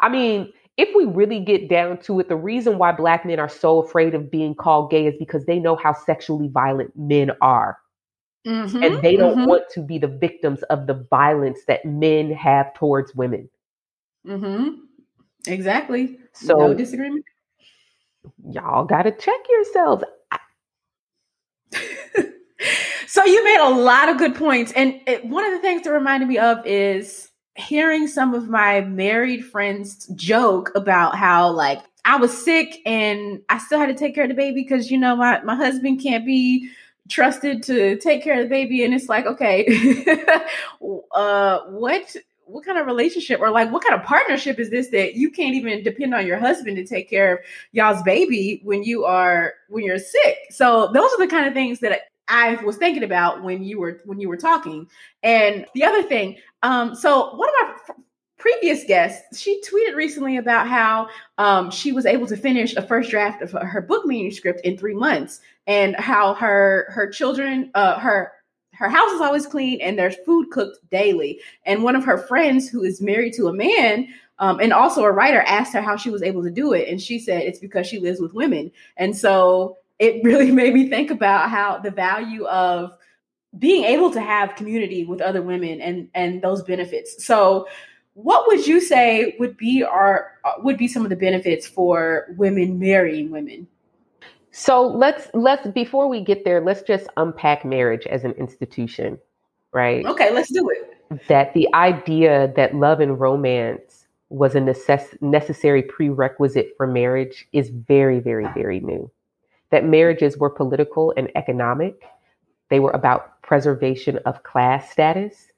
i 0.00 0.08
mean 0.08 0.52
if 0.76 0.88
we 0.94 1.04
really 1.04 1.40
get 1.40 1.68
down 1.68 1.96
to 1.98 2.18
it 2.18 2.28
the 2.28 2.36
reason 2.36 2.78
why 2.78 2.90
black 2.92 3.24
men 3.24 3.38
are 3.38 3.48
so 3.48 3.80
afraid 3.80 4.14
of 4.14 4.30
being 4.30 4.54
called 4.54 4.90
gay 4.90 5.06
is 5.06 5.14
because 5.18 5.46
they 5.46 5.58
know 5.58 5.76
how 5.76 5.92
sexually 5.92 6.48
violent 6.48 6.90
men 6.96 7.30
are 7.40 7.78
mm-hmm, 8.46 8.82
and 8.82 9.02
they 9.02 9.16
don't 9.16 9.38
mm-hmm. 9.38 9.48
want 9.48 9.64
to 9.70 9.80
be 9.80 9.98
the 9.98 10.08
victims 10.08 10.62
of 10.64 10.86
the 10.86 10.94
violence 11.10 11.60
that 11.66 11.84
men 11.84 12.32
have 12.32 12.72
towards 12.74 13.14
women 13.14 13.48
mm-hmm. 14.26 14.70
exactly 15.46 16.18
so 16.32 16.54
no 16.54 16.74
disagreement 16.74 17.24
y'all 18.50 18.84
gotta 18.84 19.10
check 19.10 19.40
yourselves 19.48 20.04
so 23.06 23.24
you 23.24 23.44
made 23.44 23.60
a 23.60 23.68
lot 23.68 24.08
of 24.08 24.18
good 24.18 24.34
points. 24.34 24.72
And 24.72 25.00
it, 25.06 25.24
one 25.24 25.44
of 25.44 25.52
the 25.52 25.58
things 25.58 25.82
that 25.82 25.92
reminded 25.92 26.28
me 26.28 26.38
of 26.38 26.64
is 26.66 27.30
hearing 27.54 28.06
some 28.06 28.34
of 28.34 28.48
my 28.48 28.80
married 28.80 29.44
friends 29.44 30.06
joke 30.14 30.72
about 30.74 31.16
how 31.16 31.50
like 31.50 31.80
I 32.04 32.16
was 32.16 32.36
sick 32.36 32.78
and 32.86 33.42
I 33.48 33.58
still 33.58 33.78
had 33.78 33.86
to 33.86 33.94
take 33.94 34.14
care 34.14 34.24
of 34.24 34.30
the 34.30 34.34
baby 34.34 34.62
because 34.62 34.90
you 34.90 34.98
know 34.98 35.14
my, 35.14 35.42
my 35.42 35.54
husband 35.54 36.02
can't 36.02 36.24
be 36.24 36.70
trusted 37.12 37.62
to 37.62 37.96
take 37.98 38.22
care 38.22 38.40
of 38.40 38.44
the 38.44 38.48
baby 38.48 38.84
and 38.84 38.94
it's 38.94 39.08
like 39.08 39.26
okay 39.26 39.66
uh 41.12 41.60
what 41.68 42.16
what 42.46 42.64
kind 42.64 42.78
of 42.78 42.86
relationship 42.86 43.40
or 43.40 43.50
like 43.50 43.70
what 43.70 43.84
kind 43.84 43.98
of 43.98 44.06
partnership 44.06 44.58
is 44.58 44.70
this 44.70 44.88
that 44.88 45.14
you 45.14 45.30
can't 45.30 45.54
even 45.54 45.82
depend 45.82 46.14
on 46.14 46.26
your 46.26 46.38
husband 46.38 46.76
to 46.76 46.84
take 46.84 47.08
care 47.08 47.34
of 47.34 47.38
y'all's 47.72 48.02
baby 48.02 48.60
when 48.64 48.82
you 48.82 49.04
are 49.04 49.54
when 49.68 49.84
you're 49.84 49.98
sick 49.98 50.38
so 50.50 50.90
those 50.92 51.12
are 51.12 51.18
the 51.18 51.28
kind 51.28 51.46
of 51.46 51.54
things 51.54 51.80
that 51.80 52.02
I 52.28 52.54
was 52.64 52.76
thinking 52.76 53.02
about 53.02 53.42
when 53.42 53.62
you 53.62 53.78
were 53.78 54.00
when 54.04 54.18
you 54.20 54.28
were 54.28 54.36
talking. 54.36 54.88
And 55.22 55.66
the 55.74 55.84
other 55.84 56.02
thing, 56.02 56.38
um, 56.62 56.94
so 56.94 57.34
one 57.34 57.48
of 57.48 57.54
my 57.66 57.94
previous 58.38 58.84
guests, 58.84 59.38
she 59.38 59.60
tweeted 59.62 59.94
recently 59.94 60.36
about 60.36 60.66
how 60.66 61.08
um, 61.38 61.70
she 61.70 61.92
was 61.92 62.06
able 62.06 62.26
to 62.26 62.36
finish 62.36 62.74
a 62.74 62.82
first 62.82 63.10
draft 63.10 63.42
of 63.42 63.52
her 63.52 63.80
book 63.80 64.06
manuscript 64.06 64.60
in 64.64 64.76
three 64.76 64.94
months, 64.94 65.40
and 65.66 65.96
how 65.96 66.34
her 66.34 66.86
her 66.90 67.08
children, 67.08 67.70
uh, 67.74 67.98
her 67.98 68.32
her 68.74 68.88
house 68.88 69.12
is 69.12 69.20
always 69.20 69.46
clean 69.46 69.80
and 69.80 69.98
there's 69.98 70.16
food 70.26 70.50
cooked 70.50 70.78
daily. 70.90 71.40
And 71.66 71.82
one 71.82 71.94
of 71.94 72.04
her 72.04 72.18
friends 72.18 72.68
who 72.68 72.82
is 72.82 73.00
married 73.00 73.34
to 73.34 73.48
a 73.48 73.52
man 73.52 74.08
um, 74.38 74.58
and 74.60 74.72
also 74.72 75.04
a 75.04 75.12
writer 75.12 75.42
asked 75.42 75.72
her 75.74 75.82
how 75.82 75.96
she 75.96 76.10
was 76.10 76.22
able 76.22 76.42
to 76.42 76.50
do 76.50 76.72
it. 76.72 76.88
And 76.88 77.00
she 77.00 77.18
said 77.18 77.42
it's 77.42 77.60
because 77.60 77.86
she 77.86 78.00
lives 78.00 78.20
with 78.20 78.34
women. 78.34 78.72
And 78.96 79.16
so 79.16 79.76
it 79.98 80.20
really 80.24 80.50
made 80.50 80.74
me 80.74 80.88
think 80.88 81.10
about 81.10 81.50
how 81.50 81.78
the 81.78 81.90
value 81.90 82.44
of 82.46 82.96
being 83.58 83.84
able 83.84 84.10
to 84.10 84.20
have 84.20 84.56
community 84.56 85.04
with 85.04 85.20
other 85.20 85.42
women 85.42 85.80
and 85.80 86.08
and 86.14 86.42
those 86.42 86.62
benefits. 86.62 87.24
So 87.24 87.68
what 88.14 88.46
would 88.46 88.66
you 88.66 88.80
say 88.80 89.36
would 89.38 89.56
be 89.56 89.82
our 89.82 90.32
uh, 90.44 90.54
would 90.58 90.78
be 90.78 90.88
some 90.88 91.04
of 91.04 91.10
the 91.10 91.16
benefits 91.16 91.66
for 91.66 92.34
women 92.36 92.78
marrying 92.78 93.30
women? 93.30 93.68
So 94.52 94.86
let's 94.86 95.28
let's 95.32 95.66
before 95.68 96.08
we 96.08 96.20
get 96.20 96.44
there, 96.44 96.60
let's 96.60 96.82
just 96.82 97.08
unpack 97.16 97.64
marriage 97.64 98.06
as 98.06 98.22
an 98.22 98.32
institution, 98.32 99.18
right? 99.72 100.04
Okay, 100.04 100.32
let's 100.32 100.52
do 100.52 100.68
it. 100.70 101.26
That 101.28 101.54
the 101.54 101.68
idea 101.74 102.52
that 102.56 102.74
love 102.74 103.00
and 103.00 103.18
romance 103.18 104.06
was 104.28 104.54
a 104.54 104.60
necess- 104.60 105.20
necessary 105.20 105.82
prerequisite 105.82 106.74
for 106.76 106.86
marriage 106.86 107.46
is 107.52 107.70
very, 107.70 108.20
very, 108.20 108.44
ah. 108.44 108.52
very 108.54 108.80
new. 108.80 109.10
That 109.70 109.84
marriages 109.86 110.36
were 110.36 110.50
political 110.50 111.14
and 111.16 111.30
economic. 111.34 112.02
They 112.68 112.78
were 112.78 112.90
about 112.90 113.40
preservation 113.42 114.18
of 114.24 114.42
class 114.42 114.90
status 114.90 115.48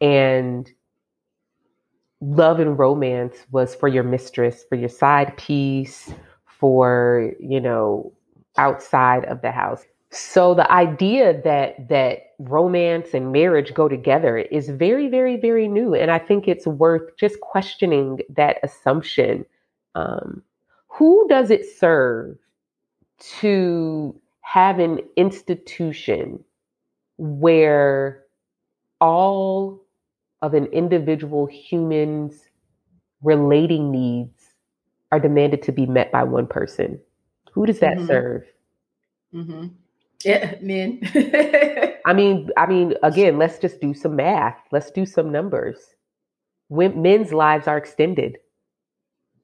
and 0.00 0.70
love 2.20 2.60
and 2.60 2.78
romance 2.78 3.36
was 3.50 3.74
for 3.74 3.88
your 3.88 4.02
mistress, 4.02 4.64
for 4.68 4.76
your 4.76 4.88
side 4.88 5.36
piece, 5.36 6.12
for, 6.46 7.32
you 7.40 7.60
know, 7.60 8.12
outside 8.56 9.24
of 9.26 9.42
the 9.42 9.50
house. 9.50 9.84
So 10.10 10.54
the 10.54 10.70
idea 10.72 11.40
that 11.42 11.88
that 11.88 12.18
romance 12.38 13.08
and 13.12 13.30
marriage 13.30 13.74
go 13.74 13.88
together 13.88 14.38
is 14.38 14.70
very, 14.70 15.08
very, 15.08 15.36
very 15.36 15.68
new, 15.68 15.94
and 15.94 16.10
I 16.10 16.18
think 16.18 16.48
it's 16.48 16.66
worth 16.66 17.16
just 17.16 17.40
questioning 17.40 18.20
that 18.30 18.58
assumption. 18.62 19.44
Um, 19.94 20.42
who 20.86 21.26
does 21.28 21.50
it 21.50 21.64
serve 21.78 22.38
to 23.40 24.18
have 24.40 24.78
an 24.78 25.00
institution 25.16 26.42
where 27.18 28.24
all 29.00 29.84
of 30.42 30.54
an 30.54 30.66
individual 30.66 31.46
human's 31.46 32.48
relating 33.22 33.90
needs 33.90 34.54
are 35.10 35.20
demanded 35.20 35.62
to 35.62 35.72
be 35.72 35.86
met 35.86 36.12
by 36.12 36.22
one 36.22 36.46
person. 36.46 36.98
Who 37.52 37.66
does 37.66 37.80
that 37.80 37.96
mm-hmm. 37.96 38.06
serve? 38.06 38.44
Mm-hmm. 39.34 39.66
Yeah, 40.24 40.54
men. 40.60 41.00
I 42.04 42.12
mean, 42.12 42.50
I 42.56 42.66
mean, 42.66 42.94
again, 43.02 43.38
let's 43.38 43.58
just 43.58 43.80
do 43.80 43.94
some 43.94 44.16
math. 44.16 44.58
Let's 44.72 44.90
do 44.90 45.06
some 45.06 45.30
numbers. 45.30 45.78
When, 46.68 47.00
men's 47.00 47.32
lives 47.32 47.66
are 47.66 47.78
extended 47.78 48.38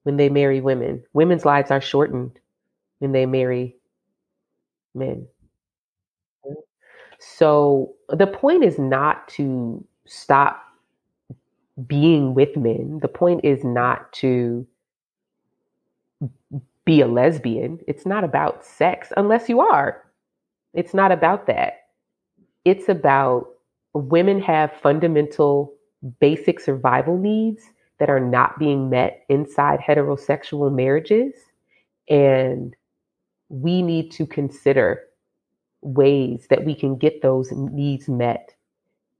when 0.03 0.17
they 0.17 0.29
marry 0.29 0.61
women. 0.61 1.03
Women's 1.13 1.45
lives 1.45 1.71
are 1.71 1.81
shortened 1.81 2.39
when 2.99 3.13
they 3.13 3.27
marry 3.27 3.77
men. 4.95 5.27
So 7.19 7.95
the 8.09 8.27
point 8.27 8.65
is 8.65 8.79
not 8.79 9.29
to 9.29 9.85
stop 10.07 10.63
being 11.87 12.35
with 12.35 12.57
men. 12.57 12.99
The 13.01 13.09
point 13.09 13.45
is 13.45 13.65
not 13.65 14.13
to 14.15 14.67
be 16.85 17.01
a 17.01 17.07
lesbian. 17.07 17.79
It's 17.87 18.07
not 18.07 18.25
about 18.25 18.65
sex, 18.65 19.13
unless 19.17 19.49
you 19.49 19.61
are. 19.61 20.05
It's 20.75 20.95
not 20.95 21.13
about 21.13 21.47
that. 21.47 21.75
It's 22.65 22.89
about 22.89 23.47
women 23.95 24.41
have 24.41 24.73
fundamental 24.73 25.75
basic 26.21 26.61
survival 26.61 27.17
needs 27.19 27.63
that 27.99 28.11
are 28.11 28.21
not 28.21 28.59
being 28.59 28.91
met 28.91 29.25
inside 29.29 29.81
heterosexual 29.81 30.75
marriages. 30.75 31.35
And 32.11 32.75
we 33.49 33.83
need 33.83 34.11
to 34.13 34.27
consider 34.27 35.01
ways 35.83 36.47
that 36.51 36.65
we 36.65 36.75
can 36.75 36.97
get 36.97 37.23
those 37.23 37.53
needs 37.53 38.09
met 38.09 38.51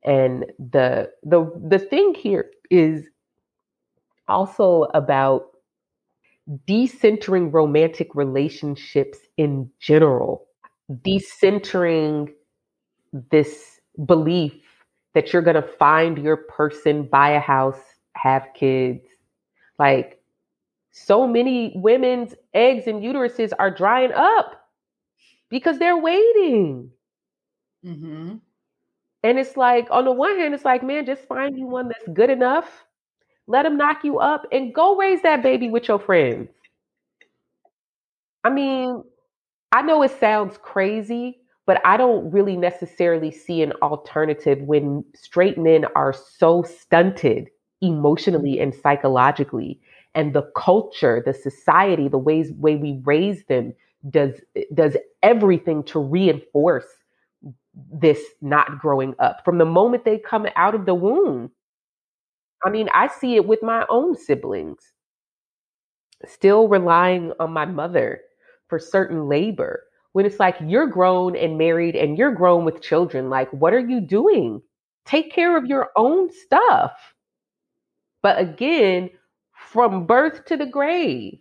and 0.05 0.45
the 0.59 1.11
the 1.23 1.51
the 1.67 1.79
thing 1.79 2.15
here 2.15 2.51
is 2.71 3.05
also 4.29 4.85
about 4.95 5.47
decentering 6.69 7.53
romantic 7.53 8.15
relationships 8.15 9.19
in 9.39 9.71
general 9.81 10.47
decentering 10.91 12.31
this 13.31 13.81
belief 14.05 14.53
that 15.15 15.33
you're 15.33 15.43
going 15.43 15.55
to 15.57 15.63
find 15.63 16.19
your 16.19 16.37
person 16.37 17.05
buy 17.05 17.31
a 17.31 17.41
house 17.41 17.81
have 18.15 18.47
kids 18.55 19.07
like 19.79 20.21
so 20.93 21.27
many 21.27 21.73
women's 21.77 22.35
eggs 22.53 22.87
and 22.87 23.03
uteruses 23.03 23.53
are 23.59 23.71
drying 23.71 24.13
up 24.13 24.69
because 25.49 25.79
they're 25.79 25.99
waiting 25.99 26.91
mm-hmm. 27.85 28.37
And 29.25 29.39
it's 29.39 29.57
like, 29.57 29.89
on 29.91 30.05
the 30.05 30.13
one 30.13 30.37
hand, 30.39 30.55
it's 30.55 30.67
like, 30.67 30.83
man, 30.83 31.07
just 31.07 31.27
find 31.27 31.57
you 31.57 31.67
one 31.67 31.89
that's 31.89 32.07
good 32.13 32.29
enough. 32.29 32.85
Let 33.47 33.67
him 33.67 33.77
knock 33.77 34.05
you 34.05 34.19
up 34.19 34.47
and 34.53 34.75
go 34.75 34.97
raise 34.97 35.23
that 35.23 35.43
baby 35.43 35.69
with 35.71 35.89
your 35.89 35.99
friends. 35.99 36.49
I 38.45 38.51
mean, 38.51 39.03
I 39.73 39.83
know 39.83 40.03
it 40.03 40.19
sounds 40.19 40.59
crazy, 40.59 41.39
but 41.67 41.81
I 41.85 41.97
don't 41.97 42.31
really 42.31 42.57
necessarily 42.57 43.31
see 43.31 43.63
an 43.63 43.73
alternative 43.83 44.61
when 44.63 45.05
straight 45.15 45.59
men 45.59 45.87
are 45.97 46.13
so 46.13 46.63
stunted 46.63 47.49
emotionally 47.83 48.61
and 48.61 48.75
psychologically 48.75 49.81
and 50.15 50.33
the 50.33 50.49
culture 50.57 51.23
the 51.27 51.35
society 51.35 52.09
the 52.09 52.17
ways 52.17 52.53
way 52.53 52.77
we 52.77 53.01
raise 53.05 53.45
them 53.47 53.75
does 54.09 54.41
does 54.73 54.97
everything 55.23 55.83
to 55.83 55.99
reinforce 55.99 56.87
this 57.93 58.21
not 58.41 58.79
growing 58.79 59.15
up 59.19 59.45
from 59.45 59.59
the 59.59 59.65
moment 59.65 60.05
they 60.05 60.19
come 60.19 60.47
out 60.57 60.75
of 60.75 60.87
the 60.87 60.95
womb. 60.95 61.51
I 62.65 62.71
mean, 62.71 62.89
I 62.93 63.09
see 63.09 63.37
it 63.37 63.47
with 63.47 63.63
my 63.63 63.87
own 63.89 64.17
siblings, 64.17 64.93
still 66.27 66.69
relying 66.69 67.33
on 67.41 67.53
my 67.53 67.65
mother 67.65 68.21
for 68.69 68.79
certain 68.79 69.29
labor. 69.29 69.85
When 70.13 70.27
it's 70.27 70.39
like 70.39 70.57
you're 70.61 70.87
grown 70.87 71.35
and 71.37 71.59
married 71.59 71.97
and 71.97 72.17
you're 72.19 72.33
grown 72.35 72.65
with 72.65 72.83
children, 72.83 73.31
like, 73.31 73.51
what 73.53 73.73
are 73.75 73.81
you 73.81 74.01
doing? 74.01 74.63
Take 75.07 75.33
care 75.33 75.57
of 75.57 75.67
your 75.67 75.91
own 75.97 76.31
stuff. 76.33 76.93
But 78.23 78.41
again, 78.41 79.11
from 79.53 80.05
birth 80.07 80.47
to 80.47 80.57
the 80.57 80.67
grave, 80.67 81.41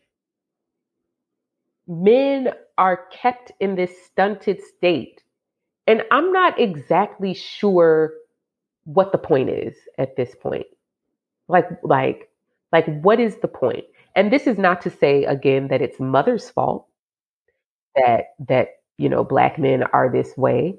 men 1.88 2.54
are 2.78 3.06
kept 3.12 3.52
in 3.60 3.76
this 3.76 4.06
stunted 4.06 4.62
state 4.62 5.24
and 5.88 6.04
I'm 6.12 6.32
not 6.34 6.60
exactly 6.60 7.34
sure 7.34 8.14
what 8.86 9.12
the 9.12 9.20
point 9.20 9.50
is 9.50 9.76
at 10.00 10.16
this 10.18 10.36
point. 10.36 10.68
Like, 11.48 11.68
like, 11.84 12.30
like, 12.72 12.86
what 13.02 13.20
is 13.20 13.38
the 13.38 13.48
point? 13.48 13.86
And 14.16 14.32
this 14.32 14.48
is 14.48 14.58
not 14.58 14.82
to 14.84 14.90
say 14.90 15.24
again 15.26 15.68
that 15.70 15.82
it's 15.82 16.00
mother's 16.00 16.50
fault 16.50 16.88
that 17.96 18.26
that 18.48 18.68
you 18.98 19.10
know 19.10 19.24
black 19.24 19.58
men 19.60 19.84
are 19.94 20.12
this 20.12 20.36
way. 20.38 20.76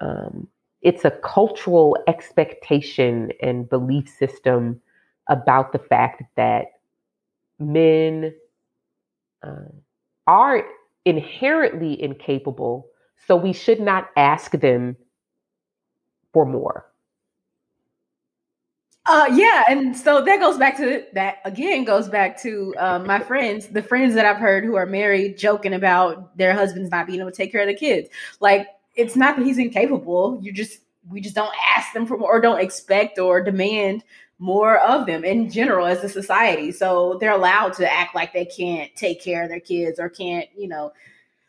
Um, 0.00 0.48
it's 0.82 1.04
a 1.04 1.10
cultural 1.10 1.96
expectation 2.08 3.32
and 3.42 3.68
belief 3.68 4.08
system 4.08 4.80
about 5.28 5.72
the 5.72 5.78
fact 5.78 6.22
that 6.36 6.66
men 7.58 8.34
uh, 9.42 9.68
are 10.26 10.64
inherently 11.04 12.00
incapable 12.02 12.88
so 13.26 13.36
we 13.36 13.52
should 13.52 13.80
not 13.80 14.10
ask 14.16 14.52
them 14.52 14.96
for 16.32 16.44
more. 16.44 16.89
Uh, 19.12 19.26
yeah, 19.32 19.64
and 19.68 19.96
so 19.96 20.24
that 20.24 20.38
goes 20.38 20.56
back 20.56 20.76
to 20.76 21.04
that 21.14 21.38
again. 21.44 21.82
Goes 21.82 22.08
back 22.08 22.40
to 22.42 22.72
uh, 22.78 23.00
my 23.00 23.18
friends, 23.18 23.66
the 23.66 23.82
friends 23.82 24.14
that 24.14 24.24
I've 24.24 24.36
heard 24.36 24.62
who 24.62 24.76
are 24.76 24.86
married, 24.86 25.36
joking 25.36 25.74
about 25.74 26.36
their 26.38 26.54
husbands 26.54 26.92
not 26.92 27.08
being 27.08 27.18
able 27.18 27.32
to 27.32 27.36
take 27.36 27.50
care 27.50 27.62
of 27.62 27.66
the 27.66 27.74
kids. 27.74 28.08
Like 28.38 28.68
it's 28.94 29.16
not 29.16 29.36
that 29.36 29.44
he's 29.44 29.58
incapable. 29.58 30.38
You 30.40 30.52
just 30.52 30.78
we 31.08 31.20
just 31.20 31.34
don't 31.34 31.52
ask 31.76 31.92
them 31.92 32.06
for 32.06 32.18
more, 32.18 32.36
or 32.36 32.40
don't 32.40 32.60
expect 32.60 33.18
or 33.18 33.42
demand 33.42 34.04
more 34.38 34.78
of 34.78 35.06
them 35.06 35.24
in 35.24 35.50
general 35.50 35.86
as 35.88 36.04
a 36.04 36.08
society. 36.08 36.70
So 36.70 37.18
they're 37.20 37.32
allowed 37.32 37.72
to 37.78 37.92
act 37.92 38.14
like 38.14 38.32
they 38.32 38.44
can't 38.44 38.94
take 38.94 39.20
care 39.20 39.42
of 39.42 39.48
their 39.48 39.58
kids 39.58 39.98
or 39.98 40.08
can't, 40.08 40.48
you 40.56 40.68
know, 40.68 40.92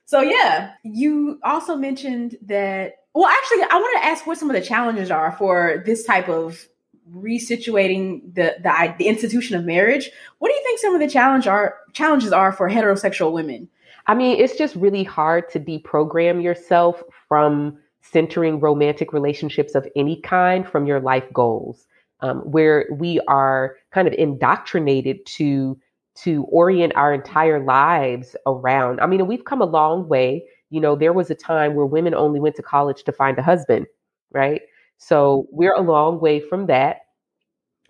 so 0.05 0.21
yeah, 0.21 0.73
you 0.83 1.39
also 1.41 1.77
mentioned 1.77 2.37
that. 2.47 2.95
Well, 3.13 3.27
actually, 3.27 3.61
I 3.63 3.75
want 3.75 4.01
to 4.01 4.09
ask 4.09 4.27
what 4.27 4.37
some 4.37 4.49
of 4.49 4.55
the 4.55 4.61
challenges 4.61 5.11
are 5.11 5.31
for 5.33 5.83
this 5.85 6.03
type 6.03 6.27
of 6.27 6.67
resituating 7.13 8.21
the, 8.33 8.55
the 8.61 8.95
the 8.97 9.07
institution 9.07 9.55
of 9.55 9.65
marriage. 9.65 10.09
What 10.39 10.49
do 10.49 10.55
you 10.55 10.63
think 10.63 10.79
some 10.79 10.93
of 10.93 11.01
the 11.01 11.07
challenge 11.09 11.47
are 11.47 11.75
challenges 11.93 12.31
are 12.31 12.51
for 12.51 12.69
heterosexual 12.69 13.31
women? 13.31 13.67
I 14.07 14.15
mean, 14.15 14.39
it's 14.39 14.57
just 14.57 14.75
really 14.75 15.03
hard 15.03 15.49
to 15.51 15.59
deprogram 15.59 16.43
yourself 16.43 17.03
from 17.27 17.77
centering 18.01 18.59
romantic 18.59 19.13
relationships 19.13 19.75
of 19.75 19.87
any 19.95 20.19
kind 20.21 20.67
from 20.67 20.85
your 20.87 20.99
life 20.99 21.25
goals, 21.33 21.87
um, 22.21 22.39
where 22.39 22.87
we 22.91 23.19
are 23.27 23.75
kind 23.91 24.07
of 24.07 24.13
indoctrinated 24.13 25.25
to 25.25 25.77
to 26.13 26.43
orient 26.45 26.93
our 26.95 27.13
entire 27.13 27.63
lives 27.63 28.35
around. 28.45 28.99
I 28.99 29.07
mean, 29.07 29.25
we've 29.27 29.45
come 29.45 29.61
a 29.61 29.65
long 29.65 30.07
way. 30.07 30.45
You 30.69 30.79
know, 30.79 30.95
there 30.95 31.13
was 31.13 31.29
a 31.29 31.35
time 31.35 31.75
where 31.75 31.85
women 31.85 32.13
only 32.13 32.39
went 32.39 32.55
to 32.57 32.63
college 32.63 33.03
to 33.03 33.11
find 33.11 33.37
a 33.37 33.43
husband, 33.43 33.87
right? 34.31 34.61
So 35.01 35.47
we're 35.51 35.75
a 35.75 35.81
long 35.81 36.21
way 36.21 36.39
from 36.41 36.67
that. 36.67 37.01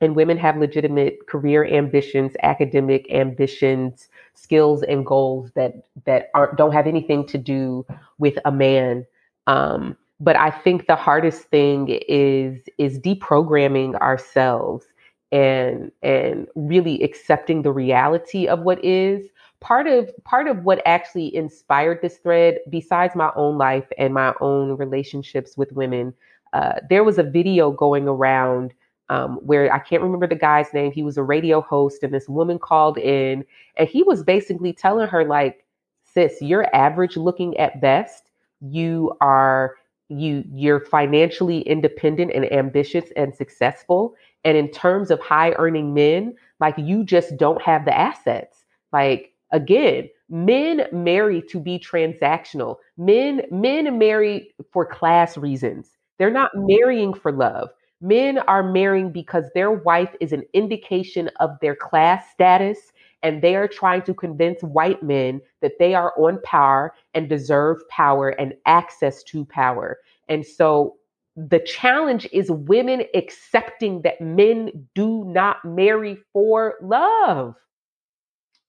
and 0.01 0.15
women 0.15 0.37
have 0.37 0.57
legitimate 0.57 1.27
career 1.27 1.65
ambitions, 1.65 2.33
academic 2.43 3.11
ambitions, 3.11 4.09
skills 4.33 4.83
and 4.83 5.05
goals 5.05 5.51
that 5.55 5.73
that 6.05 6.29
aren't 6.33 6.57
don't 6.57 6.73
have 6.73 6.87
anything 6.87 7.25
to 7.27 7.37
do 7.37 7.85
with 8.19 8.39
a 8.45 8.51
man. 8.51 9.05
Um, 9.47 9.97
but 10.19 10.35
I 10.35 10.51
think 10.51 10.87
the 10.87 10.95
hardest 10.95 11.43
thing 11.49 11.89
is 12.09 12.63
is 12.77 12.99
deprogramming 12.99 13.95
ourselves 14.01 14.85
and 15.31 15.91
and 16.01 16.47
really 16.55 17.01
accepting 17.03 17.61
the 17.61 17.71
reality 17.71 18.47
of 18.47 18.61
what 18.61 18.83
is 18.83 19.27
part 19.61 19.87
of 19.87 20.09
part 20.23 20.47
of 20.47 20.63
what 20.63 20.81
actually 20.85 21.33
inspired 21.35 22.01
this 22.01 22.17
thread 22.17 22.59
besides 22.69 23.15
my 23.15 23.31
own 23.35 23.57
life 23.57 23.87
and 23.99 24.13
my 24.13 24.33
own 24.41 24.77
relationships 24.77 25.57
with 25.57 25.71
women 25.73 26.13
uh, 26.53 26.73
there 26.89 27.03
was 27.03 27.17
a 27.17 27.23
video 27.23 27.71
going 27.71 28.07
around 28.07 28.73
um, 29.09 29.35
where 29.41 29.71
I 29.73 29.79
can't 29.79 30.01
remember 30.01 30.27
the 30.27 30.35
guy's 30.35 30.73
name. 30.73 30.91
He 30.91 31.03
was 31.03 31.17
a 31.17 31.23
radio 31.23 31.61
host, 31.61 32.03
and 32.03 32.13
this 32.13 32.29
woman 32.29 32.59
called 32.59 32.97
in, 32.97 33.43
and 33.77 33.89
he 33.89 34.03
was 34.03 34.23
basically 34.23 34.73
telling 34.73 35.07
her, 35.07 35.25
like, 35.25 35.65
sis, 36.03 36.41
you're 36.41 36.73
average 36.75 37.17
looking 37.17 37.57
at 37.57 37.81
best. 37.81 38.31
You 38.61 39.13
are 39.21 39.75
you 40.09 40.43
you're 40.53 40.85
financially 40.85 41.61
independent 41.61 42.31
and 42.33 42.51
ambitious 42.51 43.05
and 43.15 43.33
successful. 43.33 44.13
And 44.43 44.57
in 44.57 44.69
terms 44.69 45.11
of 45.11 45.19
high 45.19 45.51
earning 45.53 45.93
men, 45.93 46.35
like 46.59 46.75
you 46.77 47.03
just 47.03 47.37
don't 47.37 47.61
have 47.61 47.85
the 47.85 47.97
assets. 47.97 48.65
Like 48.91 49.33
again, 49.51 50.09
men 50.29 50.87
marry 50.91 51.41
to 51.43 51.59
be 51.59 51.79
transactional. 51.79 52.77
Men 52.97 53.43
men 53.51 53.97
marry 53.97 54.53
for 54.71 54.85
class 54.85 55.37
reasons. 55.37 55.97
They're 56.17 56.31
not 56.31 56.51
marrying 56.55 57.13
for 57.13 57.31
love. 57.31 57.69
Men 58.01 58.39
are 58.39 58.63
marrying 58.63 59.11
because 59.11 59.45
their 59.53 59.71
wife 59.71 60.15
is 60.19 60.31
an 60.31 60.43
indication 60.53 61.29
of 61.39 61.51
their 61.61 61.75
class 61.75 62.25
status, 62.33 62.91
and 63.23 63.41
they 63.41 63.55
are 63.55 63.67
trying 63.67 64.01
to 64.03 64.13
convince 64.13 64.61
white 64.61 65.03
men 65.03 65.41
that 65.61 65.73
they 65.77 65.93
are 65.93 66.13
on 66.17 66.41
power 66.43 66.93
and 67.13 67.29
deserve 67.29 67.77
power 67.89 68.29
and 68.29 68.53
access 68.65 69.21
to 69.23 69.45
power. 69.45 69.99
And 70.29 70.45
so 70.45 70.95
the 71.35 71.59
challenge 71.59 72.27
is 72.31 72.51
women 72.51 73.03
accepting 73.13 74.01
that 74.01 74.19
men 74.19 74.87
do 74.95 75.23
not 75.25 75.63
marry 75.63 76.17
for 76.33 76.75
love. 76.81 77.55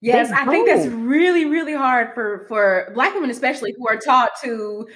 Yes, 0.01 0.33
I 0.33 0.45
think 0.47 0.69
that's 0.69 0.89
really, 0.89 1.45
really 1.45 1.75
hard 1.75 2.13
for 2.13 2.45
for 2.49 2.91
black 2.93 3.15
women, 3.15 3.31
especially 3.31 3.73
who 3.79 3.87
are 3.87 3.97
taught 3.97 4.31
to 4.43 4.89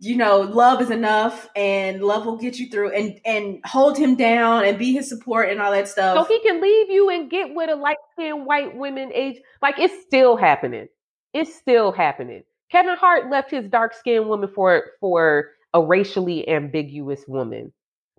you 0.00 0.16
know, 0.16 0.40
love 0.40 0.80
is 0.80 0.90
enough 0.90 1.48
and 1.54 2.02
love 2.02 2.24
will 2.24 2.36
get 2.36 2.58
you 2.58 2.68
through 2.68 2.90
and 2.92 3.20
and 3.24 3.60
hold 3.66 3.98
him 3.98 4.16
down 4.16 4.64
and 4.64 4.78
be 4.78 4.92
his 4.92 5.08
support 5.08 5.50
and 5.50 5.60
all 5.60 5.70
that 5.72 5.88
stuff. 5.88 6.16
So 6.16 6.24
he 6.24 6.40
can 6.40 6.60
leave 6.60 6.90
you 6.90 7.10
and 7.10 7.30
get 7.30 7.54
with 7.54 7.68
a 7.70 7.76
light 7.76 7.98
skinned 8.12 8.46
white 8.46 8.76
women 8.76 9.12
age. 9.14 9.40
Like 9.60 9.78
it's 9.78 10.02
still 10.02 10.36
happening. 10.36 10.88
It's 11.34 11.54
still 11.54 11.92
happening. 11.92 12.44
Kevin 12.70 12.96
Hart 12.96 13.30
left 13.30 13.50
his 13.50 13.68
dark 13.68 13.94
skinned 13.94 14.28
woman 14.28 14.48
for 14.54 14.84
for 15.00 15.50
a 15.74 15.82
racially 15.82 16.48
ambiguous 16.48 17.24
woman. 17.28 17.72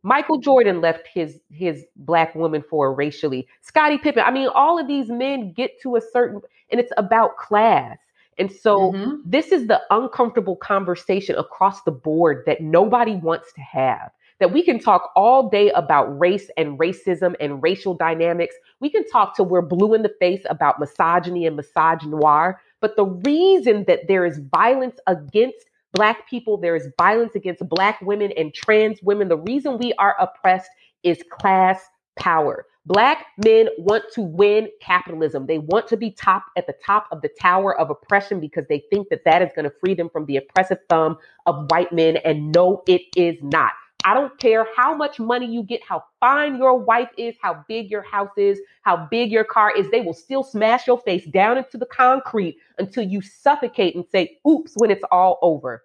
Michael 0.03 0.39
Jordan 0.39 0.81
left 0.81 1.07
his 1.11 1.39
his 1.49 1.83
black 1.95 2.35
woman 2.35 2.63
for 2.69 2.87
a 2.87 2.91
racially. 2.91 3.47
Scottie 3.61 3.97
Pippen. 3.97 4.23
I 4.23 4.31
mean, 4.31 4.49
all 4.53 4.79
of 4.79 4.87
these 4.87 5.09
men 5.09 5.53
get 5.53 5.81
to 5.81 5.95
a 5.95 6.01
certain 6.13 6.41
and 6.71 6.79
it's 6.79 6.91
about 6.95 7.37
class 7.37 7.97
and 8.39 8.51
so 8.51 8.93
mm-hmm. 8.93 9.15
this 9.25 9.51
is 9.51 9.67
the 9.67 9.81
uncomfortable 9.89 10.55
conversation 10.55 11.35
across 11.35 11.83
the 11.83 11.91
board 11.91 12.43
that 12.45 12.61
nobody 12.61 13.15
wants 13.15 13.51
to 13.53 13.61
have. 13.61 14.11
That 14.39 14.53
we 14.53 14.63
can 14.63 14.79
talk 14.79 15.11
all 15.17 15.49
day 15.49 15.69
about 15.71 16.17
race 16.17 16.49
and 16.55 16.79
racism 16.79 17.35
and 17.41 17.61
racial 17.61 17.93
dynamics. 17.93 18.55
We 18.79 18.89
can 18.89 19.05
talk 19.09 19.35
till 19.35 19.45
we're 19.45 19.61
blue 19.61 19.93
in 19.93 20.01
the 20.01 20.13
face 20.17 20.41
about 20.49 20.79
misogyny 20.79 21.45
and 21.45 21.59
misogynoir. 21.59 22.55
But 22.79 22.95
the 22.95 23.05
reason 23.05 23.83
that 23.87 24.07
there 24.07 24.25
is 24.25 24.39
violence 24.53 24.97
against 25.07 25.57
Black 25.91 26.29
people, 26.29 26.55
there 26.55 26.75
is 26.75 26.87
violence 26.97 27.35
against 27.35 27.67
Black 27.67 27.99
women 28.01 28.31
and 28.37 28.53
trans 28.53 29.01
women, 29.01 29.27
the 29.27 29.37
reason 29.37 29.77
we 29.77 29.91
are 29.93 30.15
oppressed 30.19 30.69
is 31.03 31.21
class 31.31 31.81
power. 32.19 32.65
Black 32.85 33.27
men 33.45 33.67
want 33.77 34.05
to 34.13 34.21
win 34.21 34.69
capitalism. 34.81 35.45
They 35.45 35.59
want 35.59 35.87
to 35.89 35.97
be 35.97 36.11
top 36.11 36.45
at 36.57 36.67
the 36.67 36.75
top 36.85 37.07
of 37.11 37.21
the 37.21 37.29
tower 37.39 37.79
of 37.79 37.89
oppression 37.89 38.39
because 38.39 38.65
they 38.69 38.83
think 38.91 39.09
that 39.09 39.25
that 39.25 39.41
is 39.41 39.49
going 39.55 39.65
to 39.65 39.75
free 39.79 39.93
them 39.93 40.09
from 40.09 40.25
the 40.25 40.37
oppressive 40.37 40.79
thumb 40.89 41.17
of 41.45 41.69
white 41.71 41.93
men. 41.93 42.17
And 42.17 42.51
no, 42.51 42.83
it 42.87 43.01
is 43.15 43.37
not. 43.43 43.73
I 44.05 44.13
don't 44.13 44.37
care 44.39 44.65
how 44.75 44.95
much 44.95 45.19
money 45.19 45.45
you 45.45 45.61
get, 45.63 45.81
how 45.83 46.03
fine 46.19 46.57
your 46.57 46.79
wife 46.79 47.09
is, 47.17 47.35
how 47.41 47.65
big 47.67 47.91
your 47.91 48.01
house 48.01 48.31
is, 48.37 48.59
how 48.83 49.07
big 49.11 49.31
your 49.31 49.43
car 49.43 49.71
is. 49.77 49.91
They 49.91 50.01
will 50.01 50.13
still 50.13 50.43
smash 50.43 50.87
your 50.87 50.99
face 51.01 51.25
down 51.25 51.57
into 51.57 51.77
the 51.77 51.85
concrete 51.85 52.57
until 52.79 53.03
you 53.03 53.21
suffocate 53.21 53.95
and 53.95 54.05
say, 54.11 54.39
oops, 54.49 54.73
when 54.77 54.89
it's 54.89 55.03
all 55.11 55.37
over. 55.41 55.83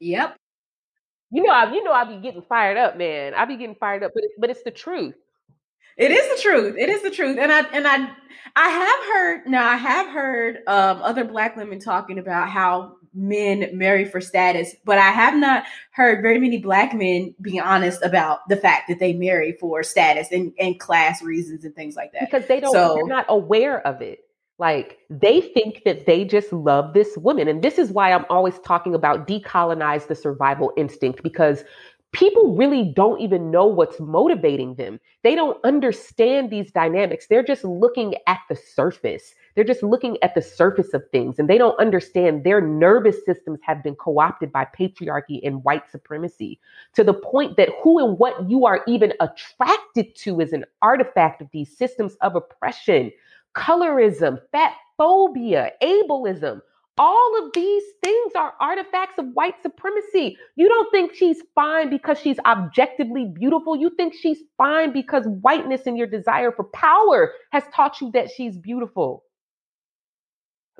Yep. 0.00 0.36
You 1.32 1.42
know, 1.42 1.52
I, 1.52 1.72
you 1.72 1.82
know, 1.82 1.92
I 1.92 2.04
be 2.04 2.16
getting 2.16 2.42
fired 2.42 2.76
up, 2.76 2.96
man. 2.96 3.34
I 3.34 3.46
be 3.46 3.56
getting 3.56 3.74
fired 3.74 4.02
up, 4.02 4.12
but 4.14 4.22
it's, 4.22 4.34
but 4.38 4.50
it's 4.50 4.62
the 4.62 4.70
truth. 4.70 5.14
It 5.96 6.10
is 6.10 6.36
the 6.36 6.42
truth. 6.42 6.76
It 6.78 6.88
is 6.88 7.02
the 7.02 7.10
truth. 7.10 7.38
And 7.38 7.52
I 7.52 7.60
and 7.72 7.86
I 7.86 8.10
I 8.56 8.68
have 8.68 9.04
heard 9.12 9.46
now 9.46 9.68
I 9.68 9.76
have 9.76 10.08
heard 10.08 10.58
um, 10.66 11.02
other 11.02 11.24
black 11.24 11.56
women 11.56 11.80
talking 11.80 12.18
about 12.18 12.48
how 12.48 12.96
men 13.14 13.70
marry 13.76 14.04
for 14.04 14.20
status, 14.20 14.74
but 14.84 14.98
I 14.98 15.10
have 15.10 15.34
not 15.36 15.64
heard 15.90 16.22
very 16.22 16.38
many 16.38 16.58
black 16.58 16.94
men 16.94 17.34
being 17.40 17.60
honest 17.60 18.02
about 18.02 18.48
the 18.48 18.56
fact 18.56 18.88
that 18.88 18.98
they 18.98 19.12
marry 19.12 19.52
for 19.52 19.82
status 19.82 20.28
and, 20.32 20.52
and 20.58 20.80
class 20.80 21.22
reasons 21.22 21.64
and 21.64 21.74
things 21.74 21.94
like 21.94 22.12
that. 22.12 22.30
Because 22.30 22.46
they 22.46 22.60
don't 22.60 22.72
so, 22.72 22.94
they're 22.94 23.06
not 23.06 23.26
aware 23.28 23.86
of 23.86 24.00
it. 24.00 24.20
Like 24.62 24.98
they 25.10 25.40
think 25.40 25.82
that 25.84 26.06
they 26.06 26.24
just 26.24 26.52
love 26.52 26.94
this 26.94 27.16
woman. 27.16 27.48
And 27.48 27.62
this 27.62 27.78
is 27.78 27.90
why 27.90 28.12
I'm 28.12 28.24
always 28.30 28.60
talking 28.60 28.94
about 28.94 29.26
decolonize 29.26 30.06
the 30.06 30.14
survival 30.14 30.72
instinct 30.76 31.24
because 31.24 31.64
people 32.12 32.54
really 32.54 32.84
don't 32.94 33.20
even 33.20 33.50
know 33.50 33.66
what's 33.66 33.98
motivating 33.98 34.76
them. 34.76 35.00
They 35.24 35.34
don't 35.34 35.58
understand 35.64 36.50
these 36.50 36.70
dynamics. 36.70 37.26
They're 37.26 37.42
just 37.42 37.64
looking 37.64 38.14
at 38.28 38.38
the 38.48 38.54
surface. 38.54 39.34
They're 39.56 39.64
just 39.64 39.82
looking 39.82 40.16
at 40.22 40.36
the 40.36 40.42
surface 40.42 40.94
of 40.94 41.02
things 41.10 41.40
and 41.40 41.50
they 41.50 41.58
don't 41.58 41.78
understand 41.80 42.44
their 42.44 42.60
nervous 42.60 43.16
systems 43.26 43.58
have 43.64 43.82
been 43.82 43.96
co 43.96 44.20
opted 44.20 44.52
by 44.52 44.68
patriarchy 44.78 45.40
and 45.42 45.64
white 45.64 45.90
supremacy 45.90 46.60
to 46.94 47.02
the 47.02 47.14
point 47.14 47.56
that 47.56 47.70
who 47.82 47.98
and 47.98 48.16
what 48.16 48.48
you 48.48 48.64
are 48.64 48.84
even 48.86 49.12
attracted 49.18 50.14
to 50.18 50.38
is 50.38 50.52
an 50.52 50.64
artifact 50.82 51.42
of 51.42 51.48
these 51.52 51.76
systems 51.76 52.14
of 52.20 52.36
oppression 52.36 53.10
colorism, 53.56 54.38
fat 54.52 54.74
phobia, 54.98 55.72
ableism. 55.82 56.60
All 56.98 57.44
of 57.44 57.52
these 57.54 57.82
things 58.04 58.32
are 58.36 58.54
artifacts 58.60 59.18
of 59.18 59.26
white 59.34 59.54
supremacy. 59.62 60.36
You 60.56 60.68
don't 60.68 60.90
think 60.92 61.14
she's 61.14 61.42
fine 61.54 61.90
because 61.90 62.18
she's 62.20 62.38
objectively 62.46 63.26
beautiful. 63.34 63.76
You 63.76 63.90
think 63.96 64.14
she's 64.14 64.38
fine 64.58 64.92
because 64.92 65.26
whiteness 65.26 65.86
and 65.86 65.98
your 65.98 66.06
desire 66.06 66.52
for 66.52 66.64
power 66.64 67.32
has 67.52 67.64
taught 67.74 68.00
you 68.00 68.10
that 68.12 68.30
she's 68.30 68.58
beautiful. 68.58 69.24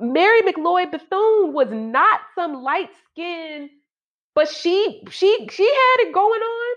Mary 0.01 0.43
McLeod 0.43 0.93
Bethune 0.93 1.53
was 1.55 1.69
not 1.71 2.21
some 2.35 2.63
light 2.63 2.91
skin, 3.13 3.71
but 4.35 4.49
she 4.49 5.03
she 5.11 5.49
she 5.51 5.65
had 5.67 6.09
it 6.09 6.15
going 6.15 6.41
on. 6.43 6.77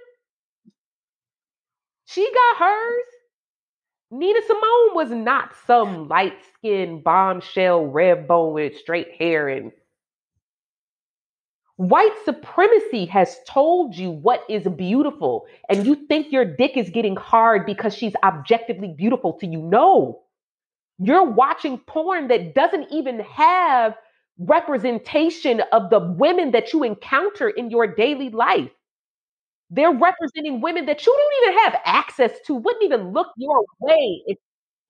She 2.07 2.29
got 2.33 2.57
hers. 2.65 3.14
Nina 4.11 4.39
Simone 4.47 4.95
was 4.95 5.11
not 5.11 5.55
some 5.67 6.07
light 6.07 6.37
skinned 6.55 7.03
bombshell, 7.03 7.85
red 7.87 8.27
bone 8.27 8.53
with 8.53 8.77
straight 8.77 9.13
hair 9.19 9.49
and 9.49 9.71
White 11.77 12.13
supremacy 12.23 13.05
has 13.07 13.37
told 13.47 13.95
you 13.97 14.09
what 14.09 14.43
is 14.47 14.65
beautiful, 14.65 15.45
and 15.69 15.85
you 15.85 15.95
think 16.07 16.31
your 16.31 16.45
dick 16.45 16.77
is 16.77 16.89
getting 16.89 17.17
hard 17.17 17.65
because 17.65 17.93
she's 17.93 18.13
objectively 18.23 18.93
beautiful 18.97 19.33
to 19.33 19.45
you. 19.45 19.61
No, 19.61 20.21
you're 20.99 21.29
watching 21.29 21.77
porn 21.79 22.29
that 22.29 22.55
doesn't 22.55 22.91
even 22.91 23.19
have 23.19 23.97
representation 24.39 25.61
of 25.73 25.89
the 25.89 25.99
women 25.99 26.51
that 26.51 26.71
you 26.71 26.83
encounter 26.83 27.49
in 27.49 27.69
your 27.69 27.87
daily 27.87 28.29
life. 28.29 28.71
They're 29.69 29.91
representing 29.93 30.61
women 30.61 30.85
that 30.85 31.05
you 31.05 31.13
don't 31.13 31.49
even 31.49 31.63
have 31.63 31.81
access 31.85 32.31
to, 32.47 32.55
wouldn't 32.55 32.83
even 32.83 33.11
look 33.13 33.27
your 33.37 33.65
way. 33.79 34.23
If, 34.27 34.37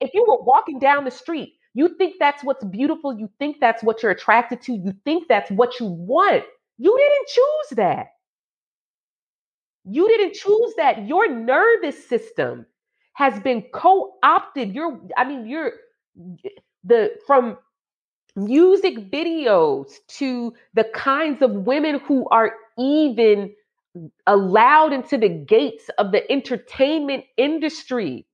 if 0.02 0.12
you 0.14 0.26
were 0.28 0.44
walking 0.44 0.80
down 0.80 1.06
the 1.06 1.12
street, 1.12 1.54
you 1.74 1.90
think 1.98 2.16
that's 2.20 2.44
what's 2.44 2.64
beautiful. 2.66 3.18
You 3.18 3.30
think 3.40 3.58
that's 3.60 3.84
what 3.84 4.04
you're 4.04 4.12
attracted 4.12 4.62
to. 4.64 4.74
You 4.74 4.94
think 5.06 5.28
that's 5.28 5.52
what 5.52 5.80
you 5.80 5.88
want. 5.88 6.44
You 6.78 6.98
didn't 6.98 7.28
choose 7.28 7.78
that. 7.78 8.08
You 9.86 10.08
didn't 10.08 10.34
choose 10.34 10.74
that. 10.78 11.08
Your 11.08 11.30
nervous 11.30 12.08
system 12.08 12.66
has 13.14 13.40
been 13.42 13.64
co-opted. 13.74 14.74
You're, 14.74 15.00
I 15.18 15.26
mean, 15.26 15.48
you're 15.48 15.74
the 16.84 17.12
from 17.26 17.58
music 18.36 19.12
videos 19.12 19.92
to 20.08 20.54
the 20.74 20.86
kinds 20.86 21.42
of 21.42 21.52
women 21.52 22.00
who 22.00 22.28
are 22.30 22.54
even 22.78 23.54
allowed 24.28 24.94
into 24.94 25.18
the 25.18 25.30
gates 25.30 25.90
of 25.98 26.12
the 26.12 26.30
entertainment 26.32 27.24
industry. 27.38 28.26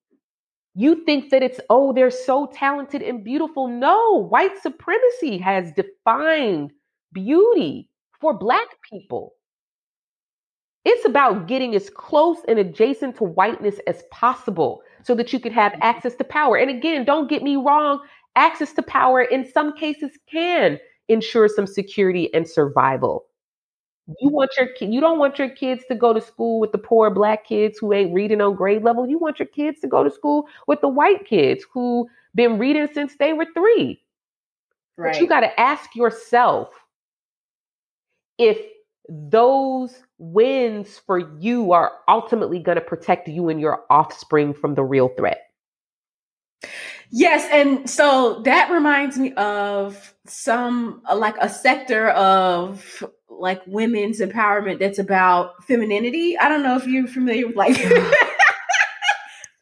You 0.73 1.03
think 1.05 1.31
that 1.31 1.43
it's, 1.43 1.59
oh, 1.69 1.93
they're 1.93 2.11
so 2.11 2.49
talented 2.53 3.01
and 3.01 3.23
beautiful. 3.23 3.67
No, 3.67 4.27
white 4.29 4.61
supremacy 4.61 5.37
has 5.37 5.71
defined 5.73 6.71
beauty 7.13 7.89
for 8.19 8.33
Black 8.37 8.67
people. 8.89 9.33
It's 10.83 11.05
about 11.05 11.47
getting 11.47 11.75
as 11.75 11.89
close 11.89 12.39
and 12.47 12.57
adjacent 12.57 13.17
to 13.17 13.23
whiteness 13.23 13.79
as 13.85 14.03
possible 14.11 14.81
so 15.03 15.13
that 15.15 15.31
you 15.31 15.39
could 15.39 15.51
have 15.51 15.73
mm-hmm. 15.73 15.83
access 15.83 16.15
to 16.15 16.23
power. 16.23 16.57
And 16.57 16.69
again, 16.69 17.05
don't 17.05 17.29
get 17.29 17.43
me 17.43 17.55
wrong, 17.55 17.99
access 18.35 18.73
to 18.73 18.81
power 18.81 19.21
in 19.21 19.49
some 19.51 19.75
cases 19.75 20.11
can 20.31 20.79
ensure 21.07 21.47
some 21.47 21.67
security 21.67 22.33
and 22.33 22.47
survival. 22.47 23.25
You 24.07 24.29
want 24.29 24.51
your 24.57 24.67
you 24.81 24.99
don't 24.99 25.19
want 25.19 25.39
your 25.39 25.49
kids 25.49 25.83
to 25.87 25.95
go 25.95 26.11
to 26.11 26.21
school 26.21 26.59
with 26.59 26.71
the 26.71 26.77
poor 26.77 27.09
black 27.09 27.45
kids 27.45 27.77
who 27.77 27.93
ain't 27.93 28.13
reading 28.13 28.41
on 28.41 28.55
grade 28.55 28.83
level. 28.83 29.07
You 29.07 29.17
want 29.17 29.39
your 29.39 29.47
kids 29.47 29.79
to 29.81 29.87
go 29.87 30.03
to 30.03 30.11
school 30.11 30.47
with 30.67 30.81
the 30.81 30.89
white 30.89 31.25
kids 31.25 31.65
who 31.71 32.09
been 32.35 32.57
reading 32.57 32.87
since 32.93 33.15
they 33.17 33.33
were 33.33 33.47
3. 33.53 34.01
Right. 34.97 35.13
But 35.13 35.21
you 35.21 35.27
got 35.27 35.41
to 35.41 35.59
ask 35.59 35.95
yourself 35.95 36.69
if 38.37 38.57
those 39.07 40.03
wins 40.17 40.99
for 41.05 41.19
you 41.39 41.71
are 41.71 41.91
ultimately 42.07 42.59
going 42.59 42.77
to 42.77 42.81
protect 42.81 43.27
you 43.27 43.49
and 43.49 43.59
your 43.59 43.83
offspring 43.89 44.53
from 44.53 44.75
the 44.75 44.83
real 44.83 45.09
threat. 45.09 45.47
Yes, 47.13 47.45
and 47.51 47.89
so 47.89 48.41
that 48.45 48.71
reminds 48.71 49.17
me 49.17 49.33
of 49.33 50.13
some 50.25 51.01
like 51.13 51.35
a 51.41 51.49
sector 51.49 52.09
of 52.11 53.03
like 53.41 53.61
women's 53.65 54.19
empowerment 54.19 54.79
that's 54.79 54.99
about 54.99 55.63
femininity. 55.65 56.37
I 56.37 56.47
don't 56.47 56.63
know 56.63 56.75
if 56.77 56.87
you're 56.87 57.07
familiar 57.07 57.47
with 57.47 57.55
like 57.55 57.75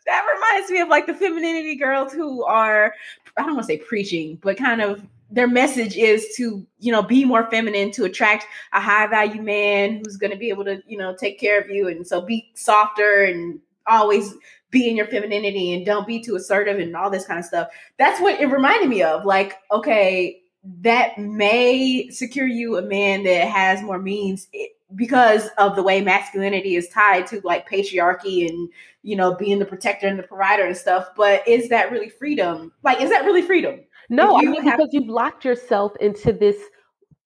that 0.05 0.25
reminds 0.33 0.71
me 0.71 0.81
of 0.81 0.89
like 0.89 1.05
the 1.05 1.13
femininity 1.13 1.75
girls 1.75 2.13
who 2.13 2.43
are 2.43 2.93
I 3.37 3.43
don't 3.43 3.55
want 3.55 3.67
to 3.67 3.73
say 3.73 3.77
preaching, 3.77 4.37
but 4.41 4.57
kind 4.57 4.81
of 4.81 5.05
their 5.31 5.47
message 5.47 5.95
is 5.95 6.27
to 6.35 6.65
you 6.79 6.91
know 6.91 7.03
be 7.03 7.23
more 7.23 7.49
feminine 7.49 7.91
to 7.91 8.05
attract 8.05 8.45
a 8.73 8.81
high 8.81 9.07
value 9.07 9.41
man 9.41 10.01
who's 10.03 10.17
going 10.17 10.31
to 10.31 10.37
be 10.37 10.49
able 10.49 10.65
to 10.65 10.81
you 10.87 10.97
know 10.97 11.15
take 11.15 11.39
care 11.39 11.59
of 11.59 11.69
you 11.69 11.87
and 11.87 12.05
so 12.05 12.21
be 12.21 12.51
softer 12.55 13.23
and 13.23 13.59
always 13.87 14.33
be 14.71 14.87
in 14.87 14.95
your 14.95 15.07
femininity 15.07 15.73
and 15.73 15.85
don't 15.85 16.05
be 16.05 16.21
too 16.21 16.35
assertive 16.35 16.79
and 16.79 16.95
all 16.95 17.09
this 17.09 17.25
kind 17.25 17.39
of 17.39 17.45
stuff 17.45 17.67
that's 17.97 18.21
what 18.21 18.39
it 18.39 18.47
reminded 18.47 18.89
me 18.89 19.01
of 19.01 19.25
like 19.25 19.55
okay 19.71 20.41
that 20.63 21.17
may 21.17 22.09
secure 22.09 22.47
you 22.47 22.77
a 22.77 22.81
man 22.81 23.23
that 23.23 23.47
has 23.47 23.81
more 23.81 23.99
means 23.99 24.47
eh, 24.53 24.65
because 24.95 25.49
of 25.57 25.75
the 25.75 25.83
way 25.83 26.01
masculinity 26.01 26.75
is 26.75 26.89
tied 26.89 27.25
to 27.27 27.39
like 27.43 27.69
patriarchy 27.69 28.49
and 28.49 28.69
you 29.03 29.15
know 29.15 29.35
being 29.35 29.59
the 29.59 29.65
protector 29.65 30.07
and 30.07 30.19
the 30.19 30.23
provider 30.23 30.65
and 30.65 30.75
stuff 30.75 31.09
but 31.15 31.47
is 31.47 31.69
that 31.69 31.91
really 31.91 32.09
freedom 32.09 32.73
like 32.83 32.99
is 32.99 33.09
that 33.09 33.23
really 33.23 33.41
freedom 33.41 33.79
no, 34.09 34.39
you 34.39 34.49
I 34.49 34.51
mean, 34.51 34.63
have- 34.63 34.77
because 34.77 34.89
you've 34.93 35.07
locked 35.07 35.45
yourself 35.45 35.95
into 35.97 36.33
this 36.33 36.57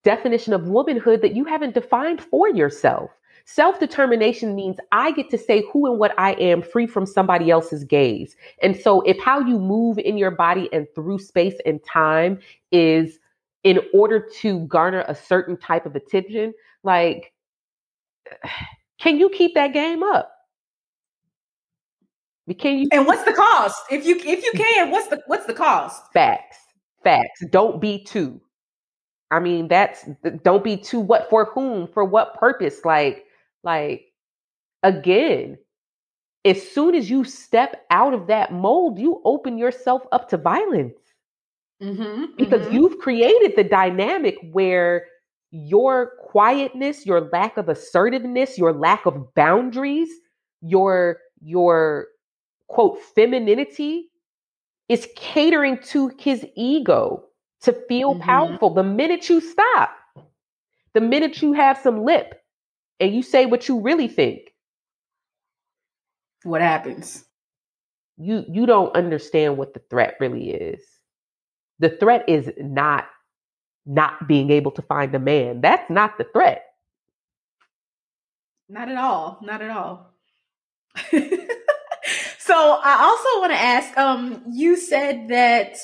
definition 0.02 0.52
of 0.52 0.68
womanhood 0.68 1.22
that 1.22 1.34
you 1.34 1.44
haven't 1.44 1.74
defined 1.74 2.22
for 2.22 2.48
yourself. 2.48 3.10
Self 3.46 3.78
determination 3.78 4.54
means 4.54 4.78
I 4.92 5.12
get 5.12 5.28
to 5.30 5.38
say 5.38 5.64
who 5.70 5.86
and 5.90 5.98
what 5.98 6.14
I 6.18 6.32
am 6.34 6.62
free 6.62 6.86
from 6.86 7.04
somebody 7.04 7.50
else's 7.50 7.84
gaze. 7.84 8.36
And 8.62 8.76
so, 8.76 9.00
if 9.02 9.18
how 9.18 9.40
you 9.40 9.58
move 9.58 9.98
in 9.98 10.16
your 10.16 10.30
body 10.30 10.68
and 10.72 10.86
through 10.94 11.18
space 11.18 11.56
and 11.66 11.82
time 11.84 12.38
is 12.70 13.18
in 13.64 13.80
order 13.92 14.20
to 14.40 14.60
garner 14.66 15.04
a 15.08 15.14
certain 15.14 15.56
type 15.56 15.86
of 15.86 15.96
attention, 15.96 16.52
like, 16.82 17.32
can 19.00 19.18
you 19.18 19.28
keep 19.30 19.54
that 19.54 19.72
game 19.72 20.02
up? 20.02 20.30
Can 22.58 22.78
you? 22.78 22.88
And 22.92 23.06
what's 23.06 23.24
the 23.24 23.32
cost? 23.32 23.76
If 23.90 24.04
you 24.04 24.16
if 24.16 24.44
you 24.44 24.52
can, 24.54 24.90
what's 24.90 25.08
the 25.08 25.22
what's 25.26 25.46
the 25.46 25.54
cost? 25.54 26.02
Facts. 26.12 26.58
Facts. 27.02 27.44
Don't 27.50 27.80
be 27.80 28.04
too. 28.04 28.40
I 29.30 29.40
mean, 29.40 29.68
that's 29.68 30.06
don't 30.42 30.62
be 30.62 30.76
too 30.76 31.00
what 31.00 31.28
for 31.30 31.46
whom, 31.46 31.88
for 31.88 32.04
what 32.04 32.34
purpose? 32.34 32.84
Like, 32.84 33.24
like 33.62 34.04
again, 34.82 35.56
as 36.44 36.62
soon 36.70 36.94
as 36.94 37.08
you 37.08 37.24
step 37.24 37.84
out 37.90 38.12
of 38.12 38.26
that 38.26 38.52
mold, 38.52 38.98
you 38.98 39.22
open 39.24 39.56
yourself 39.56 40.02
up 40.12 40.28
to 40.28 40.36
violence. 40.36 40.94
Mm-hmm, 41.82 42.36
because 42.36 42.62
mm-hmm. 42.62 42.74
you've 42.74 42.98
created 42.98 43.54
the 43.56 43.64
dynamic 43.64 44.36
where 44.52 45.06
your 45.50 46.12
quietness, 46.20 47.04
your 47.04 47.22
lack 47.32 47.56
of 47.56 47.68
assertiveness, 47.68 48.56
your 48.56 48.72
lack 48.72 49.06
of 49.06 49.34
boundaries, 49.34 50.08
your 50.62 51.18
your 51.40 52.08
quote 52.68 52.98
femininity 53.14 54.10
is 54.88 55.08
catering 55.16 55.78
to 55.78 56.10
his 56.18 56.46
ego 56.56 57.24
to 57.62 57.72
feel 57.88 58.14
mm-hmm. 58.14 58.22
powerful. 58.22 58.72
The 58.72 58.82
minute 58.82 59.28
you 59.28 59.40
stop, 59.40 59.90
the 60.92 61.00
minute 61.00 61.42
you 61.42 61.52
have 61.52 61.78
some 61.78 62.04
lip 62.04 62.40
and 63.00 63.14
you 63.14 63.22
say 63.22 63.46
what 63.46 63.68
you 63.68 63.80
really 63.80 64.08
think, 64.08 64.54
what 66.44 66.60
happens? 66.60 67.24
You 68.16 68.44
you 68.48 68.66
don't 68.66 68.94
understand 68.94 69.56
what 69.56 69.74
the 69.74 69.80
threat 69.90 70.16
really 70.20 70.50
is. 70.50 70.93
The 71.78 71.90
threat 71.90 72.24
is 72.28 72.50
not 72.58 73.06
not 73.86 74.26
being 74.26 74.50
able 74.50 74.70
to 74.72 74.82
find 74.82 75.14
a 75.14 75.18
man. 75.18 75.60
That's 75.60 75.90
not 75.90 76.16
the 76.16 76.24
threat. 76.32 76.64
Not 78.68 78.88
at 78.88 78.96
all. 78.96 79.38
Not 79.42 79.60
at 79.60 79.70
all. 79.70 80.10
So 82.44 82.52
I 82.54 83.02
also 83.02 83.40
want 83.40 83.52
to 83.52 83.58
ask, 83.58 83.96
um, 83.96 84.42
you 84.52 84.76
said 84.76 85.28
that 85.28 85.78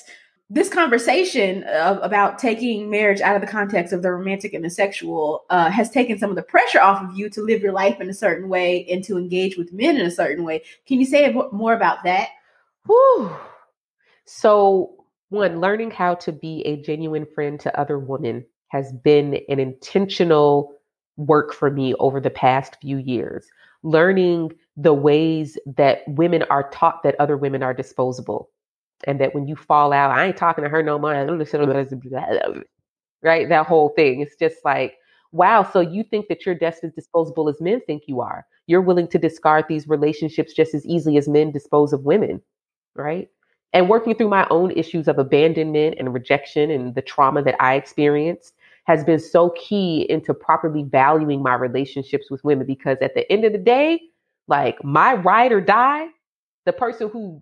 this 0.51 0.69
conversation 0.69 1.63
of, 1.65 1.99
about 2.03 2.39
taking 2.39 2.91
marriage 2.91 3.23
out 3.23 3.35
of 3.35 3.41
the 3.41 3.47
context 3.47 3.95
of 3.95 4.03
the 4.03 4.13
romantic 4.13 4.53
and 4.53 4.63
the 4.63 4.69
sexual 4.69 5.47
uh, 5.49 5.71
has 5.71 5.89
taken 5.89 6.19
some 6.19 6.29
of 6.29 6.37
the 6.37 6.43
pressure 6.43 6.83
off 6.83 7.03
of 7.03 7.17
you 7.17 7.31
to 7.31 7.41
live 7.41 7.63
your 7.63 7.73
life 7.73 7.99
in 7.99 8.11
a 8.11 8.15
certain 8.15 8.51
way 8.51 8.87
and 8.91 9.03
to 9.05 9.17
engage 9.17 9.57
with 9.57 9.73
men 9.73 9.97
in 9.97 10.05
a 10.05 10.11
certain 10.11 10.45
way. 10.45 10.63
Can 10.85 11.01
you 11.01 11.07
say 11.07 11.35
more 11.51 11.73
about 11.73 12.05
that? 12.05 12.29
Whew. 12.85 13.35
So, 14.27 15.00
one, 15.31 15.61
learning 15.61 15.91
how 15.93 16.15
to 16.17 16.33
be 16.33 16.63
a 16.67 16.77
genuine 16.83 17.27
friend 17.35 17.59
to 17.61 17.81
other 17.81 17.99
women 17.99 18.45
has 18.69 18.93
been 18.93 19.41
an 19.49 19.59
intentional 19.59 20.75
work 21.17 21.53
for 21.53 21.71
me 21.71 21.95
over 21.95 22.21
the 22.21 22.31
past 22.31 22.77
few 22.81 22.99
years. 22.99 23.47
Learning 23.83 24.53
the 24.77 24.93
ways 24.95 25.59
that 25.67 26.01
women 26.09 26.43
are 26.45 26.69
taught 26.71 27.03
that 27.03 27.17
other 27.19 27.37
women 27.37 27.63
are 27.63 27.75
disposable 27.75 28.51
and 29.05 29.21
that 29.21 29.35
when 29.35 29.47
you 29.49 29.57
fall 29.57 29.93
out, 29.93 30.11
I 30.11 30.27
ain't 30.27 30.37
talking 30.37 30.65
to 30.65 30.71
her 30.71 30.83
no 30.83 30.99
more. 30.99 31.15
Right? 33.23 33.49
That 33.49 33.67
whole 33.67 33.91
thing. 33.91 34.21
It's 34.21 34.37
just 34.37 34.57
like, 34.65 34.97
wow, 35.33 35.63
so 35.63 35.81
you 35.81 36.03
think 36.05 36.29
that 36.29 36.45
you're 36.45 36.55
just 36.55 36.85
as 36.85 36.93
disposable 36.93 37.49
as 37.49 37.61
men 37.61 37.81
think 37.87 38.05
you 38.07 38.21
are. 38.21 38.47
You're 38.67 38.81
willing 38.83 39.09
to 39.09 39.19
discard 39.19 39.67
these 39.69 39.89
relationships 39.89 40.53
just 40.53 40.75
as 40.75 40.85
easily 40.87 41.17
as 41.19 41.29
men 41.29 41.53
dispose 41.53 41.93
of 41.93 42.05
women. 42.05 42.43
Right. 42.95 43.29
And 43.73 43.89
working 43.89 44.15
through 44.15 44.29
my 44.29 44.47
own 44.51 44.73
issues 44.73 45.07
of 45.07 45.19
abandonment 45.19 45.97
and 45.99 46.13
rejection 46.13 46.71
and 46.71 46.95
the 46.95 47.03
trauma 47.03 47.43
that 47.43 47.57
I 47.61 47.75
experienced 47.75 48.55
has 48.85 49.05
been 49.05 49.21
so 49.21 49.51
key 49.51 50.07
into 50.11 50.35
properly 50.35 50.83
valuing 50.83 51.43
my 51.43 51.55
relationships 51.55 52.31
with 52.31 52.43
women 52.43 52.67
because 52.67 52.99
at 53.01 53.15
the 53.15 53.31
end 53.31 53.45
of 53.45 53.53
the 53.53 53.59
day, 53.59 54.01
like 54.49 54.83
my 54.83 55.15
ride 55.15 55.53
or 55.53 55.61
die, 55.61 56.09
the 56.67 56.73
person 56.73 57.09
who, 57.09 57.41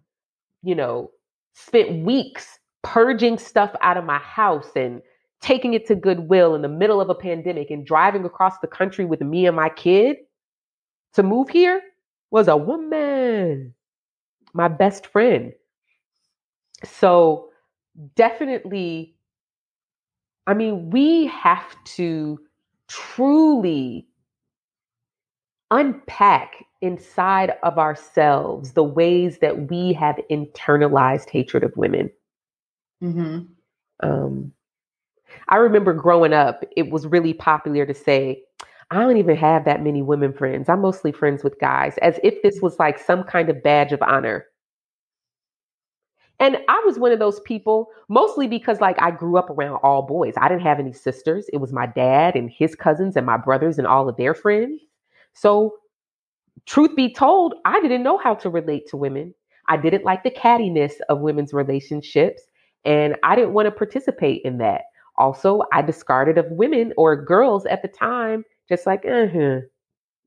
you 0.62 0.74
know, 0.74 1.10
spent 1.54 2.04
weeks 2.04 2.58
purging 2.82 3.38
stuff 3.38 3.74
out 3.80 3.96
of 3.96 4.04
my 4.04 4.18
house 4.18 4.70
and 4.76 5.00
taking 5.40 5.74
it 5.74 5.86
to 5.86 5.94
Goodwill 5.94 6.54
in 6.54 6.62
the 6.62 6.68
middle 6.68 7.00
of 7.00 7.10
a 7.10 7.14
pandemic 7.14 7.70
and 7.70 7.86
driving 7.86 8.24
across 8.24 8.58
the 8.58 8.66
country 8.66 9.04
with 9.04 9.20
me 9.20 9.46
and 9.46 9.56
my 9.56 9.68
kid 9.68 10.16
to 11.14 11.22
move 11.22 11.48
here 11.48 11.80
was 12.30 12.48
a 12.48 12.56
woman, 12.56 13.74
my 14.52 14.68
best 14.68 15.06
friend. 15.06 15.52
So, 16.84 17.48
definitely, 18.14 19.16
I 20.46 20.54
mean, 20.54 20.90
we 20.90 21.26
have 21.26 21.74
to 21.96 22.38
truly 22.88 24.06
unpack 25.70 26.64
inside 26.80 27.52
of 27.62 27.78
ourselves 27.78 28.72
the 28.72 28.82
ways 28.82 29.38
that 29.38 29.70
we 29.70 29.92
have 29.92 30.18
internalized 30.30 31.28
hatred 31.28 31.64
of 31.64 31.76
women. 31.76 32.10
Mm-hmm. 33.02 33.40
Um, 34.08 34.52
I 35.48 35.56
remember 35.56 35.92
growing 35.92 36.32
up, 36.32 36.64
it 36.76 36.90
was 36.90 37.06
really 37.06 37.34
popular 37.34 37.84
to 37.84 37.94
say, 37.94 38.42
I 38.90 39.00
don't 39.00 39.18
even 39.18 39.36
have 39.36 39.64
that 39.66 39.82
many 39.82 40.02
women 40.02 40.32
friends. 40.32 40.68
I'm 40.68 40.80
mostly 40.80 41.12
friends 41.12 41.44
with 41.44 41.60
guys, 41.60 41.98
as 42.00 42.18
if 42.22 42.42
this 42.42 42.60
was 42.62 42.78
like 42.78 42.98
some 42.98 43.22
kind 43.22 43.50
of 43.50 43.62
badge 43.62 43.92
of 43.92 44.00
honor. 44.02 44.46
And 46.40 46.58
I 46.68 46.82
was 46.86 46.98
one 46.98 47.12
of 47.12 47.18
those 47.18 47.40
people, 47.40 47.88
mostly 48.08 48.46
because 48.46 48.80
like 48.80 49.00
I 49.02 49.10
grew 49.10 49.36
up 49.38 49.50
around 49.50 49.76
all 49.82 50.02
boys. 50.02 50.34
I 50.36 50.48
didn't 50.48 50.62
have 50.62 50.78
any 50.78 50.92
sisters. 50.92 51.48
It 51.52 51.58
was 51.58 51.72
my 51.72 51.86
dad 51.86 52.36
and 52.36 52.50
his 52.50 52.74
cousins 52.76 53.16
and 53.16 53.26
my 53.26 53.36
brothers 53.36 53.78
and 53.78 53.86
all 53.86 54.08
of 54.08 54.16
their 54.16 54.34
friends. 54.34 54.80
So, 55.34 55.74
truth 56.66 56.94
be 56.96 57.12
told, 57.12 57.54
I 57.64 57.80
didn't 57.80 58.02
know 58.02 58.18
how 58.18 58.34
to 58.36 58.50
relate 58.50 58.86
to 58.88 58.96
women. 58.96 59.34
I 59.68 59.76
didn't 59.76 60.04
like 60.04 60.22
the 60.22 60.30
cattiness 60.30 60.94
of 61.08 61.20
women's 61.20 61.52
relationships, 61.52 62.42
and 62.84 63.16
I 63.22 63.36
didn't 63.36 63.52
want 63.52 63.66
to 63.66 63.72
participate 63.72 64.42
in 64.44 64.58
that. 64.58 64.82
Also, 65.16 65.62
I 65.72 65.82
discarded 65.82 66.38
of 66.38 66.46
women 66.50 66.92
or 66.96 67.16
girls 67.22 67.66
at 67.66 67.82
the 67.82 67.88
time, 67.88 68.44
just 68.68 68.86
like, 68.86 69.04
uh-huh, 69.04 69.60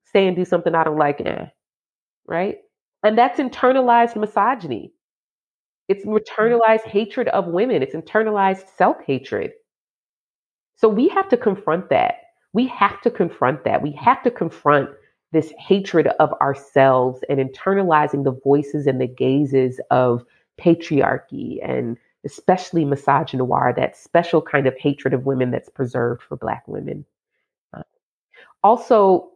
say 0.06 0.28
and 0.28 0.36
do 0.36 0.46
something 0.46 0.76
I 0.76 0.84
don't 0.84 0.98
like, 0.98 1.22
eh, 1.22 1.46
right? 2.28 2.58
And 3.04 3.18
that's 3.18 3.40
internalized 3.40 4.16
misogyny. 4.16 4.94
It's 5.92 6.06
internalized 6.06 6.86
hatred 6.86 7.28
of 7.30 7.48
women. 7.48 7.84
It's 7.84 7.94
internalized 7.94 8.68
self 8.78 8.98
hatred. 9.06 9.52
So 10.78 10.88
we 10.88 11.10
have 11.10 11.28
to 11.30 11.38
confront 11.38 11.90
that. 11.90 12.16
We 12.54 12.66
have 12.68 13.02
to 13.02 13.12
confront 13.12 13.66
that. 13.66 13.82
We 13.82 13.92
have 13.94 14.24
to 14.24 14.32
confront 14.32 14.90
this 15.34 15.52
hatred 15.58 16.08
of 16.20 16.32
ourselves 16.42 17.22
and 17.30 17.40
internalizing 17.40 18.24
the 18.24 18.40
voices 18.44 18.88
and 18.88 19.02
the 19.02 19.08
gazes 19.08 19.82
of 19.92 20.24
patriarchy 20.60 21.58
and 21.62 21.98
especially 22.26 22.86
misogynoir, 22.86 23.76
that 23.76 23.98
special 23.98 24.42
kind 24.42 24.68
of 24.68 24.78
hatred 24.78 25.14
of 25.14 25.26
women 25.26 25.52
that's 25.52 25.70
preserved 25.70 26.22
for 26.22 26.38
Black 26.38 26.66
women. 26.68 27.04
Uh, 27.74 27.84
also, 28.64 29.30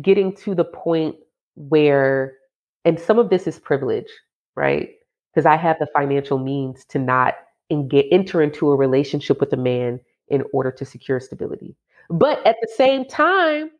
getting 0.00 0.34
to 0.36 0.54
the 0.54 0.64
point 0.64 1.16
where, 1.56 2.34
and 2.84 3.00
some 3.00 3.18
of 3.18 3.30
this 3.30 3.46
is 3.48 3.58
privilege, 3.58 4.10
right? 4.54 4.90
Because 5.32 5.46
I 5.46 5.56
have 5.56 5.78
the 5.78 5.86
financial 5.94 6.38
means 6.38 6.84
to 6.86 6.98
not 6.98 7.34
engage, 7.70 8.06
enter 8.10 8.42
into 8.42 8.70
a 8.70 8.76
relationship 8.76 9.40
with 9.40 9.52
a 9.52 9.56
man 9.56 10.00
in 10.28 10.44
order 10.52 10.70
to 10.72 10.84
secure 10.84 11.20
stability. 11.20 11.76
But 12.08 12.44
at 12.46 12.56
the 12.60 12.68
same 12.76 13.04
time, 13.04 13.70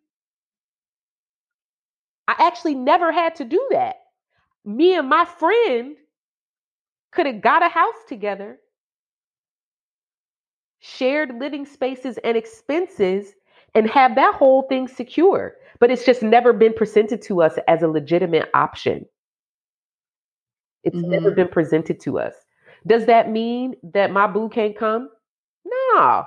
I 2.29 2.37
actually 2.39 2.77
never 2.77 3.11
had 3.11 3.35
to 3.37 3.45
do 3.45 3.65
that. 3.73 3.97
Me 4.65 4.95
and 4.95 5.09
my 5.09 5.25
friend 5.25 5.97
could 7.11 7.27
have 7.27 7.41
got 7.41 7.65
a 7.65 7.69
house 7.69 8.05
together, 8.09 8.59
shared 10.79 11.41
living 11.41 11.67
spaces 11.67 12.19
and 12.23 12.37
expenses, 12.37 13.35
and 13.75 13.91
have 13.91 14.15
that 14.15 14.35
whole 14.35 14.63
thing 14.63 14.87
secure. 14.87 15.55
But 15.81 15.91
it's 15.91 16.05
just 16.05 16.23
never 16.23 16.53
been 16.53 16.73
presented 16.73 17.23
to 17.23 17.43
us 17.43 17.59
as 17.67 17.83
a 17.83 17.89
legitimate 17.89 18.49
option. 18.55 19.07
It's 20.85 20.97
mm-hmm. 20.97 21.11
never 21.11 21.31
been 21.31 21.49
presented 21.49 22.01
to 22.01 22.19
us. 22.19 22.35
Does 22.87 23.07
that 23.07 23.31
mean 23.31 23.75
that 23.83 24.11
my 24.11 24.27
boo 24.27 24.49
can't 24.49 24.77
come? 24.77 25.11
No, 25.65 26.25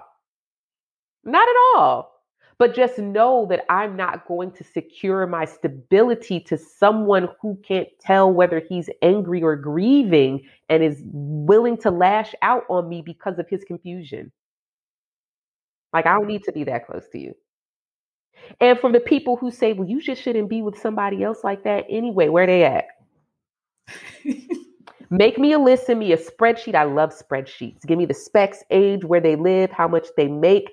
not 1.23 1.47
at 1.47 1.55
all. 1.75 2.11
But 2.59 2.75
just 2.75 2.99
know 2.99 3.47
that 3.49 3.65
I'm 3.67 3.97
not 3.97 4.27
going 4.27 4.51
to 4.51 4.63
secure 4.63 5.25
my 5.25 5.43
stability 5.43 6.39
to 6.41 6.57
someone 6.57 7.27
who 7.41 7.59
can't 7.63 7.87
tell 7.99 8.31
whether 8.31 8.59
he's 8.59 8.89
angry 9.01 9.41
or 9.41 9.55
grieving 9.55 10.43
and 10.69 10.83
is 10.83 11.01
willing 11.03 11.77
to 11.77 11.89
lash 11.89 12.33
out 12.43 12.63
on 12.69 12.87
me 12.87 13.01
because 13.01 13.39
of 13.39 13.49
his 13.49 13.63
confusion. 13.63 14.31
Like, 15.93 16.05
I 16.05 16.13
don't 16.13 16.27
need 16.27 16.43
to 16.43 16.51
be 16.51 16.63
that 16.65 16.85
close 16.85 17.09
to 17.11 17.19
you. 17.19 17.33
And 18.59 18.79
for 18.79 18.91
the 18.91 18.99
people 18.99 19.35
who 19.35 19.51
say, 19.51 19.73
well, 19.73 19.87
you 19.87 19.99
just 20.01 20.21
shouldn't 20.21 20.49
be 20.49 20.61
with 20.61 20.77
somebody 20.77 21.23
else 21.23 21.43
like 21.43 21.63
that 21.63 21.85
anyway, 21.89 22.29
where 22.29 22.45
they 22.45 22.63
at? 22.63 22.85
Make 25.09 25.37
me 25.37 25.53
a 25.53 25.59
list, 25.59 25.85
send 25.85 25.99
me 25.99 26.11
a 26.11 26.17
spreadsheet. 26.17 26.75
I 26.75 26.83
love 26.85 27.13
spreadsheets. 27.13 27.85
Give 27.85 27.97
me 27.97 28.05
the 28.05 28.13
specs, 28.13 28.63
age, 28.71 29.03
where 29.03 29.19
they 29.21 29.35
live, 29.35 29.71
how 29.71 29.87
much 29.87 30.07
they 30.17 30.27
make, 30.27 30.69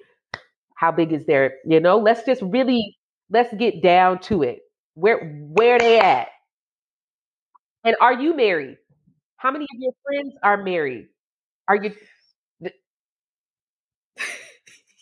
how 0.77 0.93
big 0.93 1.13
is 1.13 1.27
their, 1.27 1.55
you 1.67 1.81
know, 1.81 1.99
let's 1.99 2.25
just 2.25 2.43
really 2.43 2.99
let's 3.31 3.55
get 3.55 3.83
down 3.83 4.21
to 4.23 4.43
it. 4.43 4.61
Where 4.95 5.19
where 5.55 5.79
they 5.79 6.01
at? 6.01 6.29
And 7.85 7.97
are 8.01 8.13
you 8.13 8.35
married? 8.35 8.79
How 9.39 9.51
many 9.51 9.65
of 9.65 9.81
your 9.81 9.93
friends 10.05 10.35
are 10.43 10.63
married? 10.63 11.09
Are 11.69 11.77
you 11.77 11.95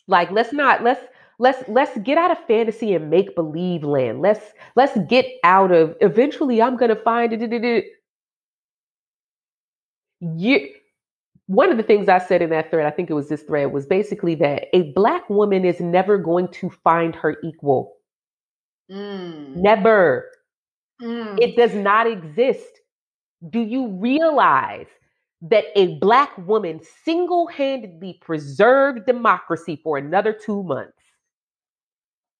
like 0.07 0.31
let's 0.31 0.53
not 0.53 0.83
let's 0.83 1.01
let's 1.39 1.63
let's 1.69 1.97
get 1.99 2.19
out 2.19 2.31
of 2.31 2.39
fantasy 2.47 2.95
and 2.95 3.11
make 3.11 3.35
believe 3.35 3.85
land. 3.85 4.21
Let's 4.23 4.53
let's 4.77 4.97
get 5.09 5.27
out 5.45 5.73
of 5.73 5.97
eventually 6.01 6.63
I'm 6.63 6.77
gonna 6.77 6.97
find 6.97 7.33
it. 7.33 7.85
You 10.21 10.69
one 11.49 11.71
of 11.71 11.79
the 11.79 11.83
things 11.83 12.11
I 12.11 12.19
said 12.19 12.43
in 12.43 12.51
that 12.51 12.71
thread, 12.71 12.87
I 12.87 12.91
think 12.91 13.09
it 13.09 13.15
was 13.15 13.31
this 13.31 13.43
thread, 13.43 13.73
was 13.73 13.87
basically 13.87 14.35
that 14.37 14.67
a 14.75 14.93
black 14.93 15.29
woman 15.31 15.65
is 15.65 15.81
never 15.81 16.19
going 16.19 16.49
to 16.49 16.69
find 16.69 17.17
her 17.17 17.37
equal. 17.43 17.97
Mm. 18.91 19.57
Never. 19.57 20.31
Mm. 21.01 21.39
It 21.41 21.57
does 21.57 21.75
not 21.75 22.07
exist. 22.07 22.81
Do 23.49 23.61
you 23.61 23.89
realize 23.89 24.89
that 25.41 25.65
a 25.75 25.99
black 26.01 26.37
woman 26.37 26.81
single 27.05 27.47
handedly 27.47 28.19
preserved 28.21 29.07
democracy 29.07 29.81
for 29.83 29.97
another 29.97 30.35
two 30.35 30.63
months? 30.63 30.93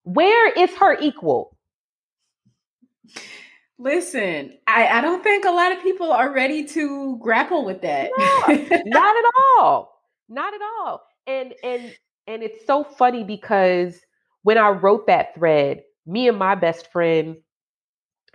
Where 0.03 0.53
is 0.53 0.75
her 0.77 0.99
equal? 1.01 1.57
Listen, 3.79 4.55
I, 4.67 4.89
I 4.89 5.01
don't 5.01 5.23
think 5.23 5.45
a 5.45 5.51
lot 5.51 5.71
of 5.71 5.83
people 5.83 6.11
are 6.11 6.33
ready 6.33 6.65
to 6.65 7.17
grapple 7.19 7.65
with 7.65 7.81
that. 7.83 8.11
No, 8.19 8.47
not 8.87 9.17
at 9.17 9.25
all. 9.59 10.03
Not 10.29 10.53
at 10.53 10.61
all. 10.81 11.03
And 11.27 11.55
and 11.63 11.95
and 12.27 12.43
it's 12.43 12.67
so 12.67 12.83
funny 12.83 13.23
because 13.23 14.01
when 14.43 14.59
I 14.59 14.71
wrote 14.71 15.07
that 15.07 15.35
thread, 15.35 15.83
me 16.07 16.29
and 16.29 16.39
my 16.39 16.55
best 16.55 16.91
friend 16.91 17.37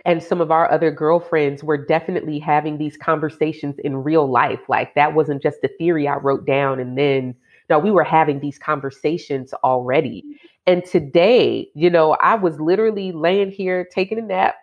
and 0.06 0.22
some 0.22 0.40
of 0.40 0.50
our 0.50 0.70
other 0.70 0.90
girlfriends 0.90 1.62
were 1.62 1.78
definitely 1.78 2.38
having 2.38 2.78
these 2.78 2.96
conversations 2.96 3.76
in 3.84 3.96
real 3.96 4.30
life. 4.30 4.60
Like 4.68 4.94
that 4.94 5.14
wasn't 5.14 5.42
just 5.42 5.58
a 5.62 5.68
theory 5.68 6.08
I 6.08 6.16
wrote 6.16 6.46
down 6.46 6.80
and 6.80 6.96
then 6.96 7.34
no, 7.70 7.78
we 7.78 7.90
were 7.90 8.04
having 8.04 8.40
these 8.40 8.58
conversations 8.58 9.54
already. 9.64 10.22
Mm-hmm. 10.26 10.46
And 10.66 10.84
today, 10.84 11.68
you 11.74 11.90
know, 11.90 12.12
I 12.20 12.34
was 12.34 12.60
literally 12.60 13.12
laying 13.12 13.50
here 13.50 13.86
taking 13.90 14.18
a 14.18 14.22
nap 14.22 14.56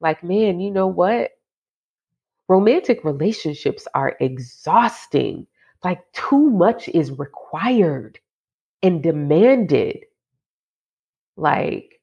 like, 0.00 0.22
man, 0.24 0.60
you 0.60 0.70
know 0.70 0.86
what? 0.88 1.32
Romantic 2.48 3.04
relationships 3.04 3.86
are 3.94 4.16
exhausting. 4.20 5.46
Like, 5.84 6.00
too 6.12 6.50
much 6.50 6.88
is 6.88 7.12
required 7.12 8.18
and 8.82 9.02
demanded. 9.02 10.04
Like, 11.36 12.00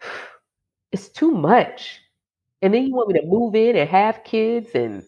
it's 0.92 1.08
too 1.08 1.30
much. 1.30 2.00
And 2.62 2.74
then 2.74 2.86
you 2.86 2.94
want 2.94 3.10
me 3.12 3.20
to 3.20 3.26
move 3.26 3.54
in 3.54 3.76
and 3.76 3.88
have 3.88 4.24
kids, 4.24 4.70
and 4.74 5.04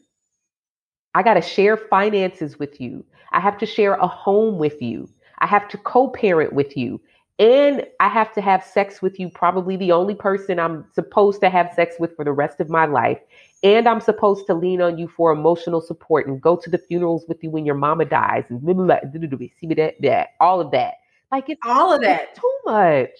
I 1.15 1.23
got 1.23 1.35
to 1.35 1.43
share 1.43 1.77
finances 1.77 2.59
with 2.59 2.81
you. 2.81 3.05
I 3.33 3.41
have 3.41 3.59
to 3.59 3.67
share 3.67 3.95
a 3.95 4.07
home 4.07 4.59
with 4.59 4.81
you. 4.81 5.09
I 5.39 5.47
have 5.47 5.69
to 5.69 5.79
co 5.79 6.09
parent 6.09 6.53
with 6.53 6.77
you 6.77 7.01
and 7.39 7.87
I 8.01 8.09
have 8.09 8.33
to 8.35 8.41
have 8.41 8.65
sex 8.65 9.01
with 9.01 9.21
you, 9.21 9.31
probably 9.31 9.77
the 9.77 9.93
only 9.93 10.15
person 10.15 10.59
I'm 10.59 10.85
supposed 10.93 11.41
to 11.43 11.51
have 11.51 11.73
sex 11.75 11.97
with 11.99 12.17
for 12.17 12.25
the 12.25 12.33
rest 12.33 12.61
of 12.61 12.69
my 12.69 12.87
life. 12.87 13.21
And 13.63 13.89
I'm 13.89 14.01
supposed 14.01 14.47
to 14.47 14.55
lean 14.55 14.81
on 14.81 14.99
you 14.99 15.09
for 15.09 15.33
emotional 15.33 15.81
support 15.81 16.27
and 16.27 16.41
go 16.41 16.57
to 16.57 16.71
the 16.71 16.79
funerals 16.79 17.25
with 17.29 17.43
you 17.43 17.51
when 17.51 17.65
your 17.65 17.75
mama 17.75 18.05
dies 18.05 18.45
and 18.49 18.61
blah, 18.61 18.75
blah, 18.75 18.85
blah, 19.03 19.39
see 19.61 19.67
me 19.67 19.75
that, 19.77 19.95
that, 20.01 20.29
all 20.41 20.61
of 20.61 20.71
that. 20.73 20.95
Like 21.31 21.49
it's 21.49 21.61
all 21.65 21.93
of 21.93 22.01
that. 22.03 22.35
Too 22.35 22.59
much. 22.65 23.11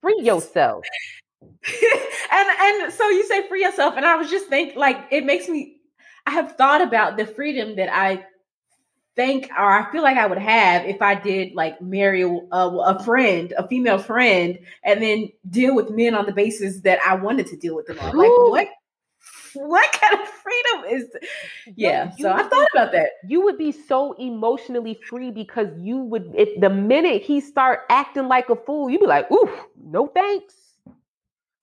Free 0.00 0.20
yourself. 0.22 0.84
and 1.42 2.48
and 2.60 2.92
so 2.92 3.08
you 3.08 3.26
say 3.26 3.46
free 3.48 3.62
yourself, 3.62 3.96
and 3.96 4.06
I 4.06 4.16
was 4.16 4.30
just 4.30 4.46
thinking, 4.46 4.78
like, 4.78 5.06
it 5.10 5.24
makes 5.24 5.48
me. 5.48 5.76
I 6.26 6.32
have 6.32 6.56
thought 6.56 6.82
about 6.82 7.16
the 7.16 7.26
freedom 7.26 7.76
that 7.76 7.88
I 7.92 8.24
think 9.20 9.50
or 9.50 9.70
I 9.70 9.90
feel 9.92 10.02
like 10.02 10.16
I 10.16 10.26
would 10.26 10.38
have 10.38 10.86
if 10.86 11.02
I 11.02 11.14
did 11.14 11.54
like 11.54 11.80
marry 11.82 12.22
a, 12.22 12.28
a, 12.28 13.04
friend, 13.04 13.52
a 13.58 13.68
female 13.68 13.98
friend, 13.98 14.58
and 14.82 15.02
then 15.02 15.30
deal 15.50 15.74
with 15.74 15.90
men 15.90 16.14
on 16.14 16.24
the 16.24 16.32
basis 16.32 16.80
that 16.80 16.98
I 17.06 17.16
wanted 17.16 17.46
to 17.48 17.56
deal 17.56 17.76
with 17.76 17.86
them 17.86 17.98
on. 17.98 18.16
Like 18.16 18.30
what? 18.30 18.68
What 19.54 19.92
kind 19.92 20.14
of 20.14 20.28
freedom 20.28 20.84
is? 20.94 21.10
This? 21.10 21.28
Yeah, 21.76 22.12
you, 22.16 22.22
so 22.22 22.32
I 22.32 22.44
thought 22.44 22.68
about 22.72 22.92
that. 22.92 23.10
You 23.26 23.42
would 23.42 23.58
be 23.58 23.72
so 23.72 24.12
emotionally 24.12 24.98
free 25.08 25.32
because 25.32 25.68
you 25.78 25.98
would. 25.98 26.32
If 26.34 26.60
the 26.60 26.70
minute 26.70 27.22
he 27.22 27.40
start 27.40 27.80
acting 27.90 28.28
like 28.28 28.48
a 28.48 28.56
fool, 28.56 28.88
you'd 28.88 29.00
be 29.00 29.06
like, 29.06 29.30
"Ooh, 29.30 29.50
no 29.84 30.06
thanks." 30.06 30.54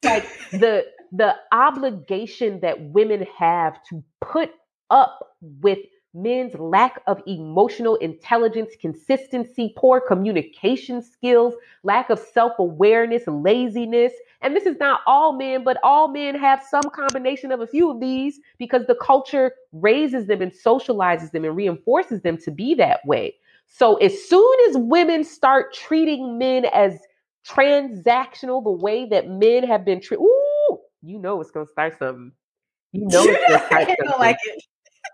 Like 0.03 0.27
the 0.51 0.85
the 1.13 1.35
obligation 1.53 2.59
that 2.59 2.79
women 2.81 3.25
have 3.37 3.81
to 3.89 4.03
put 4.21 4.51
up 4.89 5.37
with 5.41 5.79
men's 6.17 6.53
lack 6.55 7.01
of 7.07 7.21
emotional 7.27 7.95
intelligence, 7.97 8.73
consistency, 8.81 9.73
poor 9.77 10.01
communication 10.01 11.01
skills, 11.01 11.53
lack 11.83 12.09
of 12.09 12.19
self 12.19 12.53
awareness, 12.59 13.23
laziness. 13.27 14.13
And 14.41 14.55
this 14.55 14.65
is 14.65 14.77
not 14.79 15.01
all 15.07 15.33
men, 15.33 15.63
but 15.63 15.77
all 15.83 16.07
men 16.07 16.35
have 16.35 16.63
some 16.69 16.83
combination 16.93 17.51
of 17.51 17.61
a 17.61 17.67
few 17.67 17.91
of 17.91 17.99
these 17.99 18.39
because 18.57 18.85
the 18.87 18.95
culture 18.95 19.53
raises 19.71 20.27
them 20.27 20.41
and 20.41 20.51
socializes 20.51 21.31
them 21.31 21.45
and 21.45 21.55
reinforces 21.55 22.21
them 22.21 22.37
to 22.39 22.51
be 22.51 22.75
that 22.75 23.05
way. 23.05 23.35
So 23.67 23.95
as 23.97 24.27
soon 24.27 24.55
as 24.69 24.77
women 24.77 25.23
start 25.23 25.73
treating 25.73 26.37
men 26.37 26.65
as 26.65 26.99
transactional, 27.47 28.63
the 28.63 28.71
way 28.71 29.05
that 29.07 29.29
men 29.29 29.63
have 29.63 29.85
been 29.85 30.01
treated. 30.01 30.23
Ooh, 30.23 30.79
you 31.01 31.19
know 31.19 31.39
it's 31.41 31.51
gonna 31.51 31.67
start 31.67 31.97
something. 31.99 32.31
You 32.93 33.05
know 33.05 33.23
it's 33.23 33.43
gonna 33.47 33.65
start 33.65 33.87
something. 33.99 34.19
like 34.19 34.37
it. 34.45 34.63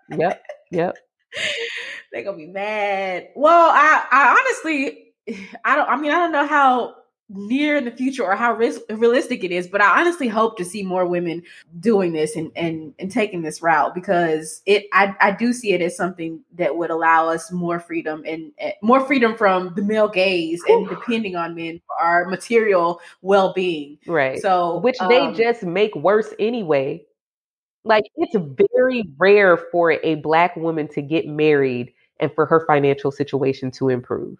Yep, 0.10 0.44
yep. 0.74 0.98
They're 2.12 2.24
gonna 2.24 2.38
be 2.38 2.48
mad. 2.48 3.30
Well, 3.36 3.70
I, 3.72 4.06
I 4.12 4.40
honestly, 4.40 5.14
I 5.66 5.76
don't. 5.76 5.90
I 5.90 5.96
mean, 5.98 6.12
I 6.12 6.16
don't 6.16 6.32
know 6.32 6.48
how 6.48 6.96
near 7.30 7.78
in 7.78 7.86
the 7.86 7.92
future 7.92 8.24
or 8.24 8.36
how 8.36 8.54
ris- 8.54 8.84
realistic 8.90 9.44
it 9.44 9.52
is 9.52 9.68
but 9.68 9.82
i 9.82 10.00
honestly 10.00 10.28
hope 10.28 10.58
to 10.58 10.66
see 10.66 10.84
more 10.84 11.06
women 11.06 11.42
doing 11.80 12.12
this 12.14 12.36
and 12.36 12.52
and, 12.56 12.94
and 13.00 13.10
taking 13.12 13.42
this 13.42 13.62
route 13.62 13.96
because 13.96 14.62
it 14.66 14.86
I, 14.92 15.16
I 15.22 15.32
do 15.32 15.54
see 15.54 15.72
it 15.74 15.82
as 15.82 15.96
something 15.96 16.42
that 16.56 16.76
would 16.76 16.90
allow 16.90 17.30
us 17.30 17.52
more 17.52 17.80
freedom 17.80 18.24
and, 18.28 18.52
and 18.60 18.74
more 18.82 19.00
freedom 19.00 19.36
from 19.36 19.74
the 19.76 19.82
male 19.82 20.10
gaze 20.10 20.62
and 20.68 20.88
depending 20.88 21.36
on 21.36 21.56
men 21.56 21.82
for 21.88 22.06
our 22.06 22.26
material 22.26 23.00
well-being 23.22 23.98
right 24.06 24.42
so 24.42 24.80
which 24.80 24.98
um, 25.00 25.10
they 25.10 25.32
just 25.32 25.64
make 25.64 25.96
worse 25.96 26.34
anyway 26.40 27.04
like 27.84 28.06
it's 28.16 28.36
very 28.78 29.04
rare 29.18 29.58
for 29.58 29.92
a 30.04 30.16
black 30.16 30.56
woman 30.56 30.88
to 30.88 31.02
get 31.02 31.28
married 31.28 31.94
and 32.20 32.32
for 32.34 32.46
her 32.46 32.66
financial 32.66 33.12
situation 33.12 33.72
to 33.72 33.90
improve 33.90 34.38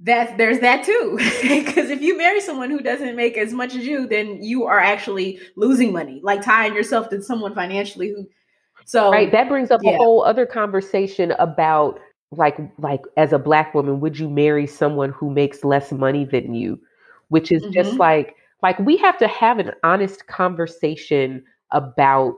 that 0.00 0.38
there's 0.38 0.60
that 0.60 0.84
too 0.84 1.16
because 1.42 1.90
if 1.90 2.00
you 2.00 2.16
marry 2.16 2.40
someone 2.40 2.70
who 2.70 2.80
doesn't 2.80 3.16
make 3.16 3.36
as 3.36 3.52
much 3.52 3.74
as 3.74 3.86
you 3.86 4.06
then 4.06 4.42
you 4.42 4.64
are 4.64 4.78
actually 4.78 5.40
losing 5.56 5.92
money 5.92 6.20
like 6.22 6.42
tying 6.42 6.74
yourself 6.74 7.08
to 7.08 7.20
someone 7.20 7.54
financially 7.54 8.10
who 8.10 8.26
so 8.84 9.10
right 9.10 9.32
that 9.32 9.48
brings 9.48 9.70
up 9.70 9.80
yeah. 9.82 9.92
a 9.92 9.96
whole 9.96 10.24
other 10.24 10.46
conversation 10.46 11.32
about 11.32 11.98
like 12.30 12.58
like 12.78 13.02
as 13.16 13.32
a 13.32 13.38
black 13.38 13.74
woman 13.74 14.00
would 14.00 14.18
you 14.18 14.28
marry 14.28 14.66
someone 14.66 15.10
who 15.10 15.30
makes 15.30 15.64
less 15.64 15.90
money 15.90 16.24
than 16.24 16.54
you 16.54 16.78
which 17.28 17.50
is 17.50 17.62
mm-hmm. 17.62 17.72
just 17.72 17.94
like 17.94 18.36
like 18.62 18.78
we 18.80 18.96
have 18.96 19.18
to 19.18 19.26
have 19.26 19.58
an 19.58 19.72
honest 19.82 20.26
conversation 20.26 21.42
about 21.72 22.34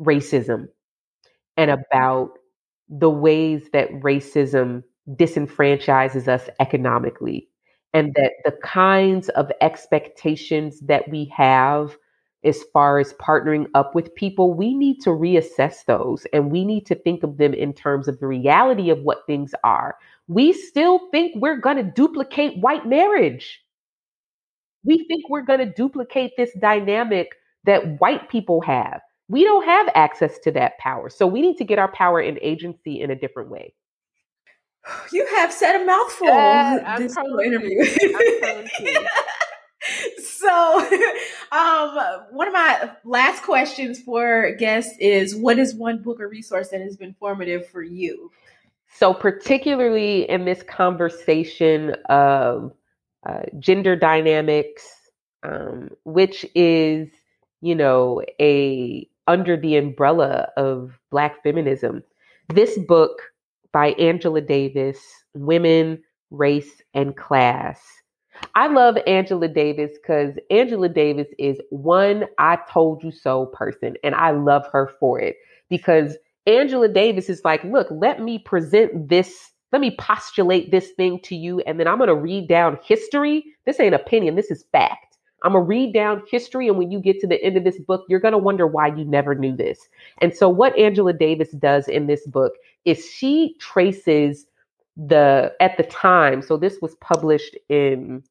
racism 0.00 0.68
and 1.56 1.70
mm-hmm. 1.70 1.82
about 1.90 2.38
the 2.88 3.10
ways 3.10 3.68
that 3.72 3.90
racism 4.00 4.82
disenfranchises 5.08 6.28
us 6.28 6.48
economically 6.60 7.48
and 7.92 8.14
that 8.14 8.32
the 8.44 8.52
kinds 8.62 9.28
of 9.30 9.50
expectations 9.60 10.80
that 10.80 11.08
we 11.08 11.32
have 11.34 11.96
as 12.44 12.62
far 12.74 12.98
as 12.98 13.14
partnering 13.14 13.66
up 13.74 13.94
with 13.94 14.14
people, 14.14 14.52
we 14.52 14.74
need 14.74 15.00
to 15.00 15.10
reassess 15.10 15.84
those 15.86 16.26
and 16.32 16.50
we 16.50 16.64
need 16.64 16.84
to 16.86 16.94
think 16.94 17.22
of 17.22 17.38
them 17.38 17.54
in 17.54 17.72
terms 17.72 18.06
of 18.06 18.18
the 18.20 18.26
reality 18.26 18.90
of 18.90 19.00
what 19.00 19.26
things 19.26 19.54
are. 19.64 19.96
We 20.28 20.52
still 20.52 21.08
think 21.10 21.32
we're 21.36 21.56
going 21.56 21.76
to 21.76 21.82
duplicate 21.82 22.58
white 22.58 22.86
marriage. 22.86 23.62
We 24.84 25.06
think 25.08 25.30
we're 25.30 25.42
going 25.42 25.60
to 25.60 25.72
duplicate 25.72 26.32
this 26.36 26.50
dynamic 26.60 27.30
that 27.64 28.00
white 28.00 28.28
people 28.28 28.60
have. 28.62 29.00
We 29.28 29.44
don't 29.44 29.64
have 29.64 29.88
access 29.94 30.38
to 30.40 30.52
that 30.52 30.78
power. 30.78 31.08
So 31.08 31.26
we 31.26 31.40
need 31.40 31.56
to 31.56 31.64
get 31.64 31.78
our 31.78 31.90
power 31.90 32.20
and 32.20 32.38
agency 32.42 33.00
in 33.00 33.10
a 33.10 33.16
different 33.16 33.50
way. 33.50 33.74
You 35.12 35.26
have 35.36 35.52
said 35.52 35.80
a 35.80 35.84
mouthful 35.84 36.28
uh, 36.28 36.98
this 36.98 37.14
whole 37.16 37.38
interview. 37.38 37.84
so, 40.18 40.80
um, 41.52 41.98
one 42.30 42.48
of 42.48 42.54
my 42.54 42.90
last 43.04 43.42
questions 43.42 44.00
for 44.00 44.54
guests 44.58 44.94
is: 44.98 45.34
What 45.34 45.58
is 45.58 45.74
one 45.74 46.02
book 46.02 46.20
or 46.20 46.28
resource 46.28 46.68
that 46.68 46.80
has 46.80 46.96
been 46.96 47.14
formative 47.18 47.66
for 47.68 47.82
you? 47.82 48.30
So, 48.96 49.12
particularly 49.12 50.28
in 50.28 50.44
this 50.44 50.62
conversation 50.62 51.96
of 52.08 52.72
uh, 53.26 53.42
gender 53.58 53.96
dynamics, 53.96 54.86
um, 55.42 55.90
which 56.04 56.46
is, 56.54 57.08
you 57.64 57.74
know, 57.74 58.22
a 58.40 59.08
under 59.26 59.56
the 59.56 59.76
umbrella 59.76 60.48
of 60.58 60.98
Black 61.10 61.42
feminism, 61.42 62.02
this 62.52 62.78
book 62.78 63.22
by 63.72 63.92
Angela 63.92 64.42
Davis, 64.42 64.98
Women, 65.32 66.02
Race, 66.30 66.82
and 66.92 67.16
Class. 67.16 67.80
I 68.54 68.66
love 68.66 68.98
Angela 69.06 69.48
Davis 69.48 69.92
because 69.94 70.34
Angela 70.50 70.90
Davis 70.90 71.28
is 71.38 71.58
one 71.70 72.26
I 72.36 72.58
told 72.70 73.02
you 73.02 73.10
so 73.10 73.46
person, 73.46 73.94
and 74.04 74.14
I 74.14 74.32
love 74.32 74.66
her 74.70 74.92
for 75.00 75.18
it 75.18 75.36
because 75.70 76.18
Angela 76.46 76.88
Davis 76.88 77.30
is 77.30 77.46
like, 77.46 77.64
look, 77.64 77.86
let 77.90 78.20
me 78.20 78.40
present 78.40 79.08
this, 79.08 79.52
let 79.72 79.80
me 79.80 79.96
postulate 79.98 80.70
this 80.70 80.90
thing 80.90 81.18
to 81.20 81.34
you, 81.34 81.60
and 81.60 81.80
then 81.80 81.88
I'm 81.88 81.96
going 81.96 82.08
to 82.08 82.14
read 82.14 82.46
down 82.46 82.78
history. 82.84 83.42
This 83.64 83.80
ain't 83.80 83.94
opinion, 83.94 84.34
this 84.34 84.50
is 84.50 84.66
fact. 84.70 85.03
I'm 85.44 85.52
going 85.52 85.64
to 85.64 85.68
read 85.68 85.92
down 85.92 86.22
history. 86.30 86.68
And 86.68 86.78
when 86.78 86.90
you 86.90 86.98
get 86.98 87.20
to 87.20 87.26
the 87.26 87.42
end 87.42 87.56
of 87.56 87.64
this 87.64 87.78
book, 87.78 88.04
you're 88.08 88.18
going 88.20 88.32
to 88.32 88.38
wonder 88.38 88.66
why 88.66 88.88
you 88.88 89.04
never 89.04 89.34
knew 89.34 89.54
this. 89.54 89.78
And 90.18 90.34
so, 90.34 90.48
what 90.48 90.76
Angela 90.78 91.12
Davis 91.12 91.50
does 91.52 91.86
in 91.86 92.06
this 92.06 92.26
book 92.26 92.54
is 92.84 93.08
she 93.08 93.54
traces 93.60 94.46
the, 94.96 95.52
at 95.60 95.76
the 95.76 95.82
time, 95.84 96.40
so 96.40 96.56
this 96.56 96.78
was 96.80 96.94
published 96.96 97.56
in 97.68 98.22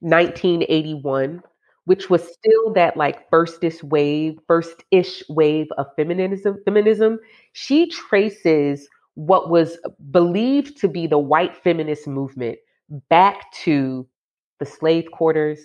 1981, 0.00 1.42
which 1.86 2.10
was 2.10 2.22
still 2.22 2.72
that 2.74 2.96
like 2.96 3.28
first-ish 3.30 3.82
wave, 3.82 4.38
first-ish 4.46 5.22
wave 5.28 5.66
of 5.76 5.86
feminism, 5.96 6.58
feminism. 6.64 7.18
She 7.52 7.88
traces 7.90 8.88
what 9.14 9.50
was 9.50 9.78
believed 10.10 10.78
to 10.80 10.88
be 10.88 11.06
the 11.06 11.18
white 11.18 11.56
feminist 11.56 12.06
movement 12.06 12.58
back 13.08 13.50
to 13.52 14.06
the 14.58 14.66
slave 14.66 15.10
quarters, 15.12 15.60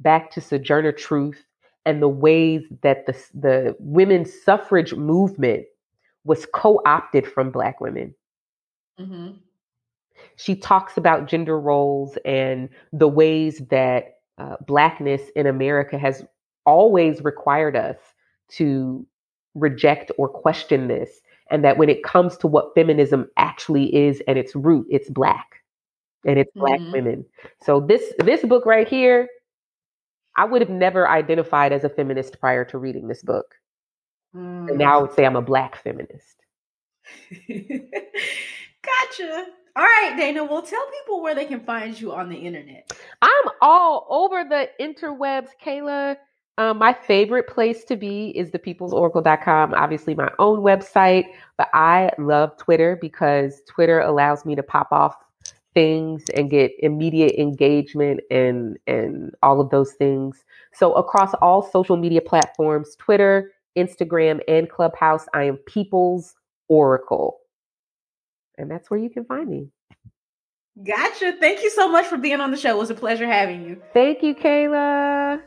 back 0.00 0.30
to 0.32 0.40
Sojourner 0.40 0.92
Truth, 0.92 1.44
and 1.84 2.00
the 2.00 2.08
ways 2.08 2.62
that 2.82 3.06
the, 3.06 3.16
the 3.34 3.76
women's 3.78 4.32
suffrage 4.44 4.94
movement 4.94 5.64
was 6.24 6.46
co 6.46 6.80
opted 6.86 7.26
from 7.26 7.50
Black 7.50 7.80
women. 7.80 8.14
Mm-hmm. 9.00 9.32
She 10.36 10.54
talks 10.54 10.96
about 10.96 11.26
gender 11.26 11.58
roles 11.58 12.16
and 12.24 12.68
the 12.92 13.08
ways 13.08 13.62
that 13.70 14.18
uh, 14.38 14.56
Blackness 14.66 15.22
in 15.34 15.46
America 15.46 15.98
has 15.98 16.24
always 16.64 17.22
required 17.22 17.76
us 17.76 17.96
to 18.50 19.04
reject 19.54 20.12
or 20.18 20.28
question 20.28 20.88
this. 20.88 21.20
And 21.50 21.64
that 21.64 21.76
when 21.76 21.90
it 21.90 22.02
comes 22.02 22.36
to 22.38 22.46
what 22.46 22.74
feminism 22.74 23.28
actually 23.36 23.94
is 23.94 24.22
and 24.26 24.38
its 24.38 24.56
root, 24.56 24.86
it's 24.88 25.10
Black 25.10 25.61
and 26.24 26.38
it's 26.38 26.52
black 26.54 26.80
mm-hmm. 26.80 26.92
women. 26.92 27.24
So 27.62 27.80
this 27.80 28.12
this 28.18 28.42
book 28.42 28.66
right 28.66 28.88
here, 28.88 29.28
I 30.36 30.44
would 30.44 30.60
have 30.60 30.70
never 30.70 31.08
identified 31.08 31.72
as 31.72 31.84
a 31.84 31.88
feminist 31.88 32.40
prior 32.40 32.64
to 32.66 32.78
reading 32.78 33.08
this 33.08 33.22
book. 33.22 33.54
Mm. 34.34 34.70
And 34.70 34.78
now 34.78 34.98
I 34.98 35.02
would 35.02 35.14
say 35.14 35.24
I'm 35.24 35.36
a 35.36 35.42
black 35.42 35.76
feminist. 35.82 36.36
gotcha. 37.48 39.46
All 39.74 39.82
right, 39.82 40.14
Dana. 40.16 40.44
Well, 40.44 40.62
tell 40.62 40.84
people 41.00 41.22
where 41.22 41.34
they 41.34 41.46
can 41.46 41.60
find 41.60 41.98
you 41.98 42.12
on 42.12 42.28
the 42.28 42.36
internet. 42.36 42.92
I'm 43.22 43.44
all 43.60 44.06
over 44.10 44.44
the 44.44 44.68
interwebs, 44.80 45.48
Kayla. 45.64 46.16
Um, 46.58 46.78
my 46.78 46.92
favorite 46.92 47.48
place 47.48 47.82
to 47.84 47.96
be 47.96 48.28
is 48.36 48.50
thepeoplesoracle.com, 48.50 49.72
obviously 49.72 50.14
my 50.14 50.30
own 50.38 50.60
website, 50.60 51.24
but 51.56 51.68
I 51.72 52.10
love 52.18 52.58
Twitter 52.58 52.98
because 53.00 53.62
Twitter 53.66 54.00
allows 54.00 54.44
me 54.44 54.54
to 54.56 54.62
pop 54.62 54.88
off 54.92 55.16
things 55.74 56.24
and 56.34 56.50
get 56.50 56.72
immediate 56.80 57.40
engagement 57.40 58.20
and 58.30 58.78
and 58.86 59.34
all 59.42 59.60
of 59.60 59.70
those 59.70 59.92
things. 59.92 60.44
So 60.72 60.94
across 60.94 61.34
all 61.34 61.62
social 61.62 61.96
media 61.96 62.20
platforms, 62.20 62.96
Twitter, 62.96 63.52
Instagram, 63.76 64.40
and 64.48 64.68
Clubhouse, 64.68 65.26
I 65.34 65.44
am 65.44 65.56
People's 65.58 66.34
Oracle. 66.68 67.38
And 68.58 68.70
that's 68.70 68.90
where 68.90 69.00
you 69.00 69.10
can 69.10 69.24
find 69.24 69.48
me. 69.48 69.68
Gotcha. 70.82 71.34
Thank 71.38 71.62
you 71.62 71.70
so 71.70 71.90
much 71.90 72.06
for 72.06 72.16
being 72.16 72.40
on 72.40 72.50
the 72.50 72.56
show. 72.56 72.70
It 72.70 72.78
was 72.78 72.90
a 72.90 72.94
pleasure 72.94 73.26
having 73.26 73.62
you. 73.66 73.82
Thank 73.92 74.22
you, 74.22 74.34
Kayla. 74.34 75.42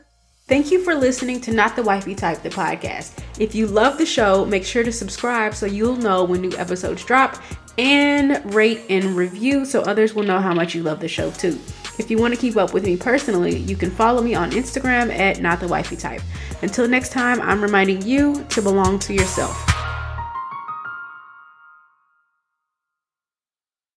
Thank 0.48 0.70
you 0.70 0.80
for 0.84 0.94
listening 0.94 1.40
to 1.40 1.52
Not 1.52 1.74
the 1.74 1.82
Wifey 1.82 2.14
Type, 2.14 2.42
the 2.42 2.50
podcast. 2.50 3.18
If 3.40 3.52
you 3.52 3.66
love 3.66 3.98
the 3.98 4.06
show, 4.06 4.44
make 4.44 4.64
sure 4.64 4.84
to 4.84 4.92
subscribe 4.92 5.54
so 5.54 5.66
you'll 5.66 5.96
know 5.96 6.22
when 6.22 6.40
new 6.40 6.56
episodes 6.56 7.04
drop 7.04 7.42
and 7.78 8.54
rate 8.54 8.82
and 8.88 9.16
review 9.16 9.64
so 9.64 9.82
others 9.82 10.14
will 10.14 10.22
know 10.22 10.38
how 10.38 10.54
much 10.54 10.74
you 10.74 10.82
love 10.82 11.00
the 11.00 11.08
show 11.08 11.30
too. 11.30 11.58
If 11.98 12.10
you 12.10 12.18
want 12.18 12.34
to 12.34 12.40
keep 12.40 12.56
up 12.56 12.74
with 12.74 12.84
me 12.84 12.96
personally, 12.96 13.56
you 13.56 13.76
can 13.76 13.90
follow 13.90 14.22
me 14.22 14.34
on 14.34 14.50
Instagram 14.50 15.10
at 15.16 15.40
Not 15.40 15.60
the 15.60 15.68
Wifey 15.68 15.96
Type. 15.96 16.22
Until 16.62 16.86
next 16.88 17.10
time, 17.10 17.40
I'm 17.40 17.62
reminding 17.62 18.02
you 18.02 18.44
to 18.50 18.62
belong 18.62 18.98
to 19.00 19.14
yourself. 19.14 19.75